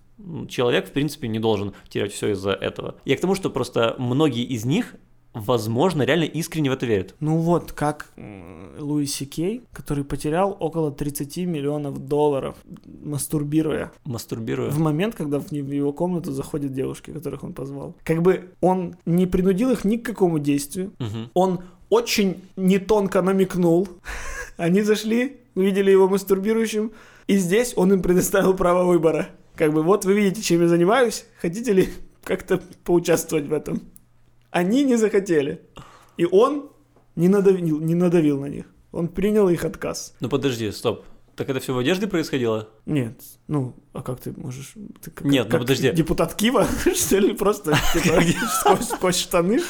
Человек, 0.48 0.88
в 0.88 0.92
принципе, 0.92 1.28
не 1.28 1.38
должен 1.38 1.72
терять 1.88 2.12
все 2.12 2.32
из-за 2.32 2.52
этого. 2.52 2.96
Я 3.04 3.16
к 3.16 3.20
тому, 3.20 3.34
что 3.34 3.48
просто 3.48 3.96
многие 3.98 4.44
из 4.44 4.64
них, 4.64 4.96
возможно, 5.32 6.02
реально 6.02 6.24
искренне 6.24 6.70
в 6.70 6.74
это 6.74 6.84
верят. 6.84 7.14
Ну 7.20 7.38
вот, 7.38 7.72
как 7.72 8.12
Луи 8.78 9.06
Си 9.06 9.24
Кей, 9.24 9.62
который 9.72 10.04
потерял 10.04 10.56
около 10.60 10.90
30 10.90 11.38
миллионов 11.46 11.98
долларов, 11.98 12.56
мастурбируя. 12.84 13.92
Мастурбируя. 14.04 14.70
В 14.70 14.78
момент, 14.78 15.14
когда 15.14 15.38
в 15.38 15.52
его 15.52 15.92
комнату 15.92 16.32
заходят 16.32 16.72
девушки, 16.72 17.12
которых 17.12 17.42
он 17.42 17.54
позвал. 17.54 17.94
Как 18.04 18.20
бы 18.20 18.50
он 18.60 18.96
не 19.06 19.26
принудил 19.26 19.70
их 19.70 19.84
ни 19.84 19.96
к 19.96 20.04
какому 20.04 20.38
действию. 20.38 20.92
Мгм. 20.98 21.30
Он 21.34 21.60
очень 21.88 22.42
не 22.56 22.78
тонко 22.78 23.22
намекнул. 23.22 23.88
Они 24.56 24.82
зашли, 24.82 25.38
увидели 25.54 25.90
его 25.90 26.08
мастурбирующим, 26.08 26.92
и 27.30 27.36
здесь 27.36 27.74
он 27.76 27.92
им 27.92 28.02
предоставил 28.02 28.54
право 28.54 28.84
выбора. 28.84 29.28
Как 29.54 29.72
бы 29.72 29.84
вот 29.84 30.04
вы 30.04 30.14
видите, 30.14 30.42
чем 30.42 30.62
я 30.62 30.66
занимаюсь, 30.66 31.26
хотите 31.40 31.72
ли 31.72 31.88
как-то 32.24 32.60
поучаствовать 32.82 33.46
в 33.46 33.52
этом? 33.52 33.82
Они 34.50 34.82
не 34.82 34.96
захотели. 34.96 35.60
И 36.16 36.24
он 36.24 36.70
не 37.14 37.28
надавил, 37.28 37.78
не 37.78 37.94
надавил 37.94 38.40
на 38.40 38.46
них. 38.46 38.64
Он 38.90 39.06
принял 39.06 39.48
их 39.48 39.64
отказ. 39.64 40.16
Ну 40.18 40.28
подожди, 40.28 40.72
стоп. 40.72 41.04
Так 41.36 41.48
это 41.48 41.60
все 41.60 41.72
в 41.72 41.78
одежде 41.78 42.08
происходило? 42.08 42.68
Нет, 42.84 43.20
ну, 43.46 43.76
а 43.92 44.02
как 44.02 44.20
ты 44.20 44.32
можешь... 44.32 44.74
Ты 45.00 45.12
как, 45.12 45.24
Нет, 45.24 45.44
ну 45.44 45.50
как 45.52 45.60
подожди. 45.60 45.92
депутат 45.92 46.34
Кива, 46.34 46.66
что 46.96 47.18
ли, 47.18 47.32
просто 47.34 47.78
типа, 47.92 48.82
сквозь, 48.82 49.20
штаны. 49.20 49.60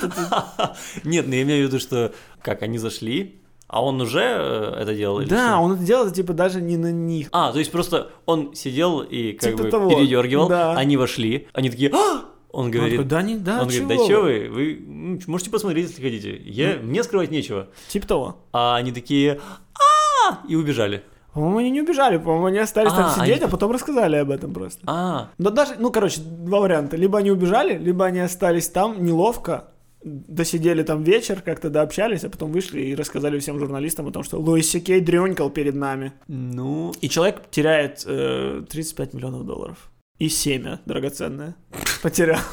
Нет, 1.04 1.26
ну 1.28 1.34
я 1.34 1.42
имею 1.42 1.66
в 1.66 1.68
виду, 1.68 1.78
что 1.78 2.14
как 2.40 2.62
они 2.62 2.78
зашли, 2.78 3.42
а 3.70 3.82
он 3.84 4.00
уже 4.00 4.20
э, 4.20 4.74
это 4.82 4.94
делал? 4.94 5.20
или 5.20 5.28
Да, 5.28 5.48
что? 5.54 5.58
он 5.58 5.72
это 5.74 5.82
делал, 5.84 6.10
типа, 6.10 6.32
даже 6.32 6.60
не 6.60 6.76
на 6.76 6.90
них. 6.92 7.28
А, 7.32 7.52
то 7.52 7.58
есть 7.58 7.70
просто 7.72 8.10
он 8.26 8.54
сидел 8.54 9.00
и 9.00 9.32
как 9.32 9.50
Типа 9.52 9.62
бы 9.64 9.70
того, 9.70 9.88
передергивал, 9.90 10.48
да. 10.48 10.72
они 10.72 10.96
вошли, 10.96 11.46
они 11.52 11.70
такие, 11.70 11.90
«А!» 11.94 12.24
он 12.52 12.64
Он 12.66 12.70
говорит, 12.72 12.96
такой, 12.96 13.04
да, 13.08 13.22
не, 13.22 13.36
да, 13.36 13.62
он 13.62 13.68
говорит, 13.68 13.86
да 13.86 13.94
чего 14.06 14.22
вы?» 14.22 14.48
вы, 14.50 15.20
можете 15.28 15.50
посмотреть, 15.50 15.88
если 15.90 16.02
хотите, 16.02 16.36
я, 16.44 16.78
мне 16.82 17.02
скрывать 17.04 17.30
нечего. 17.30 17.68
Типа 17.88 18.06
того. 18.08 18.36
А 18.52 18.74
они 18.76 18.90
такие, 18.90 19.40
а 19.74 20.40
и 20.48 20.56
убежали. 20.56 21.02
По-моему, 21.32 21.58
они 21.58 21.70
не 21.70 21.80
убежали, 21.82 22.16
по-моему, 22.18 22.46
они 22.46 22.58
остались 22.58 22.90
там 22.92 23.04
А, 23.06 23.10
сидеть, 23.14 23.36
они- 23.36 23.44
а 23.44 23.48
потом 23.48 23.70
рассказали 23.70 24.16
об 24.16 24.32
этом 24.32 24.52
просто. 24.52 24.80
А, 24.84 25.28
Но 25.38 25.50
даже, 25.50 25.74
ну, 25.78 25.92
короче, 25.92 26.20
два 26.22 26.58
варианта. 26.58 26.96
Либо 26.96 27.18
они 27.20 27.30
убежали, 27.30 27.78
либо 27.78 28.04
они 28.06 28.18
остались 28.18 28.68
там 28.68 29.04
неловко, 29.04 29.68
досидели 30.02 30.82
там 30.82 31.04
вечер, 31.04 31.42
как-то 31.42 31.70
дообщались, 31.70 32.24
а 32.24 32.30
потом 32.30 32.52
вышли 32.52 32.80
и 32.80 32.94
рассказали 32.94 33.38
всем 33.38 33.58
журналистам 33.58 34.06
о 34.06 34.12
том, 34.12 34.22
что 34.22 34.40
Луис 34.40 34.70
Сикей 34.70 35.00
дрёнькал 35.00 35.50
перед 35.50 35.74
нами. 35.74 36.12
Ну, 36.28 36.92
И 37.00 37.08
человек 37.08 37.50
теряет 37.50 38.04
э, 38.06 38.62
35 38.68 39.14
миллионов 39.14 39.44
долларов. 39.44 39.90
И 40.18 40.28
семя 40.28 40.80
драгоценное 40.86 41.56
потерял. 42.02 42.40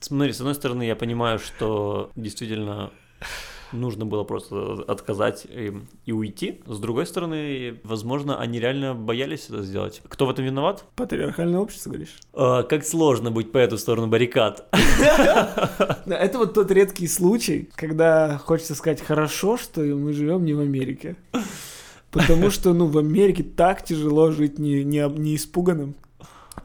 смотри, 0.00 0.32
с 0.32 0.40
одной 0.40 0.54
стороны, 0.54 0.84
я 0.84 0.96
понимаю, 0.96 1.38
что 1.38 2.10
действительно 2.16 2.90
нужно 3.72 4.06
было 4.06 4.24
просто 4.24 4.84
отказать 4.86 5.46
им 5.46 5.88
и 6.04 6.12
уйти. 6.12 6.60
С 6.66 6.78
другой 6.78 7.06
стороны, 7.06 7.80
возможно, 7.84 8.38
они 8.38 8.60
реально 8.60 8.94
боялись 8.94 9.46
это 9.48 9.62
сделать. 9.62 10.02
Кто 10.08 10.26
в 10.26 10.30
этом 10.30 10.44
виноват? 10.44 10.84
Патриархальное 10.94 11.60
общество, 11.60 11.90
говоришь? 11.90 12.16
А, 12.32 12.62
как 12.62 12.84
сложно 12.84 13.30
быть 13.30 13.52
по 13.52 13.58
эту 13.58 13.78
сторону 13.78 14.06
баррикад. 14.06 14.66
Это 16.06 16.38
вот 16.38 16.54
тот 16.54 16.70
редкий 16.70 17.08
случай, 17.08 17.70
когда 17.74 18.38
хочется 18.38 18.74
сказать 18.74 19.00
хорошо, 19.00 19.56
что 19.56 19.80
мы 19.80 20.12
живем 20.12 20.44
не 20.44 20.54
в 20.54 20.60
Америке. 20.60 21.16
Потому 22.10 22.50
что, 22.50 22.72
ну, 22.72 22.86
в 22.86 22.96
Америке 22.96 23.42
так 23.42 23.84
тяжело 23.84 24.30
жить 24.30 24.58
не, 24.58 24.84
не, 24.84 25.06
не 25.08 25.36
испуганным. 25.36 25.94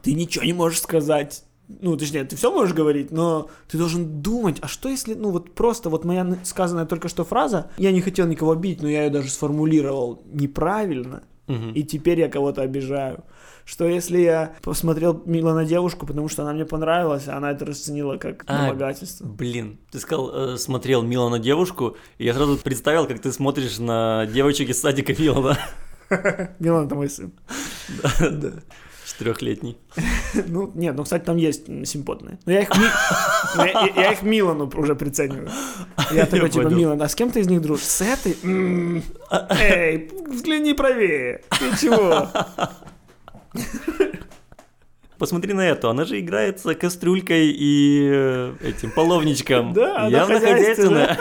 Ты 0.02 0.14
ничего 0.14 0.44
не 0.44 0.52
можешь 0.52 0.80
сказать. 0.80 1.44
Ну, 1.80 1.96
точнее, 1.96 2.24
ты 2.24 2.36
все 2.36 2.50
можешь 2.52 2.74
говорить, 2.74 3.10
но 3.10 3.48
ты 3.68 3.78
должен 3.78 4.20
думать, 4.22 4.58
а 4.60 4.68
что 4.68 4.88
если, 4.88 5.14
ну, 5.14 5.30
вот 5.30 5.54
просто 5.54 5.88
вот 5.90 6.04
моя 6.04 6.36
сказанная 6.44 6.84
только 6.86 7.08
что 7.08 7.24
фраза, 7.24 7.70
я 7.78 7.92
не 7.92 8.00
хотел 8.00 8.26
никого 8.26 8.52
обидеть, 8.52 8.82
но 8.82 8.88
я 8.88 9.04
ее 9.04 9.10
даже 9.10 9.28
сформулировал 9.30 10.22
неправильно, 10.32 11.22
Мгм. 11.46 11.72
и 11.72 11.82
теперь 11.82 12.20
я 12.20 12.28
кого-то 12.28 12.62
обижаю. 12.62 13.24
Что 13.64 13.86
если 13.86 14.18
я 14.18 14.54
посмотрел 14.62 15.22
мило 15.24 15.54
на 15.54 15.64
девушку, 15.64 16.04
потому 16.06 16.28
что 16.28 16.42
она 16.42 16.52
мне 16.52 16.64
понравилась, 16.64 17.28
а 17.28 17.36
она 17.36 17.52
это 17.52 17.64
расценила 17.64 18.16
как 18.16 18.44
А, 18.48 18.58
домогательство? 18.66 19.24
Блин, 19.24 19.78
ты 19.92 20.00
сказал, 20.00 20.30
э, 20.54 20.56
смотрел 20.56 21.02
Мила 21.02 21.28
на 21.28 21.38
девушку, 21.38 21.96
и 22.18 22.24
я 22.24 22.34
сразу 22.34 22.56
представил, 22.56 23.06
как 23.06 23.20
ты 23.20 23.30
смотришь 23.32 23.78
на 23.78 24.26
девочек 24.26 24.68
из 24.70 24.80
садика 24.80 25.12
Милана, 25.20 25.56
Милан 26.58 26.86
это 26.86 26.94
мой 26.96 27.08
сын. 27.08 27.32
Да. 28.20 28.52
Четырехлетний. 29.22 29.76
Ну, 30.48 30.70
нет, 30.74 30.94
ну, 30.96 31.04
кстати, 31.04 31.24
там 31.24 31.36
есть 31.36 31.66
симпотные. 31.86 32.38
Но 32.46 32.52
я 32.52 32.60
их, 32.62 32.70
ми- 32.70 33.64
я, 33.66 33.86
я- 33.86 33.92
я 34.04 34.12
их 34.12 34.22
Милану 34.22 34.70
уже 34.74 34.94
прицениваю. 34.94 35.50
Я 36.10 36.26
такой, 36.30 36.48
типа, 36.50 36.64
понял. 36.64 36.76
Милан, 36.78 37.02
а 37.02 37.08
с 37.08 37.14
кем 37.14 37.30
ты 37.30 37.40
из 37.40 37.48
них 37.48 37.60
дружишь? 37.60 37.84
С 37.84 38.00
этой? 38.00 38.36
М, 38.42 39.02
Эй, 39.50 40.10
взгляни 40.26 40.72
правее. 40.74 41.42
Ты 41.50 41.76
чего? 41.80 42.28
Посмотри 45.18 45.52
на 45.52 45.60
эту, 45.68 45.88
она 45.88 46.04
же 46.04 46.18
играется 46.18 46.74
кастрюлькой 46.74 47.50
и 47.50 48.08
э, 48.12 48.54
этим 48.62 48.90
половничком. 48.90 49.72
Да, 49.72 49.98
она 49.98 50.08
Явно 50.08 50.34
хозяйственная. 50.40 51.18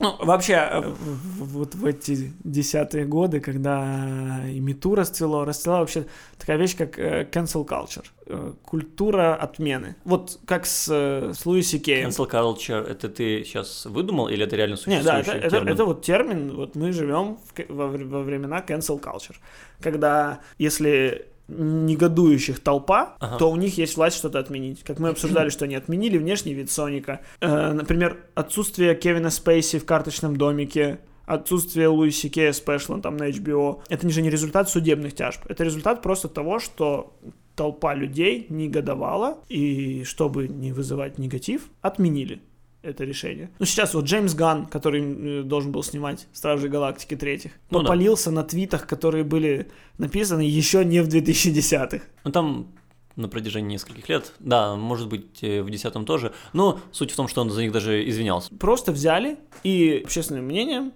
Ну, 0.00 0.14
вообще, 0.20 0.52
э, 0.54 0.94
вот 1.38 1.74
в 1.74 1.84
эти 1.84 2.32
десятые 2.44 3.04
годы, 3.04 3.40
когда 3.40 4.40
и 4.48 4.60
Мету 4.60 4.94
расцвело, 4.94 5.44
расцвела 5.44 5.80
вообще 5.80 6.06
такая 6.38 6.56
вещь, 6.56 6.76
как 6.76 6.98
э, 6.98 7.28
cancel 7.32 7.66
culture. 7.66 8.04
э, 8.26 8.52
Культура 8.62 9.34
отмены. 9.34 9.96
Вот 10.04 10.38
как 10.46 10.66
с, 10.66 10.88
с 10.88 11.46
Луиси 11.46 11.78
Кеем. 11.78 12.10
Cancel 12.10 12.30
culture, 12.30 12.84
это 12.86 13.08
ты 13.08 13.42
сейчас 13.44 13.86
выдумал 13.86 14.28
или 14.28 14.44
это 14.44 14.54
реально 14.56 14.76
Не, 14.86 15.02
да, 15.02 15.16
существующий 15.22 15.30
это, 15.30 15.38
это- 15.46 15.50
термин? 15.56 15.72
это 15.74 15.84
вот 15.84 16.02
термин, 16.02 16.56
вот 16.56 16.76
мы 16.76 16.92
живем 16.92 17.36
в 17.36 17.72
во, 17.74 17.86
во 17.88 18.22
времена 18.22 18.64
cancel 18.66 19.00
culture, 19.02 19.36
когда 19.80 20.38
если 20.58 21.26
негодующих 21.48 22.60
толпа, 22.60 23.16
Ага. 23.20 23.38
то 23.38 23.50
у 23.50 23.56
них 23.56 23.78
есть 23.78 23.96
власть 23.96 24.16
что-то 24.16 24.38
отменить. 24.38 24.82
Как 24.84 24.98
мы 24.98 25.08
обсуждали, 25.08 25.48
что 25.48 25.64
они 25.64 25.74
отменили 25.74 26.18
внешний 26.18 26.54
вид 26.54 26.70
Соника. 26.70 27.20
Э, 27.40 27.72
например, 27.72 28.18
отсутствие 28.34 28.94
Кевина 28.94 29.30
Спейси 29.30 29.78
в 29.78 29.84
карточном 29.86 30.36
домике, 30.36 31.00
отсутствие 31.26 31.88
Луиси 31.88 32.28
Кея 32.28 32.52
спешла 32.52 32.98
там 33.00 33.16
на 33.16 33.28
HBO. 33.30 33.82
Это 33.88 34.08
же 34.08 34.22
не 34.22 34.30
результат 34.30 34.68
судебных 34.70 35.14
тяжб. 35.14 35.40
Это 35.48 35.64
результат 35.64 36.02
просто 36.02 36.28
того, 36.28 36.58
что 36.58 37.16
толпа 37.54 37.94
людей 37.94 38.46
негодовала, 38.50 39.38
и 39.48 40.04
чтобы 40.04 40.46
не 40.48 40.72
вызывать 40.72 41.18
негатив, 41.18 41.70
отменили 41.80 42.40
это 42.82 43.04
решение. 43.04 43.50
Ну, 43.58 43.66
сейчас 43.66 43.94
вот 43.94 44.04
Джеймс 44.04 44.34
Ганн, 44.34 44.66
который 44.66 45.40
э, 45.40 45.42
должен 45.42 45.72
был 45.72 45.82
снимать 45.82 46.26
«Стражи 46.32 46.68
Галактики» 46.68 47.16
третьих, 47.16 47.52
Ну 47.70 47.78
да. 47.78 47.84
попалился 47.84 48.30
на 48.30 48.44
твитах, 48.44 48.86
которые 48.86 49.24
были 49.24 49.70
написаны 49.98 50.42
еще 50.42 50.84
не 50.84 51.00
в 51.02 51.08
2010-х. 51.08 52.00
Ну 52.24 52.30
там 52.30 52.68
на 53.16 53.28
протяжении 53.28 53.72
нескольких 53.72 54.08
лет, 54.08 54.32
да, 54.38 54.76
может 54.76 55.08
быть, 55.08 55.42
э, 55.42 55.60
в 55.62 55.70
десятом 55.70 56.04
тоже, 56.04 56.32
но 56.52 56.80
суть 56.92 57.10
в 57.10 57.16
том, 57.16 57.26
что 57.26 57.40
он 57.40 57.50
за 57.50 57.62
них 57.62 57.72
даже 57.72 58.08
извинялся. 58.08 58.54
Просто 58.54 58.92
взяли 58.92 59.38
и 59.64 60.02
общественным 60.04 60.44
мнением 60.44 60.92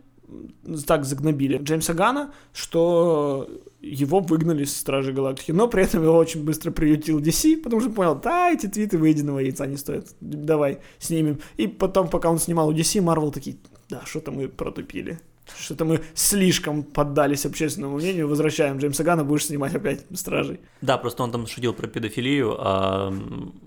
так 0.87 1.05
загнобили 1.05 1.59
Джеймса 1.59 1.95
Гана, 1.95 2.33
что 2.53 3.49
его 3.81 4.21
выгнали 4.21 4.65
с 4.65 4.77
Стражи 4.77 5.13
Галактики, 5.13 5.53
но 5.53 5.69
при 5.69 5.83
этом 5.83 6.03
его 6.03 6.17
очень 6.17 6.45
быстро 6.45 6.71
приютил 6.71 7.21
DC, 7.21 7.57
потому 7.63 7.81
что 7.81 7.91
понял, 7.91 8.15
да, 8.15 8.51
эти 8.51 8.67
твиты 8.67 8.99
выеденного 8.99 9.41
яйца 9.41 9.67
не 9.67 9.77
стоят, 9.77 10.07
давай 10.21 10.79
снимем. 10.99 11.41
И 11.57 11.67
потом, 11.67 12.09
пока 12.09 12.31
он 12.31 12.39
снимал 12.39 12.69
у 12.69 12.73
DC, 12.73 13.01
Марвел 13.01 13.33
такие, 13.33 13.57
да, 13.89 14.03
что-то 14.07 14.31
мы 14.31 14.49
протупили. 14.49 15.19
Что-то 15.59 15.85
мы 15.85 16.01
слишком 16.15 16.85
поддались 16.85 17.45
общественному 17.45 17.97
мнению, 17.97 18.29
возвращаем 18.29 18.79
Джеймса 18.79 19.03
Гана, 19.03 19.25
будешь 19.25 19.47
снимать 19.47 19.75
опять 19.75 20.07
Стражей. 20.15 20.61
Да, 20.81 20.97
просто 20.99 21.25
он 21.25 21.33
там 21.33 21.47
шутил 21.47 21.75
про 21.75 21.89
педофилию, 21.89 22.57
а 22.59 23.13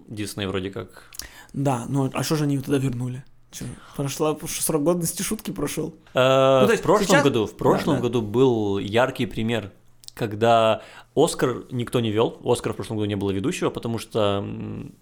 Дисней 0.08 0.48
вроде 0.48 0.72
как... 0.72 1.12
Да, 1.54 1.86
ну 1.90 2.10
а 2.14 2.24
что 2.24 2.36
же 2.36 2.46
они 2.46 2.56
его 2.56 2.64
тогда 2.64 2.80
вернули? 2.80 3.24
Чё, 3.58 3.66
прошла, 3.96 4.36
срок 4.48 4.84
годности 4.84 5.22
шутки 5.22 5.52
прошел. 5.52 5.96
Э, 6.14 6.66
Ну, 6.68 6.76
в 6.76 6.82
прошлом 6.82 7.08
сейчас- 7.08 7.24
году, 7.24 7.46
в 7.46 7.56
прошлом 7.56 7.96
да. 7.96 8.02
году 8.02 8.22
был 8.22 8.78
яркий 8.80 9.26
пример, 9.28 9.72
когда 10.14 10.82
Оскар 11.16 11.64
никто 11.72 12.02
не 12.02 12.12
вел, 12.12 12.38
Оскар 12.44 12.74
в 12.74 12.76
прошлом 12.76 12.98
году 12.98 13.08
не 13.08 13.16
было 13.16 13.32
ведущего, 13.32 13.70
потому 13.70 13.98
что 13.98 14.46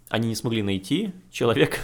они 0.10 0.28
не 0.28 0.36
смогли 0.36 0.62
найти 0.62 1.14
человека, 1.32 1.78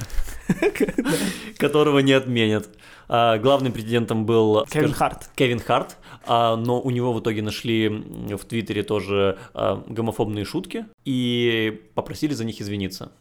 которого 1.57 1.99
не 1.99 2.13
отменят. 2.13 2.69
А, 3.07 3.37
Главным 3.39 3.71
претендентом 3.71 4.25
был 4.25 4.65
Кевин 4.71 4.93
Харт. 4.93 5.29
Кевин 5.35 5.59
Харт, 5.59 5.97
а, 6.27 6.55
но 6.55 6.79
у 6.79 6.91
него 6.91 7.13
в 7.13 7.19
итоге 7.21 7.41
нашли 7.41 7.87
в 7.89 8.45
Твиттере 8.45 8.83
тоже 8.83 9.37
а, 9.53 9.83
гомофобные 9.87 10.45
шутки 10.45 10.85
и 11.05 11.81
попросили 11.95 12.33
за 12.33 12.45
них 12.45 12.61
извиниться. 12.61 13.11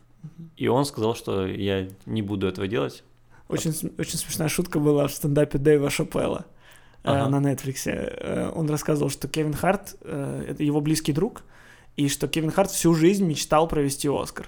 И 0.56 0.68
он 0.68 0.84
сказал, 0.84 1.14
что 1.14 1.46
я 1.46 1.88
не 2.04 2.22
буду 2.22 2.46
этого 2.46 2.66
делать. 2.66 3.04
Очень, 3.48 3.72
очень 3.98 4.18
смешная 4.18 4.48
шутка 4.48 4.78
была 4.78 5.06
в 5.08 5.12
стендапе 5.12 5.58
Дэйва 5.58 5.88
Шапелла 5.90 6.44
э, 7.04 7.08
Ага. 7.08 7.28
на 7.30 7.52
Netflix. 7.52 7.82
Э, 7.86 8.50
Он 8.54 8.68
рассказывал, 8.68 9.10
что 9.10 9.26
Кевин 9.28 9.54
Харт 9.54 9.96
э, 10.02 10.44
это 10.50 10.62
его 10.62 10.80
близкий 10.80 11.12
друг, 11.12 11.42
и 11.96 12.08
что 12.08 12.28
Кевин 12.28 12.50
Харт 12.50 12.70
всю 12.70 12.94
жизнь 12.94 13.24
мечтал 13.24 13.66
провести 13.68 14.08
Оскар. 14.08 14.46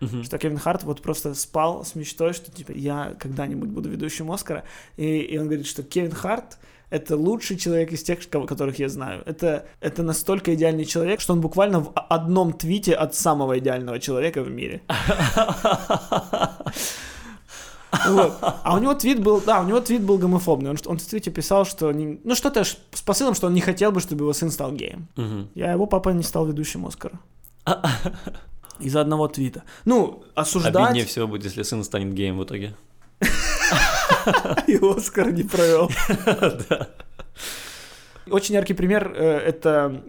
Мгм. 0.00 0.24
Что 0.24 0.36
Кевин 0.38 0.58
Харт 0.58 0.82
вот 0.82 1.00
просто 1.00 1.32
спал 1.34 1.84
с 1.84 1.94
мечтой, 1.94 2.32
что 2.34 2.50
типа 2.52 2.72
я 2.72 3.14
когда-нибудь 3.18 3.70
буду 3.70 3.88
ведущим 3.88 4.30
Оскара. 4.32 4.64
И, 4.96 5.18
и 5.20 5.38
он 5.38 5.44
говорит, 5.46 5.66
что 5.66 5.82
Кевин 5.82 6.10
Харт 6.12 6.58
это 6.90 7.16
лучший 7.16 7.56
человек 7.56 7.90
из 7.92 8.02
тех, 8.02 8.18
кого- 8.28 8.46
которых 8.46 8.78
я 8.78 8.88
знаю. 8.90 9.22
Это, 9.24 9.64
это 9.80 10.02
настолько 10.02 10.54
идеальный 10.54 10.84
человек, 10.84 11.20
что 11.20 11.32
он 11.32 11.40
буквально 11.40 11.80
в 11.80 11.92
одном 11.94 12.52
твите 12.52 12.92
от 12.94 13.14
самого 13.14 13.58
идеального 13.58 13.98
человека 13.98 14.42
в 14.42 14.50
мире. 14.50 14.82
Вот. 18.08 18.38
А 18.40 18.74
у 18.74 18.78
него 18.78 18.94
твит 18.94 19.22
был, 19.22 19.40
да, 19.40 19.60
у 19.60 19.64
него 19.64 19.80
твит 19.80 20.02
был 20.02 20.18
гомофобный. 20.18 20.70
Он, 20.70 20.78
он 20.86 20.98
в 20.98 21.02
твите 21.02 21.30
писал, 21.30 21.66
что, 21.66 21.92
не- 21.92 22.20
ну 22.24 22.34
что-то 22.34 22.64
с 22.64 23.02
посылом, 23.04 23.34
что 23.34 23.48
он 23.48 23.54
не 23.54 23.60
хотел 23.60 23.92
бы, 23.92 24.00
чтобы 24.00 24.24
его 24.24 24.32
сын 24.32 24.50
стал 24.50 24.72
геем. 24.72 25.08
Мгм. 25.16 25.48
Я 25.54 25.72
его 25.72 25.86
папа 25.86 26.10
не 26.10 26.22
стал 26.22 26.46
ведущим 26.46 26.86
Оскара. 26.86 27.20
Из-за 28.80 29.00
одного 29.00 29.28
твита. 29.28 29.62
Ну, 29.84 30.24
осуждать... 30.34 30.74
Обиднее 30.74 31.04
всего 31.04 31.28
будет, 31.28 31.44
если 31.44 31.62
сын 31.62 31.84
станет 31.84 32.14
геем 32.14 32.38
в 32.38 32.44
итоге. 32.44 32.74
И 34.66 34.76
Оскар 34.76 35.32
не 35.32 35.44
провел. 35.44 35.90
Очень 38.30 38.54
яркий 38.54 38.74
пример 38.74 39.12
э, 39.14 39.38
это 39.38 40.02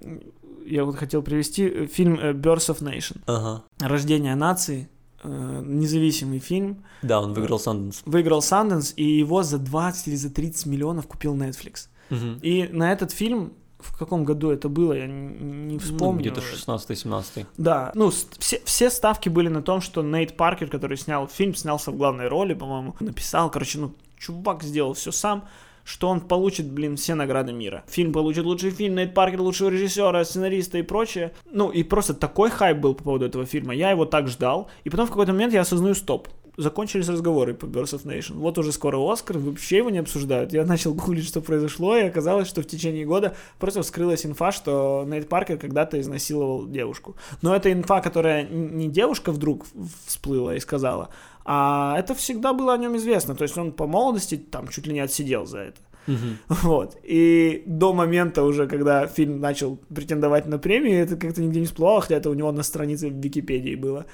я 0.65 0.85
вот 0.85 0.95
хотел 0.95 1.21
привести 1.21 1.67
э, 1.67 1.87
фильм 1.87 2.19
э, 2.19 2.33
Birth 2.33 2.73
of 2.73 2.81
Nation. 2.81 3.21
Ага. 3.25 3.63
Рождение 3.79 4.35
нации. 4.35 4.89
Э, 5.23 5.61
Независимый 5.65 6.39
фильм. 6.39 6.83
Да, 7.01 7.21
он 7.21 7.33
выиграл 7.33 7.59
Санденс. 7.59 8.01
Выиграл 8.05 8.41
Санденс, 8.41 8.93
и 8.95 9.03
его 9.03 9.43
за 9.43 9.57
20 9.57 10.07
или 10.07 10.15
за 10.15 10.29
30 10.29 10.65
миллионов 10.67 11.07
купил 11.07 11.35
Netflix. 11.35 11.87
Мгм. 12.09 12.39
И 12.41 12.67
на 12.71 12.91
этот 12.91 13.11
фильм, 13.11 13.53
в 13.79 13.97
каком 13.97 14.23
году 14.25 14.49
это 14.51 14.69
было, 14.69 14.93
я 14.93 15.07
не, 15.07 15.73
Ну, 15.73 15.79
вспомню. 15.79 16.21
где-то 16.21 16.41
16-17. 16.41 17.45
Да, 17.57 17.91
ну, 17.95 18.11
все, 18.39 18.61
все 18.65 18.89
ставки 18.89 19.29
были 19.29 19.49
на 19.49 19.61
том, 19.61 19.81
что 19.81 20.01
Нейт 20.03 20.37
Паркер, 20.37 20.69
который 20.69 20.97
снял 20.97 21.27
фильм, 21.27 21.55
снялся 21.55 21.91
в 21.91 21.97
главной 21.97 22.27
роли, 22.27 22.53
по-моему, 22.53 22.95
написал, 22.99 23.49
короче, 23.49 23.79
ну, 23.79 23.93
чувак 24.17 24.63
сделал 24.63 24.93
все 24.93 25.11
сам, 25.11 25.43
что 25.83 26.09
он 26.09 26.21
получит, 26.21 26.69
блин, 26.69 26.95
все 26.95 27.15
награды 27.15 27.53
мира. 27.53 27.83
Фильм 27.87 28.13
получит 28.13 28.45
лучший 28.45 28.71
фильм, 28.71 28.95
Нейт 28.95 29.13
Паркер 29.13 29.41
лучшего 29.41 29.69
режиссера, 29.69 30.23
сценариста 30.23 30.77
и 30.77 30.81
прочее. 30.81 31.33
Ну, 31.51 31.69
и 31.69 31.83
просто 31.83 32.13
такой 32.13 32.49
хайп 32.49 32.77
был 32.77 32.95
по 32.95 33.03
поводу 33.03 33.25
этого 33.25 33.45
фильма. 33.45 33.73
Я 33.73 33.91
его 33.91 34.05
так 34.05 34.27
ждал. 34.27 34.69
И 34.83 34.89
потом 34.89 35.07
в 35.07 35.09
какой-то 35.09 35.33
момент 35.33 35.53
я 35.53 35.61
осознаю, 35.61 35.95
стоп, 35.95 36.27
закончились 36.57 37.09
разговоры 37.09 37.53
по 37.53 37.65
Birds 37.65 37.93
of 37.93 38.05
Nation. 38.05 38.35
Вот 38.35 38.57
уже 38.57 38.71
скоро 38.71 38.97
Оскар, 39.11 39.37
вообще 39.37 39.77
его 39.77 39.89
не 39.89 39.99
обсуждают. 39.99 40.53
Я 40.53 40.65
начал 40.65 40.93
гуглить, 40.93 41.25
что 41.25 41.41
произошло, 41.41 41.97
и 41.97 42.03
оказалось, 42.03 42.47
что 42.47 42.61
в 42.61 42.67
течение 42.67 43.05
года 43.05 43.35
просто 43.59 43.81
вскрылась 43.81 44.25
инфа, 44.25 44.51
что 44.51 45.03
Нейт 45.07 45.27
Паркер 45.27 45.57
когда-то 45.57 45.99
изнасиловал 45.99 46.67
девушку. 46.67 47.15
Но 47.41 47.55
это 47.55 47.71
инфа, 47.71 48.01
которая 48.01 48.43
не 48.47 48.87
девушка 48.87 49.31
вдруг 49.31 49.65
всплыла 50.05 50.55
и 50.55 50.59
сказала, 50.59 51.09
а 51.45 51.95
это 51.97 52.13
всегда 52.13 52.53
было 52.53 52.73
о 52.73 52.77
нем 52.77 52.95
известно. 52.97 53.35
То 53.35 53.43
есть 53.43 53.57
он 53.57 53.71
по 53.71 53.87
молодости 53.87 54.37
там 54.37 54.67
чуть 54.67 54.87
ли 54.87 54.93
не 54.93 54.99
отсидел 54.99 55.45
за 55.45 55.59
это. 55.59 55.79
Мгм. 56.07 56.37
Вот. 56.63 56.97
И 57.03 57.63
до 57.65 57.93
момента 57.93 58.43
уже, 58.43 58.67
когда 58.67 59.07
фильм 59.07 59.39
начал 59.39 59.77
претендовать 59.93 60.45
на 60.47 60.57
премию, 60.57 61.03
это 61.03 61.15
как-то 61.15 61.41
нигде 61.41 61.59
не 61.59 61.65
всплывало, 61.65 62.01
хотя 62.01 62.15
это 62.15 62.29
у 62.29 62.33
него 62.33 62.51
на 62.51 62.63
странице 62.63 63.09
в 63.09 63.13
Википедии 63.13 63.75
было. 63.75 64.05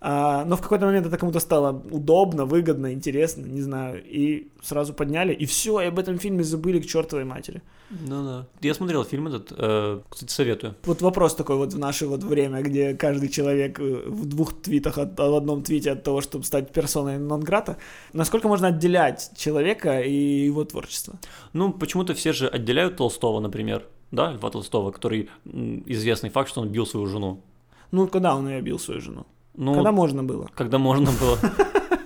А, 0.00 0.44
но 0.44 0.56
в 0.56 0.62
какой-то 0.62 0.86
момент 0.86 1.06
это 1.06 1.18
кому-то 1.18 1.40
стало 1.40 1.72
удобно, 1.90 2.44
выгодно, 2.44 2.92
интересно, 2.92 3.46
не 3.46 3.60
знаю. 3.60 4.02
И 4.04 4.48
сразу 4.62 4.94
подняли, 4.94 5.32
и 5.32 5.44
все, 5.44 5.80
и 5.80 5.86
об 5.86 5.98
этом 5.98 6.18
фильме 6.18 6.44
забыли 6.44 6.78
к 6.80 6.86
чертовой 6.86 7.24
матери. 7.24 7.62
Ну 7.90 8.24
да. 8.24 8.46
Я 8.60 8.74
смотрел 8.74 9.04
фильм 9.04 9.28
этот, 9.28 9.52
э, 9.56 10.00
кстати, 10.08 10.30
советую. 10.30 10.74
Вот 10.84 11.02
вопрос 11.02 11.34
такой 11.34 11.56
вот 11.56 11.72
в 11.72 11.78
наше 11.78 12.06
вот 12.06 12.22
время, 12.22 12.62
где 12.62 12.94
каждый 12.94 13.28
человек 13.28 13.80
э, 13.80 14.04
в 14.06 14.26
двух 14.26 14.60
твитах, 14.60 14.98
от, 14.98 15.18
в 15.18 15.34
одном 15.34 15.62
твите 15.62 15.92
от 15.92 16.04
того, 16.04 16.20
чтобы 16.20 16.44
стать 16.44 16.72
персоной 16.72 17.18
нон-грата, 17.18 17.76
насколько 18.12 18.46
можно 18.46 18.68
отделять 18.68 19.32
человека 19.36 20.00
и 20.00 20.46
его 20.46 20.64
творчество? 20.64 21.18
Ну, 21.52 21.72
почему-то 21.72 22.14
все 22.14 22.32
же 22.32 22.46
отделяют 22.46 22.96
Толстого, 22.96 23.40
например, 23.40 23.84
да, 24.12 24.32
Льва 24.32 24.50
Толстого, 24.50 24.92
который 24.92 25.28
известный 25.44 26.30
факт, 26.30 26.50
что 26.50 26.60
он 26.60 26.68
бил 26.68 26.86
свою 26.86 27.06
жену. 27.06 27.42
Ну, 27.90 28.06
когда 28.06 28.36
он 28.36 28.48
ее 28.48 28.60
бил, 28.60 28.78
свою 28.78 29.00
жену? 29.00 29.26
Ну, 29.58 29.74
Когда 29.74 29.92
можно 29.92 30.22
было? 30.22 30.48
когда 30.54 30.78
можно 30.78 31.10
было. 31.20 31.36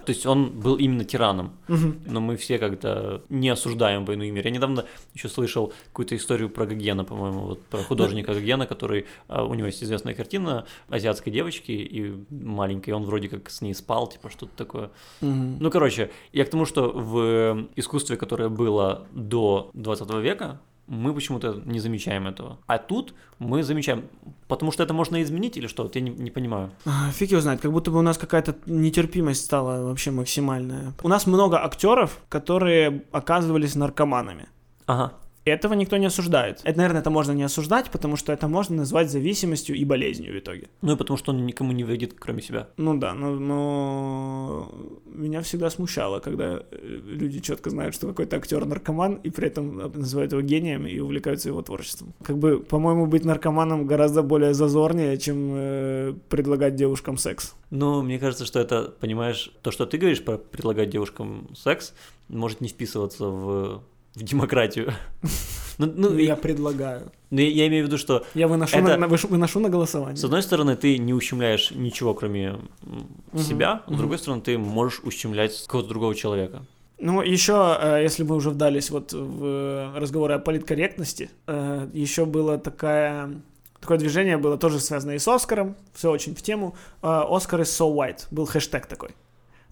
То 0.04 0.10
есть 0.10 0.26
он 0.26 0.50
был 0.50 0.76
именно 0.76 1.04
тираном. 1.04 1.52
Но 1.68 2.20
мы 2.20 2.36
все 2.36 2.58
как-то 2.58 3.22
не 3.28 3.48
осуждаем 3.50 4.04
войну 4.04 4.24
и 4.24 4.30
мир. 4.30 4.44
Я 4.44 4.50
недавно 4.50 4.84
еще 5.14 5.28
слышал 5.28 5.72
какую-то 5.88 6.16
историю 6.16 6.48
про 6.50 6.66
Гогена, 6.66 7.04
по-моему, 7.04 7.40
вот 7.40 7.62
про 7.66 7.78
художника 7.82 8.34
Гогена, 8.34 8.66
который, 8.66 9.06
а, 9.28 9.44
у 9.44 9.54
него 9.54 9.66
есть 9.66 9.84
известная 9.84 10.14
картина 10.14 10.64
азиатской 10.88 11.32
девочки 11.32 11.70
и 11.70 12.24
маленькой, 12.30 12.90
он 12.94 13.04
вроде 13.04 13.28
как 13.28 13.48
с 13.48 13.60
ней 13.62 13.74
спал, 13.74 14.08
типа 14.08 14.28
что-то 14.30 14.52
такое. 14.56 14.90
Ну, 15.20 15.70
короче, 15.70 16.10
я 16.32 16.44
к 16.44 16.50
тому, 16.50 16.64
что 16.64 16.90
в 16.90 17.68
искусстве, 17.76 18.16
которое 18.16 18.48
было 18.48 19.06
до 19.12 19.70
20 19.74 20.10
века, 20.14 20.60
мы 20.92 21.14
почему-то 21.14 21.62
не 21.64 21.80
замечаем 21.80 22.26
этого. 22.28 22.58
А 22.66 22.78
тут 22.78 23.14
мы 23.38 23.62
замечаем, 23.62 24.04
потому 24.46 24.72
что 24.72 24.82
это 24.82 24.92
можно 24.92 25.22
изменить 25.22 25.56
или 25.56 25.66
что? 25.66 25.84
Вот 25.84 25.96
я 25.96 26.02
не, 26.02 26.10
не 26.10 26.30
понимаю. 26.30 26.70
А, 26.84 27.10
Фиг 27.12 27.30
его 27.30 27.40
знает, 27.40 27.62
как 27.62 27.72
будто 27.72 27.90
бы 27.90 27.98
у 27.98 28.02
нас 28.02 28.18
какая-то 28.18 28.54
нетерпимость 28.66 29.44
стала 29.44 29.82
вообще 29.84 30.10
максимальная. 30.10 30.92
У 31.02 31.08
нас 31.08 31.26
много 31.26 31.64
актеров, 31.64 32.20
которые 32.28 33.04
оказывались 33.10 33.74
наркоманами. 33.74 34.48
Ага. 34.86 35.14
Этого 35.44 35.74
никто 35.74 35.96
не 35.96 36.06
осуждает. 36.06 36.60
Это, 36.62 36.78
наверное, 36.78 37.00
это 37.00 37.10
можно 37.10 37.32
не 37.32 37.42
осуждать, 37.42 37.90
потому 37.90 38.16
что 38.16 38.32
это 38.32 38.46
можно 38.46 38.76
назвать 38.76 39.10
зависимостью 39.10 39.76
и 39.76 39.84
болезнью 39.84 40.34
в 40.34 40.38
итоге. 40.38 40.68
Ну 40.82 40.92
и 40.92 40.96
потому 40.96 41.16
что 41.16 41.32
он 41.32 41.44
никому 41.44 41.72
не 41.72 41.84
вредит, 41.84 42.14
кроме 42.18 42.42
себя. 42.42 42.68
Ну 42.76 42.96
да, 42.96 43.12
но, 43.14 43.30
но 43.30 44.72
меня 45.06 45.42
всегда 45.42 45.70
смущало, 45.70 46.20
когда 46.20 46.62
э, 46.70 47.00
люди 47.04 47.40
четко 47.40 47.70
знают, 47.70 47.94
что 47.94 48.06
какой-то 48.06 48.36
актер 48.36 48.64
наркоман, 48.64 49.14
и 49.16 49.30
при 49.30 49.48
этом 49.48 49.76
называют 49.94 50.32
его 50.32 50.42
гением 50.42 50.86
и 50.86 50.98
увлекаются 51.00 51.48
его 51.48 51.62
творчеством. 51.62 52.14
Как 52.22 52.38
бы, 52.38 52.60
по-моему, 52.60 53.06
быть 53.06 53.24
наркоманом 53.24 53.86
гораздо 53.86 54.22
более 54.22 54.54
зазорнее, 54.54 55.18
чем 55.18 55.52
э, 55.54 56.14
предлагать 56.28 56.76
девушкам 56.76 57.16
секс. 57.16 57.54
Ну, 57.70 58.02
мне 58.02 58.18
кажется, 58.18 58.46
что 58.46 58.60
это, 58.60 58.94
понимаешь, 59.00 59.50
то, 59.62 59.70
что 59.70 59.86
ты 59.86 59.98
говоришь 59.98 60.22
про 60.22 60.38
предлагать 60.38 60.90
девушкам 60.90 61.48
секс, 61.54 61.94
может 62.28 62.60
не 62.60 62.68
вписываться 62.68 63.26
в, 63.26 63.82
в 64.14 64.22
демократию. 64.22 64.92
Ну, 65.78 65.90
ну, 65.96 66.14
я 66.18 66.24
я, 66.24 66.36
предлагаю. 66.36 67.10
ну, 67.30 67.40
я- 67.40 67.48
я 67.48 67.66
имею 67.66 67.84
в 67.84 67.86
виду, 67.88 67.96
что 67.96 68.26
Я 68.34 68.46
выношу, 68.46 68.76
Это- 68.76 68.88
на, 68.88 68.96
на- 68.98 69.08
выношу 69.08 69.58
на 69.58 69.70
голосование. 69.70 70.16
с 70.18 70.22
одной 70.22 70.42
стороны 70.42 70.76
ты 70.76 70.98
не 70.98 71.14
ущемляешь 71.14 71.70
ничего, 71.70 72.12
кроме 72.12 72.58
Мгм, 72.82 73.42
себя, 73.42 73.80
с 73.86 73.88
мгм. 73.88 73.96
другой 73.98 74.18
стороны 74.18 74.42
ты 74.42 74.58
можешь 74.58 75.00
ущемлять 75.02 75.58
какого-то 75.66 75.88
другого 75.88 76.14
человека. 76.14 76.62
Ну, 76.98 77.22
еще, 77.22 77.76
э, 77.80 78.02
если 78.02 78.22
мы 78.22 78.36
уже 78.36 78.50
вдались 78.50 78.90
вот 78.90 79.14
в 79.14 79.44
э, 79.44 79.98
разговоры 79.98 80.34
о 80.34 80.38
политкорректности, 80.38 81.30
э, 81.46 81.88
еще 81.94 82.26
было 82.26 82.58
такая, 82.58 83.40
такое 83.80 83.96
движение 83.96 84.36
было 84.36 84.58
тоже 84.58 84.78
связано 84.78 85.12
и 85.12 85.18
с 85.18 85.26
Оскаром, 85.26 85.74
все 85.94 86.10
очень 86.10 86.34
в 86.34 86.42
тему. 86.42 86.76
Оскар 87.00 87.62
is 87.62 87.64
so 87.64 87.92
white, 87.92 88.26
был 88.30 88.44
хэштег 88.44 88.86
такой, 88.86 89.08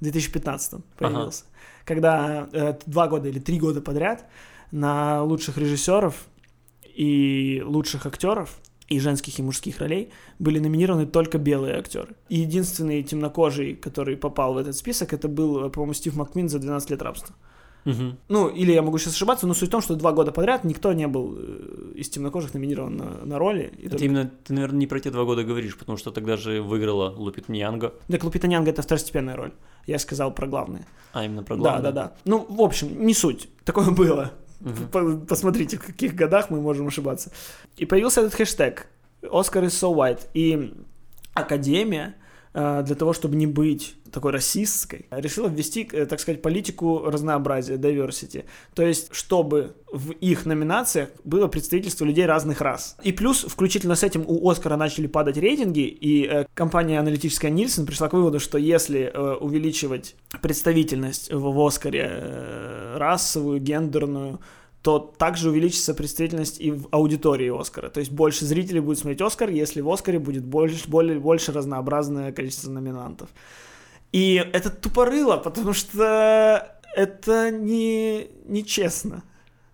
в 0.00 0.04
2015 0.04 0.82
появился. 0.98 1.44
Когда 1.84 2.48
э, 2.52 2.78
два 2.86 3.08
года 3.08 3.28
или 3.28 3.38
три 3.38 3.58
года 3.58 3.80
подряд 3.80 4.26
на 4.70 5.22
лучших 5.22 5.58
режиссеров 5.58 6.14
и 6.94 7.62
лучших 7.64 8.06
актеров 8.06 8.58
и 8.88 8.98
женских 8.98 9.38
и 9.38 9.42
мужских 9.42 9.78
ролей 9.78 10.10
были 10.38 10.58
номинированы 10.58 11.06
только 11.06 11.38
белые 11.38 11.76
актеры. 11.76 12.16
И 12.28 12.40
единственный 12.40 13.02
темнокожий, 13.02 13.74
который 13.76 14.16
попал 14.16 14.54
в 14.54 14.58
этот 14.58 14.76
список, 14.76 15.12
это 15.12 15.28
был, 15.28 15.70
по-моему, 15.70 15.94
Стив 15.94 16.16
Макквин 16.16 16.48
за 16.48 16.58
12 16.58 16.90
лет 16.90 17.02
рабства. 17.02 17.34
Мгм. 17.84 18.18
Ну, 18.28 18.48
или 18.48 18.72
я 18.72 18.82
могу 18.82 18.98
сейчас 18.98 19.14
ошибаться, 19.14 19.46
но 19.46 19.54
суть 19.54 19.68
в 19.68 19.72
том, 19.72 19.80
что 19.80 19.94
два 19.96 20.12
года 20.12 20.32
подряд 20.32 20.64
никто 20.64 20.92
не 20.92 21.06
был 21.06 21.34
э, 21.38 21.92
из 21.94 22.08
темнокожих 22.10 22.52
номинирован 22.54 22.96
на, 22.96 23.10
на 23.24 23.38
роли. 23.38 23.72
И 23.78 23.82
Это 23.86 23.90
только- 23.92 24.04
именно, 24.04 24.30
ты, 24.44 24.52
наверное, 24.52 24.78
не 24.78 24.86
про 24.86 25.00
те 25.00 25.10
два 25.10 25.24
года 25.24 25.44
говоришь, 25.44 25.76
потому 25.78 25.96
что 25.98 26.10
тогда 26.10 26.36
же 26.36 26.60
выиграла 26.62 27.10
Лупит 27.10 27.48
Ньянго, 27.48 27.94
Так 28.08 28.22
Лупита 28.24 28.48
Нянга 28.48 28.70
это 28.70 28.82
второстепенная 28.82 29.36
роль. 29.36 29.52
Я 29.86 29.98
сказал 29.98 30.32
про 30.34 30.46
главные. 30.46 30.86
а 31.12 31.24
именно 31.24 31.42
про 31.42 31.56
Да, 31.56 31.60
главное. 31.62 31.82
да, 31.82 31.92
да. 31.92 32.12
Ну, 32.24 32.46
в 32.48 32.60
общем, 32.60 33.06
не 33.06 33.14
суть. 33.14 33.48
Такое 33.64 33.90
было. 33.90 34.32
По- 34.92 35.16
Посмотрите, 35.16 35.78
в 35.78 35.82
каких 35.86 36.14
годах 36.14 36.50
мы 36.50 36.60
можем 36.60 36.86
ошибаться. 36.88 37.32
И 37.78 37.86
появился 37.86 38.20
этот 38.20 38.34
хэштег 38.34 38.86
Oscar 39.22 39.64
is 39.64 39.68
so 39.70 39.94
white. 39.94 40.28
И 40.34 40.74
Академия 41.34 42.14
для 42.52 42.94
того, 42.96 43.12
чтобы 43.12 43.36
не 43.36 43.46
быть 43.46 43.94
такой 44.10 44.32
расистской, 44.32 45.06
решила 45.10 45.48
ввести, 45.48 45.88
э, 45.92 46.06
так 46.06 46.20
сказать, 46.20 46.42
политику 46.42 47.02
разнообразия, 47.06 47.74
diversity. 47.74 48.44
То 48.74 48.82
есть, 48.82 49.08
чтобы 49.12 49.74
в 49.92 50.10
их 50.12 50.46
номинациях 50.46 51.10
было 51.24 51.48
представительство 51.48 52.04
людей 52.04 52.26
разных 52.26 52.60
рас. 52.60 52.96
И 53.02 53.12
плюс, 53.12 53.44
включительно 53.44 53.94
с 53.94 54.02
этим, 54.02 54.24
у 54.26 54.48
Оскара 54.48 54.76
начали 54.76 55.06
падать 55.06 55.36
рейтинги, 55.36 55.86
и 55.86 56.26
э, 56.26 56.46
компания 56.54 56.98
аналитическая 56.98 57.50
Нильсон 57.50 57.86
пришла 57.86 58.08
к 58.08 58.12
выводу, 58.12 58.40
что 58.40 58.58
если 58.58 59.10
э, 59.12 59.34
увеличивать 59.34 60.14
представительность 60.42 61.32
в, 61.32 61.40
в 61.40 61.66
Оскаре 61.66 62.08
э, 62.10 62.96
расовую, 62.98 63.60
гендерную, 63.60 64.40
то 64.82 64.98
также 64.98 65.50
увеличится 65.50 65.94
представительность 65.94 66.60
и 66.60 66.70
в 66.70 66.88
аудитории 66.90 67.50
Оскара. 67.60 67.90
То 67.90 68.00
есть 68.00 68.12
больше 68.12 68.46
зрителей 68.46 68.80
будет 68.80 68.98
смотреть 68.98 69.20
Оскар, 69.20 69.50
если 69.50 69.82
в 69.82 69.90
Оскаре 69.90 70.18
будет 70.18 70.44
больше, 70.44 70.88
более, 70.88 71.18
больше 71.18 71.52
разнообразное 71.52 72.32
количество 72.32 72.70
номинантов. 72.70 73.28
И 74.12 74.34
это 74.52 74.70
тупорыло, 74.70 75.36
потому 75.36 75.74
что 75.74 76.80
это 76.96 77.50
не, 77.50 78.28
нечестно. 78.46 79.22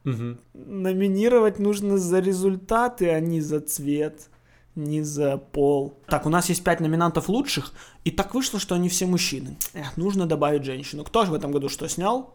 Мгм. 0.05 0.39
Номинировать 0.55 1.59
нужно 1.59 1.99
за 1.99 2.19
результаты, 2.19 3.11
а 3.11 3.21
не 3.21 3.41
за 3.41 3.61
цвет, 3.61 4.29
не 4.75 5.03
за 5.03 5.37
пол. 5.37 5.99
Так, 6.07 6.27
у 6.27 6.29
нас 6.29 6.49
есть 6.49 6.63
пять 6.65 6.81
номинантов 6.81 7.29
лучших, 7.29 7.73
и 8.05 8.11
так 8.11 8.35
вышло, 8.35 8.61
что 8.61 8.75
они 8.75 8.89
все 8.89 9.07
мужчины. 9.07 9.57
Эх, 9.73 9.97
нужно 9.97 10.27
добавить 10.27 10.65
женщину. 10.65 11.05
Кто 11.05 11.25
же 11.25 11.31
в 11.31 11.35
этом 11.35 11.51
году 11.53 11.69
что 11.69 11.89
снял? 11.89 12.35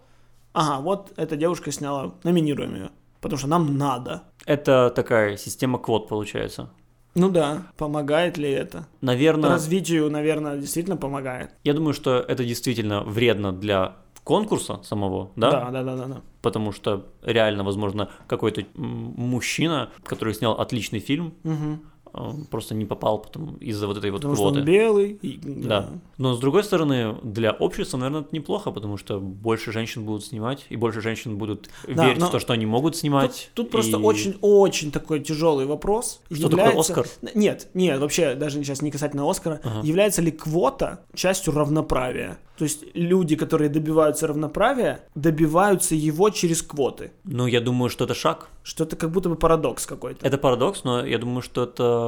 Ага, 0.53 0.81
вот 0.81 1.13
эта 1.17 1.35
девушка 1.35 1.71
сняла, 1.71 2.13
номинируем 2.23 2.75
ее. 2.75 2.89
Потому 3.21 3.37
что 3.37 3.47
нам 3.47 3.77
надо. 3.77 4.23
Это 4.45 4.89
такая 4.89 5.37
система 5.37 5.77
квот 5.77 6.07
получается. 6.07 6.69
Ну 7.13 7.29
да, 7.29 7.67
помогает 7.77 8.37
ли 8.37 8.49
это? 8.49 8.87
Наверное, 9.01 9.49
Развитию, 9.49 10.09
наверное, 10.09 10.57
действительно 10.57 10.97
помогает. 10.97 11.51
я 11.63 11.73
думаю, 11.73 11.93
что 11.93 12.19
это 12.19 12.43
действительно 12.45 13.03
вредно 13.03 13.51
для 13.51 13.97
конкурса 14.23 14.79
самого, 14.83 15.31
да? 15.35 15.51
Да, 15.51 15.71
да, 15.71 15.83
да, 15.83 15.95
да. 15.95 16.05
да. 16.05 16.21
Потому 16.41 16.71
что 16.71 17.07
реально, 17.21 17.63
возможно, 17.63 18.09
какой-то 18.27 18.63
мужчина, 18.75 19.89
который 20.03 20.33
снял 20.33 20.53
отличный 20.53 20.99
фильм, 20.99 21.33
Мгм. 21.43 21.81
Он 22.13 22.45
просто 22.45 22.75
не 22.75 22.85
попал 22.85 23.19
потом 23.19 23.55
из-за 23.55 23.87
вот 23.87 23.97
этой 23.97 24.11
вот 24.11 24.17
Потому 24.17 24.35
что 24.35 24.43
квоты. 24.45 24.59
он 24.59 24.65
белый. 24.65 25.11
и- 25.21 25.39
Да. 25.43 25.89
Но 26.17 26.33
с 26.33 26.39
другой 26.39 26.63
стороны, 26.63 27.15
для 27.23 27.51
общества, 27.51 27.97
наверное, 27.97 28.21
это 28.21 28.29
неплохо, 28.35 28.71
потому 28.71 28.97
что 28.97 29.19
больше 29.19 29.71
женщин 29.71 30.03
будут 30.05 30.23
снимать, 30.25 30.65
и 30.69 30.75
больше 30.75 31.01
женщин 31.01 31.37
будут 31.37 31.69
Да, 31.87 32.07
верить 32.07 32.21
в 32.21 32.29
то, 32.29 32.39
что 32.39 32.53
они 32.53 32.65
могут 32.65 32.95
снимать. 32.95 33.49
Тут, 33.53 33.65
тут 33.65 33.71
просто 33.71 33.97
очень-очень 33.97 34.91
такой 34.91 35.19
тяжелый 35.19 35.65
вопрос. 35.65 36.21
Что 36.31 36.49
такое 36.49 36.79
Оскар? 36.79 37.07
Нет, 37.33 37.67
нет, 37.73 37.99
вообще 37.99 38.35
даже 38.35 38.63
сейчас 38.63 38.81
не 38.81 38.91
касательно 38.91 39.29
Оскара. 39.29 39.59
Ага. 39.63 39.85
Является 39.85 40.21
ли 40.21 40.31
квота 40.31 41.01
частью 41.13 41.53
равноправия? 41.53 42.37
То 42.57 42.65
есть 42.65 42.83
люди, 42.93 43.35
которые 43.35 43.69
добиваются 43.69 44.27
равноправия, 44.27 45.03
добиваются 45.15 45.95
его 45.95 46.29
через 46.29 46.61
квоты. 46.61 47.11
Ну, 47.23 47.47
я 47.47 47.59
думаю, 47.59 47.89
что 47.89 48.05
это 48.05 48.13
шаг. 48.13 48.49
Что 48.63 48.83
это 48.83 48.95
как 48.95 49.09
будто 49.09 49.29
бы 49.29 49.35
парадокс 49.35 49.87
какой-то. 49.87 50.23
Это 50.27 50.37
парадокс, 50.37 50.83
но 50.83 51.03
я 51.03 51.17
думаю, 51.17 51.41
что 51.41 51.63
это 51.63 52.00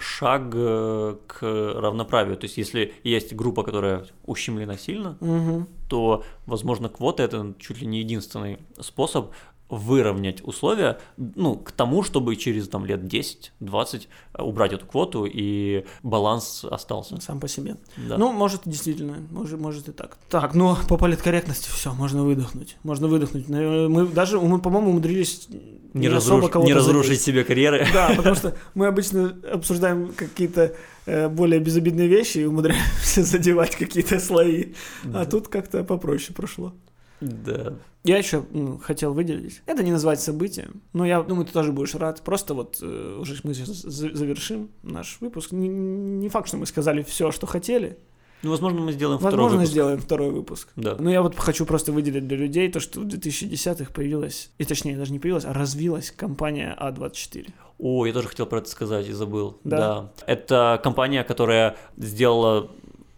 шаг 0.00 0.52
э, 0.54 1.16
к 1.26 1.42
равноправию. 1.80 2.36
То 2.36 2.44
есть, 2.46 2.56
если 2.58 2.92
есть 3.04 3.34
группа, 3.34 3.62
которая 3.62 4.06
ущемлена 4.26 4.76
сильно, 4.78 5.16
Мгм. 5.20 5.66
то, 5.88 6.24
возможно, 6.46 6.88
квота 6.88 7.22
это 7.22 7.54
чуть 7.58 7.80
ли 7.80 7.86
не 7.86 7.98
единственный 8.00 8.58
способ 8.80 9.30
выровнять 9.76 10.46
условия, 10.46 10.98
ну, 11.16 11.56
к 11.56 11.72
тому, 11.72 12.02
чтобы 12.02 12.36
через 12.36 12.68
там 12.68 12.84
лет 12.86 13.00
10-20 13.00 14.06
убрать 14.38 14.72
эту 14.72 14.86
квоту 14.86 15.26
и 15.26 15.84
баланс 16.02 16.64
остался. 16.64 17.20
Сам 17.20 17.40
по 17.40 17.48
себе. 17.48 17.76
Да. 17.96 18.16
Ну, 18.18 18.32
может, 18.32 18.62
действительно, 18.64 19.16
может, 19.30 19.60
может 19.60 19.88
и 19.88 19.92
так. 19.92 20.16
Так, 20.28 20.54
ну, 20.54 20.76
по 20.88 20.96
политкорректности 20.96 21.68
все, 21.70 21.92
можно 21.94 22.24
выдохнуть. 22.24 22.76
Можно 22.82 23.08
выдохнуть. 23.08 23.48
Но 23.48 23.88
Мы 23.88 24.06
даже, 24.06 24.40
мы, 24.40 24.60
по-моему, 24.60 24.90
умудрились 24.90 25.48
не, 25.92 26.08
особо 26.08 26.46
разруш- 26.46 26.50
кого-то 26.50 26.68
не 26.70 26.74
разрушить 26.74 27.08
задеть. 27.10 27.22
себе 27.22 27.44
карьеры. 27.44 27.86
Да, 27.92 28.12
потому 28.16 28.34
что 28.34 28.56
мы 28.74 28.86
обычно 28.86 29.36
обсуждаем 29.52 30.12
какие-то 30.16 30.74
э, 31.06 31.28
более 31.28 31.60
безобидные 31.60 32.08
вещи 32.08 32.38
и 32.38 32.44
умудряемся 32.44 33.22
задевать 33.24 33.76
какие-то 33.76 34.18
слои. 34.18 34.72
А 35.12 35.24
тут 35.24 35.48
как-то 35.48 35.84
попроще 35.84 36.32
прошло. 36.34 36.72
Да. 37.20 37.74
Я 38.02 38.18
еще 38.18 38.44
хотел 38.82 39.14
выделить. 39.14 39.62
Это 39.66 39.82
не 39.82 39.90
назвать 39.92 40.20
событием, 40.20 40.82
но 40.92 41.06
я 41.06 41.22
думаю, 41.22 41.46
ты 41.46 41.52
тоже 41.52 41.72
будешь 41.72 41.94
рад. 41.94 42.20
Просто 42.22 42.52
вот 42.52 42.78
э, 42.82 43.16
уже 43.18 43.36
мы 43.44 43.54
сейчас 43.54 43.68
за- 43.68 44.14
завершим 44.14 44.68
наш 44.82 45.18
выпуск. 45.20 45.52
Не, 45.52 45.68
не 45.68 46.28
факт, 46.28 46.48
что 46.48 46.58
мы 46.58 46.66
сказали 46.66 47.02
все, 47.02 47.30
что 47.30 47.46
хотели. 47.46 47.96
Ну, 48.42 48.50
возможно, 48.50 48.80
мы 48.82 48.92
сделаем 48.92 49.18
второй 49.18 49.36
Возможно, 49.36 49.56
выпуск. 49.60 49.72
сделаем 49.72 49.98
второй 50.00 50.30
выпуск. 50.30 50.68
Да. 50.76 50.96
Но 50.98 51.10
я 51.10 51.22
вот 51.22 51.34
хочу 51.34 51.64
просто 51.64 51.92
выделить 51.92 52.28
для 52.28 52.36
людей 52.36 52.70
то, 52.70 52.78
что 52.78 53.00
в 53.00 53.04
2010-х 53.06 53.90
появилась, 53.94 54.50
и 54.58 54.64
точнее 54.66 54.98
даже 54.98 55.12
не 55.12 55.18
появилась, 55.18 55.46
а 55.46 55.54
развилась 55.54 56.10
компания 56.10 56.74
А 56.76 56.90
А24. 56.90 57.50
О, 57.78 58.04
я 58.04 58.12
тоже 58.12 58.28
хотел 58.28 58.44
про 58.44 58.58
это 58.58 58.68
сказать 58.68 59.08
и 59.08 59.12
забыл. 59.12 59.58
Да? 59.64 60.12
Это 60.26 60.78
компания, 60.84 61.24
которая 61.24 61.76
сделала 61.96 62.70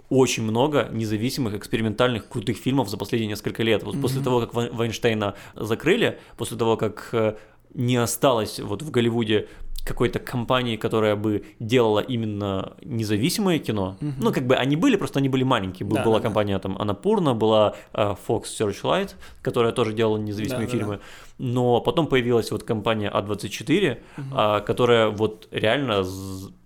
очень 0.09 0.43
много 0.45 0.89
независимых, 0.93 1.55
экспериментальных, 1.55 2.29
крутых 2.29 2.57
фильмов 2.59 2.89
за 2.89 2.97
последние 2.97 3.29
несколько 3.31 3.63
лет. 3.63 3.83
Вот 3.83 4.01
после 4.01 4.19
Мгм. 4.19 4.25
того, 4.25 4.41
как 4.41 4.55
Вай- 4.55 4.71
Вайнштейна 4.73 5.35
закрыли, 5.55 6.19
после 6.37 6.57
того, 6.57 6.77
как 6.77 7.09
э, 7.13 7.37
не 7.75 7.97
осталось 7.97 8.61
вот 8.61 8.83
в 8.83 8.91
Голливуде 8.91 9.49
какой-то 9.87 10.19
компании, 10.19 10.77
которая 10.77 11.17
бы 11.17 11.45
делала 11.61 12.01
именно 12.01 12.73
независимое 12.83 13.59
кино. 13.59 13.97
Мгм. 14.01 14.15
Ну, 14.21 14.33
как 14.33 14.47
бы 14.47 14.55
они 14.57 14.77
были, 14.77 14.97
просто 14.97 15.19
они 15.21 15.29
были 15.29 15.45
маленькие. 15.45 15.89
Да, 15.89 16.03
была 16.03 16.17
да, 16.17 16.21
да. 16.21 16.23
компания 16.25 16.59
там 16.59 16.77
Анапурна, 16.79 17.35
была 17.35 17.75
э, 17.95 18.15
Fox 18.29 18.45
Searchlight, 18.59 19.15
которая 19.43 19.73
тоже 19.73 19.93
делала 19.93 20.19
независимые 20.19 20.67
Да, 20.67 20.73
да, 20.73 20.79
да. 20.79 20.85
фильмы. 20.85 21.01
Но 21.39 21.81
потом 21.81 22.07
появилась 22.07 22.51
вот 22.51 22.63
компания 22.65 23.11
А24, 23.15 23.99
Мгм. 24.17 24.33
а, 24.35 24.61
которая 24.61 25.09
вот 25.11 25.49
реально, 25.51 26.03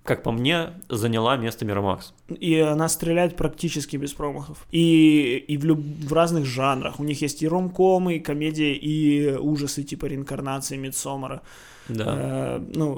как 0.05 0.23
по 0.23 0.33
мне, 0.33 0.71
заняла 0.89 1.37
место 1.37 1.65
Мирамакс. 1.65 2.15
И 2.29 2.59
она 2.59 2.89
стреляет 2.89 3.37
практически 3.37 3.97
без 3.99 4.13
промахов. 4.13 4.67
И, 4.71 5.45
и 5.49 5.57
в, 5.59 5.65
люб- 5.65 6.09
в 6.09 6.13
разных 6.13 6.45
жанрах. 6.47 7.01
У 7.01 7.05
них 7.05 7.21
есть 7.23 7.43
и 7.43 7.49
ромкомы, 7.49 8.15
и 8.17 8.21
комедии, 8.21 8.75
и 8.75 9.37
ужасы 9.37 9.83
типа 9.83 10.07
реинкарнации 10.07 10.77
Мидсомара. 10.79 11.43
Да. 11.95 12.05
Э, 12.07 12.59
ну, 12.75 12.93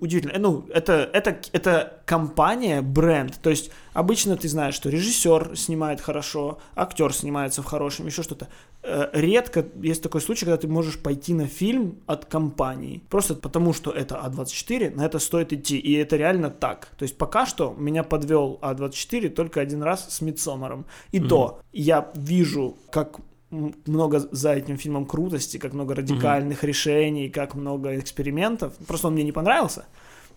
удивительно. 0.00 0.32
Э, 0.32 0.38
Ну, 0.38 0.64
это, 0.74 1.08
это, 1.12 1.40
это 1.52 2.00
компания, 2.06 2.82
бренд. 2.82 3.38
То 3.42 3.50
есть 3.50 3.70
обычно 3.92 4.36
ты 4.36 4.48
знаешь, 4.48 4.74
что 4.74 4.88
режиссер 4.90 5.56
снимает 5.56 6.00
хорошо, 6.00 6.58
актер 6.74 7.12
снимается 7.12 7.62
в 7.62 7.66
хорошем, 7.66 8.06
еще 8.06 8.22
что-то. 8.22 8.48
Э, 8.82 9.08
Редко 9.12 9.64
есть 9.82 10.02
такой 10.02 10.20
случай, 10.20 10.46
когда 10.46 10.56
ты 10.56 10.68
можешь 10.68 10.98
пойти 10.98 11.34
на 11.34 11.46
фильм 11.46 11.96
от 12.06 12.24
компании. 12.24 13.02
Просто 13.10 13.34
потому, 13.34 13.72
что 13.72 13.90
это 13.90 14.14
А24, 14.24 14.94
на 14.96 15.06
это 15.06 15.18
стоит 15.18 15.52
идти. 15.52 15.78
И 15.78 15.92
это 15.94 16.16
реально 16.16 16.50
так. 16.50 16.88
То 16.98 17.02
есть 17.04 17.18
пока 17.18 17.46
что 17.46 17.74
меня 17.78 18.02
подвел 18.02 18.58
А24 18.62 19.28
только 19.30 19.60
один 19.60 19.82
раз 19.82 20.06
с 20.08 20.20
Мидсомером. 20.20 20.84
И 21.12 21.20
Мгм. 21.20 21.28
то 21.28 21.60
я 21.72 22.10
вижу, 22.14 22.76
как 22.90 23.20
много 23.50 24.20
за 24.30 24.52
этим 24.54 24.76
фильмом 24.76 25.06
крутости, 25.06 25.58
как 25.58 25.72
много 25.72 25.94
радикальных 25.94 26.64
решений, 26.64 27.28
как 27.28 27.54
много 27.54 27.98
экспериментов. 27.98 28.74
Просто 28.86 29.08
он 29.08 29.14
мне 29.14 29.24
не 29.24 29.32
понравился, 29.32 29.86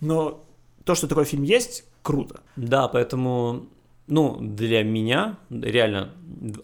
но 0.02 0.44
то, 0.84 0.96
что 0.96 1.08
такой 1.08 1.26
фильм 1.26 1.44
есть, 1.44 1.86
круто. 2.02 2.42
Да, 2.56 2.88
поэтому, 2.88 3.68
ну, 4.08 4.38
для 4.42 4.84
меня 4.84 5.38
реально 5.50 6.10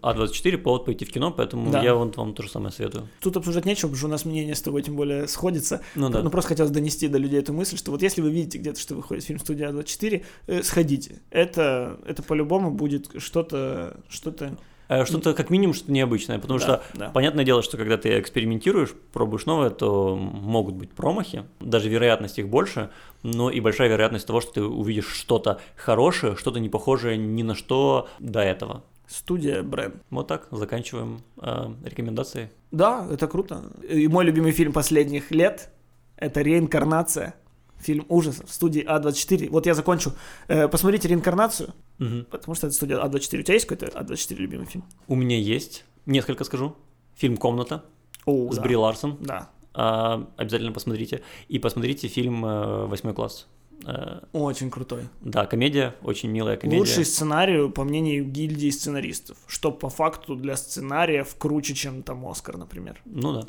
А24 0.01 0.57
повод 0.57 0.85
пойти 0.85 1.05
в 1.05 1.11
кино, 1.11 1.31
поэтому 1.31 1.71
Да. 1.71 1.81
я 1.83 1.95
вот 1.95 2.17
вам 2.17 2.33
то 2.33 2.43
же 2.43 2.49
самое 2.49 2.71
советую. 2.73 3.07
Тут 3.21 3.37
обсуждать 3.37 3.65
нечего, 3.65 3.87
потому 3.87 3.97
что 3.97 4.07
у 4.07 4.09
нас 4.09 4.25
мнение 4.25 4.55
с 4.55 4.61
тобой 4.61 4.81
тем 4.81 4.95
более 4.95 5.27
сходится. 5.27 5.81
Ну 5.95 6.09
да. 6.09 6.21
Ну, 6.21 6.29
просто 6.29 6.49
хотелось 6.49 6.71
донести 6.71 7.07
до 7.07 7.17
людей 7.17 7.39
эту 7.39 7.53
мысль, 7.53 7.77
что 7.77 7.91
вот 7.91 8.01
если 8.01 8.21
вы 8.21 8.31
видите 8.31 8.57
где-то, 8.57 8.79
что 8.79 8.95
выходит 8.95 9.23
фильм 9.23 9.39
«Студия 9.39 9.69
А24», 9.69 10.23
э, 10.47 10.63
сходите. 10.63 11.21
Это, 11.29 11.99
это 12.05 12.23
по-любому 12.23 12.71
будет 12.71 13.09
что-то, 13.21 13.97
что-то... 14.09 14.57
Э, 14.89 15.05
Что-то 15.05 15.33
как 15.35 15.49
минимум 15.51 15.73
что-то 15.75 15.91
необычное, 15.91 16.39
потому 16.39 16.59
Да, 16.59 16.65
что 16.65 16.83
да. 16.95 17.09
понятное 17.11 17.45
дело, 17.45 17.61
что 17.61 17.77
когда 17.77 17.95
ты 17.97 18.19
экспериментируешь, 18.19 18.89
пробуешь 19.13 19.45
новое, 19.45 19.69
то 19.69 20.15
могут 20.15 20.75
быть 20.75 20.91
промахи, 20.91 21.43
даже 21.59 21.89
вероятность 21.89 22.39
их 22.39 22.49
больше, 22.49 22.89
но 23.23 23.49
и 23.51 23.59
большая 23.59 23.87
вероятность 23.89 24.25
того, 24.27 24.41
что 24.41 24.51
ты 24.53 24.63
увидишь 24.63 25.07
что-то 25.07 25.59
хорошее, 25.75 26.35
что-то 26.35 26.59
не 26.59 26.69
похожее 26.69 27.17
ни 27.17 27.43
на 27.43 27.53
что 27.55 28.09
до 28.19 28.41
этого. 28.41 28.83
Студия 29.07 29.63
бренд. 29.63 29.95
Вот 30.09 30.27
так, 30.27 30.47
заканчиваем 30.51 31.21
э, 31.41 31.67
рекомендации. 31.85 32.49
Да, 32.71 33.07
это 33.11 33.27
круто. 33.27 33.63
И 33.87 34.07
мой 34.07 34.25
любимый 34.25 34.51
фильм 34.51 34.73
последних 34.73 35.31
лет— 35.31 35.71
это 36.15 36.41
«Реинкарнация». 36.41 37.35
Фильм 37.79 38.05
ужасов 38.09 38.51
студии 38.51 38.83
А24. 38.85 39.49
Вот 39.49 39.65
я 39.65 39.73
закончу. 39.73 40.11
Э, 40.47 40.67
Посмотрите 40.67 41.07
«Реинкарнацию», 41.07 41.73
Мгм. 41.97 42.25
потому 42.29 42.55
что 42.55 42.67
это 42.67 42.75
студия 42.75 42.97
А24. 42.97 43.39
У 43.39 43.43
тебя 43.43 43.53
есть 43.53 43.65
какой-то 43.67 43.97
А24 43.97 44.35
любимый 44.35 44.65
фильм? 44.65 44.83
У 45.07 45.15
меня 45.15 45.37
есть, 45.37 45.85
несколько 46.05 46.43
скажу, 46.43 46.75
фильм 47.15 47.37
«Комната» 47.37 47.83
О, 48.25 48.51
с 48.51 48.57
да. 48.57 48.61
Бри 48.61 48.75
Ларсон. 48.75 49.17
Да. 49.21 49.49
А, 49.73 50.27
обязательно 50.37 50.71
посмотрите. 50.73 51.21
И 51.47 51.57
посмотрите 51.59 52.07
фильм 52.09 52.45
э, 52.45 52.85
«Восьмой 52.87 53.13
класс». 53.13 53.47
Э, 53.85 54.19
Очень 54.33 54.69
крутой. 54.71 55.07
да, 55.21 55.45
комедия, 55.45 55.95
очень 56.03 56.29
милая 56.29 56.57
комедия. 56.57 56.79
Лучший 56.79 57.05
сценарий, 57.05 57.69
по 57.69 57.85
мнению 57.85 58.25
гильдии 58.25 58.71
сценаристов. 58.71 59.37
Что 59.47 59.71
по 59.71 59.87
факту 59.87 60.35
для 60.35 60.57
сценариев 60.57 61.33
круче, 61.37 61.73
чем 61.75 62.03
там 62.03 62.25
Оскар, 62.27 62.57
например. 62.57 62.99
Ну 63.05 63.31
да. 63.31 63.47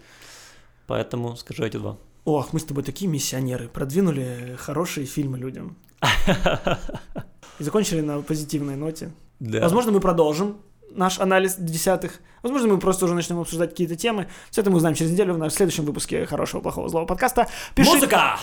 Поэтому 0.86 1.36
скажу 1.36 1.64
эти 1.64 1.78
два. 1.78 1.98
Ох, 2.24 2.52
мы 2.52 2.60
с 2.60 2.64
тобой 2.64 2.84
такие 2.84 3.10
миссионеры. 3.10 3.68
Продвинули 3.68 4.56
хорошие 4.58 5.06
фильмы 5.06 5.38
людям. 5.38 5.76
И 7.58 7.64
закончили 7.64 8.00
на 8.00 8.20
позитивной 8.20 8.76
ноте. 8.76 9.10
Да. 9.38 9.60
Возможно, 9.60 9.92
мы 9.92 10.00
продолжим 10.00 10.58
наш 10.90 11.18
анализ 11.18 11.56
десятых. 11.56 12.20
Возможно, 12.42 12.68
мы 12.68 12.78
просто 12.78 13.04
уже 13.04 13.14
начнем 13.14 13.38
обсуждать 13.38 13.70
какие-то 13.70 13.96
темы. 13.96 14.28
Все 14.50 14.60
это 14.60 14.70
мы 14.70 14.76
узнаем 14.76 14.94
через 14.94 15.12
неделю 15.12 15.34
в 15.34 15.38
нашем 15.38 15.56
следующем 15.56 15.84
выпуске 15.84 16.26
хорошего, 16.26 16.60
плохого, 16.60 16.88
злого 16.88 17.06
подкаста. 17.06 17.48
Пиши... 17.74 17.90
Музыка! 17.90 18.38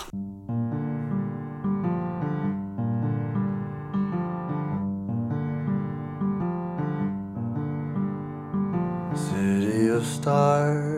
City 9.14 9.88
of 9.90 10.04
stars, 10.04 10.97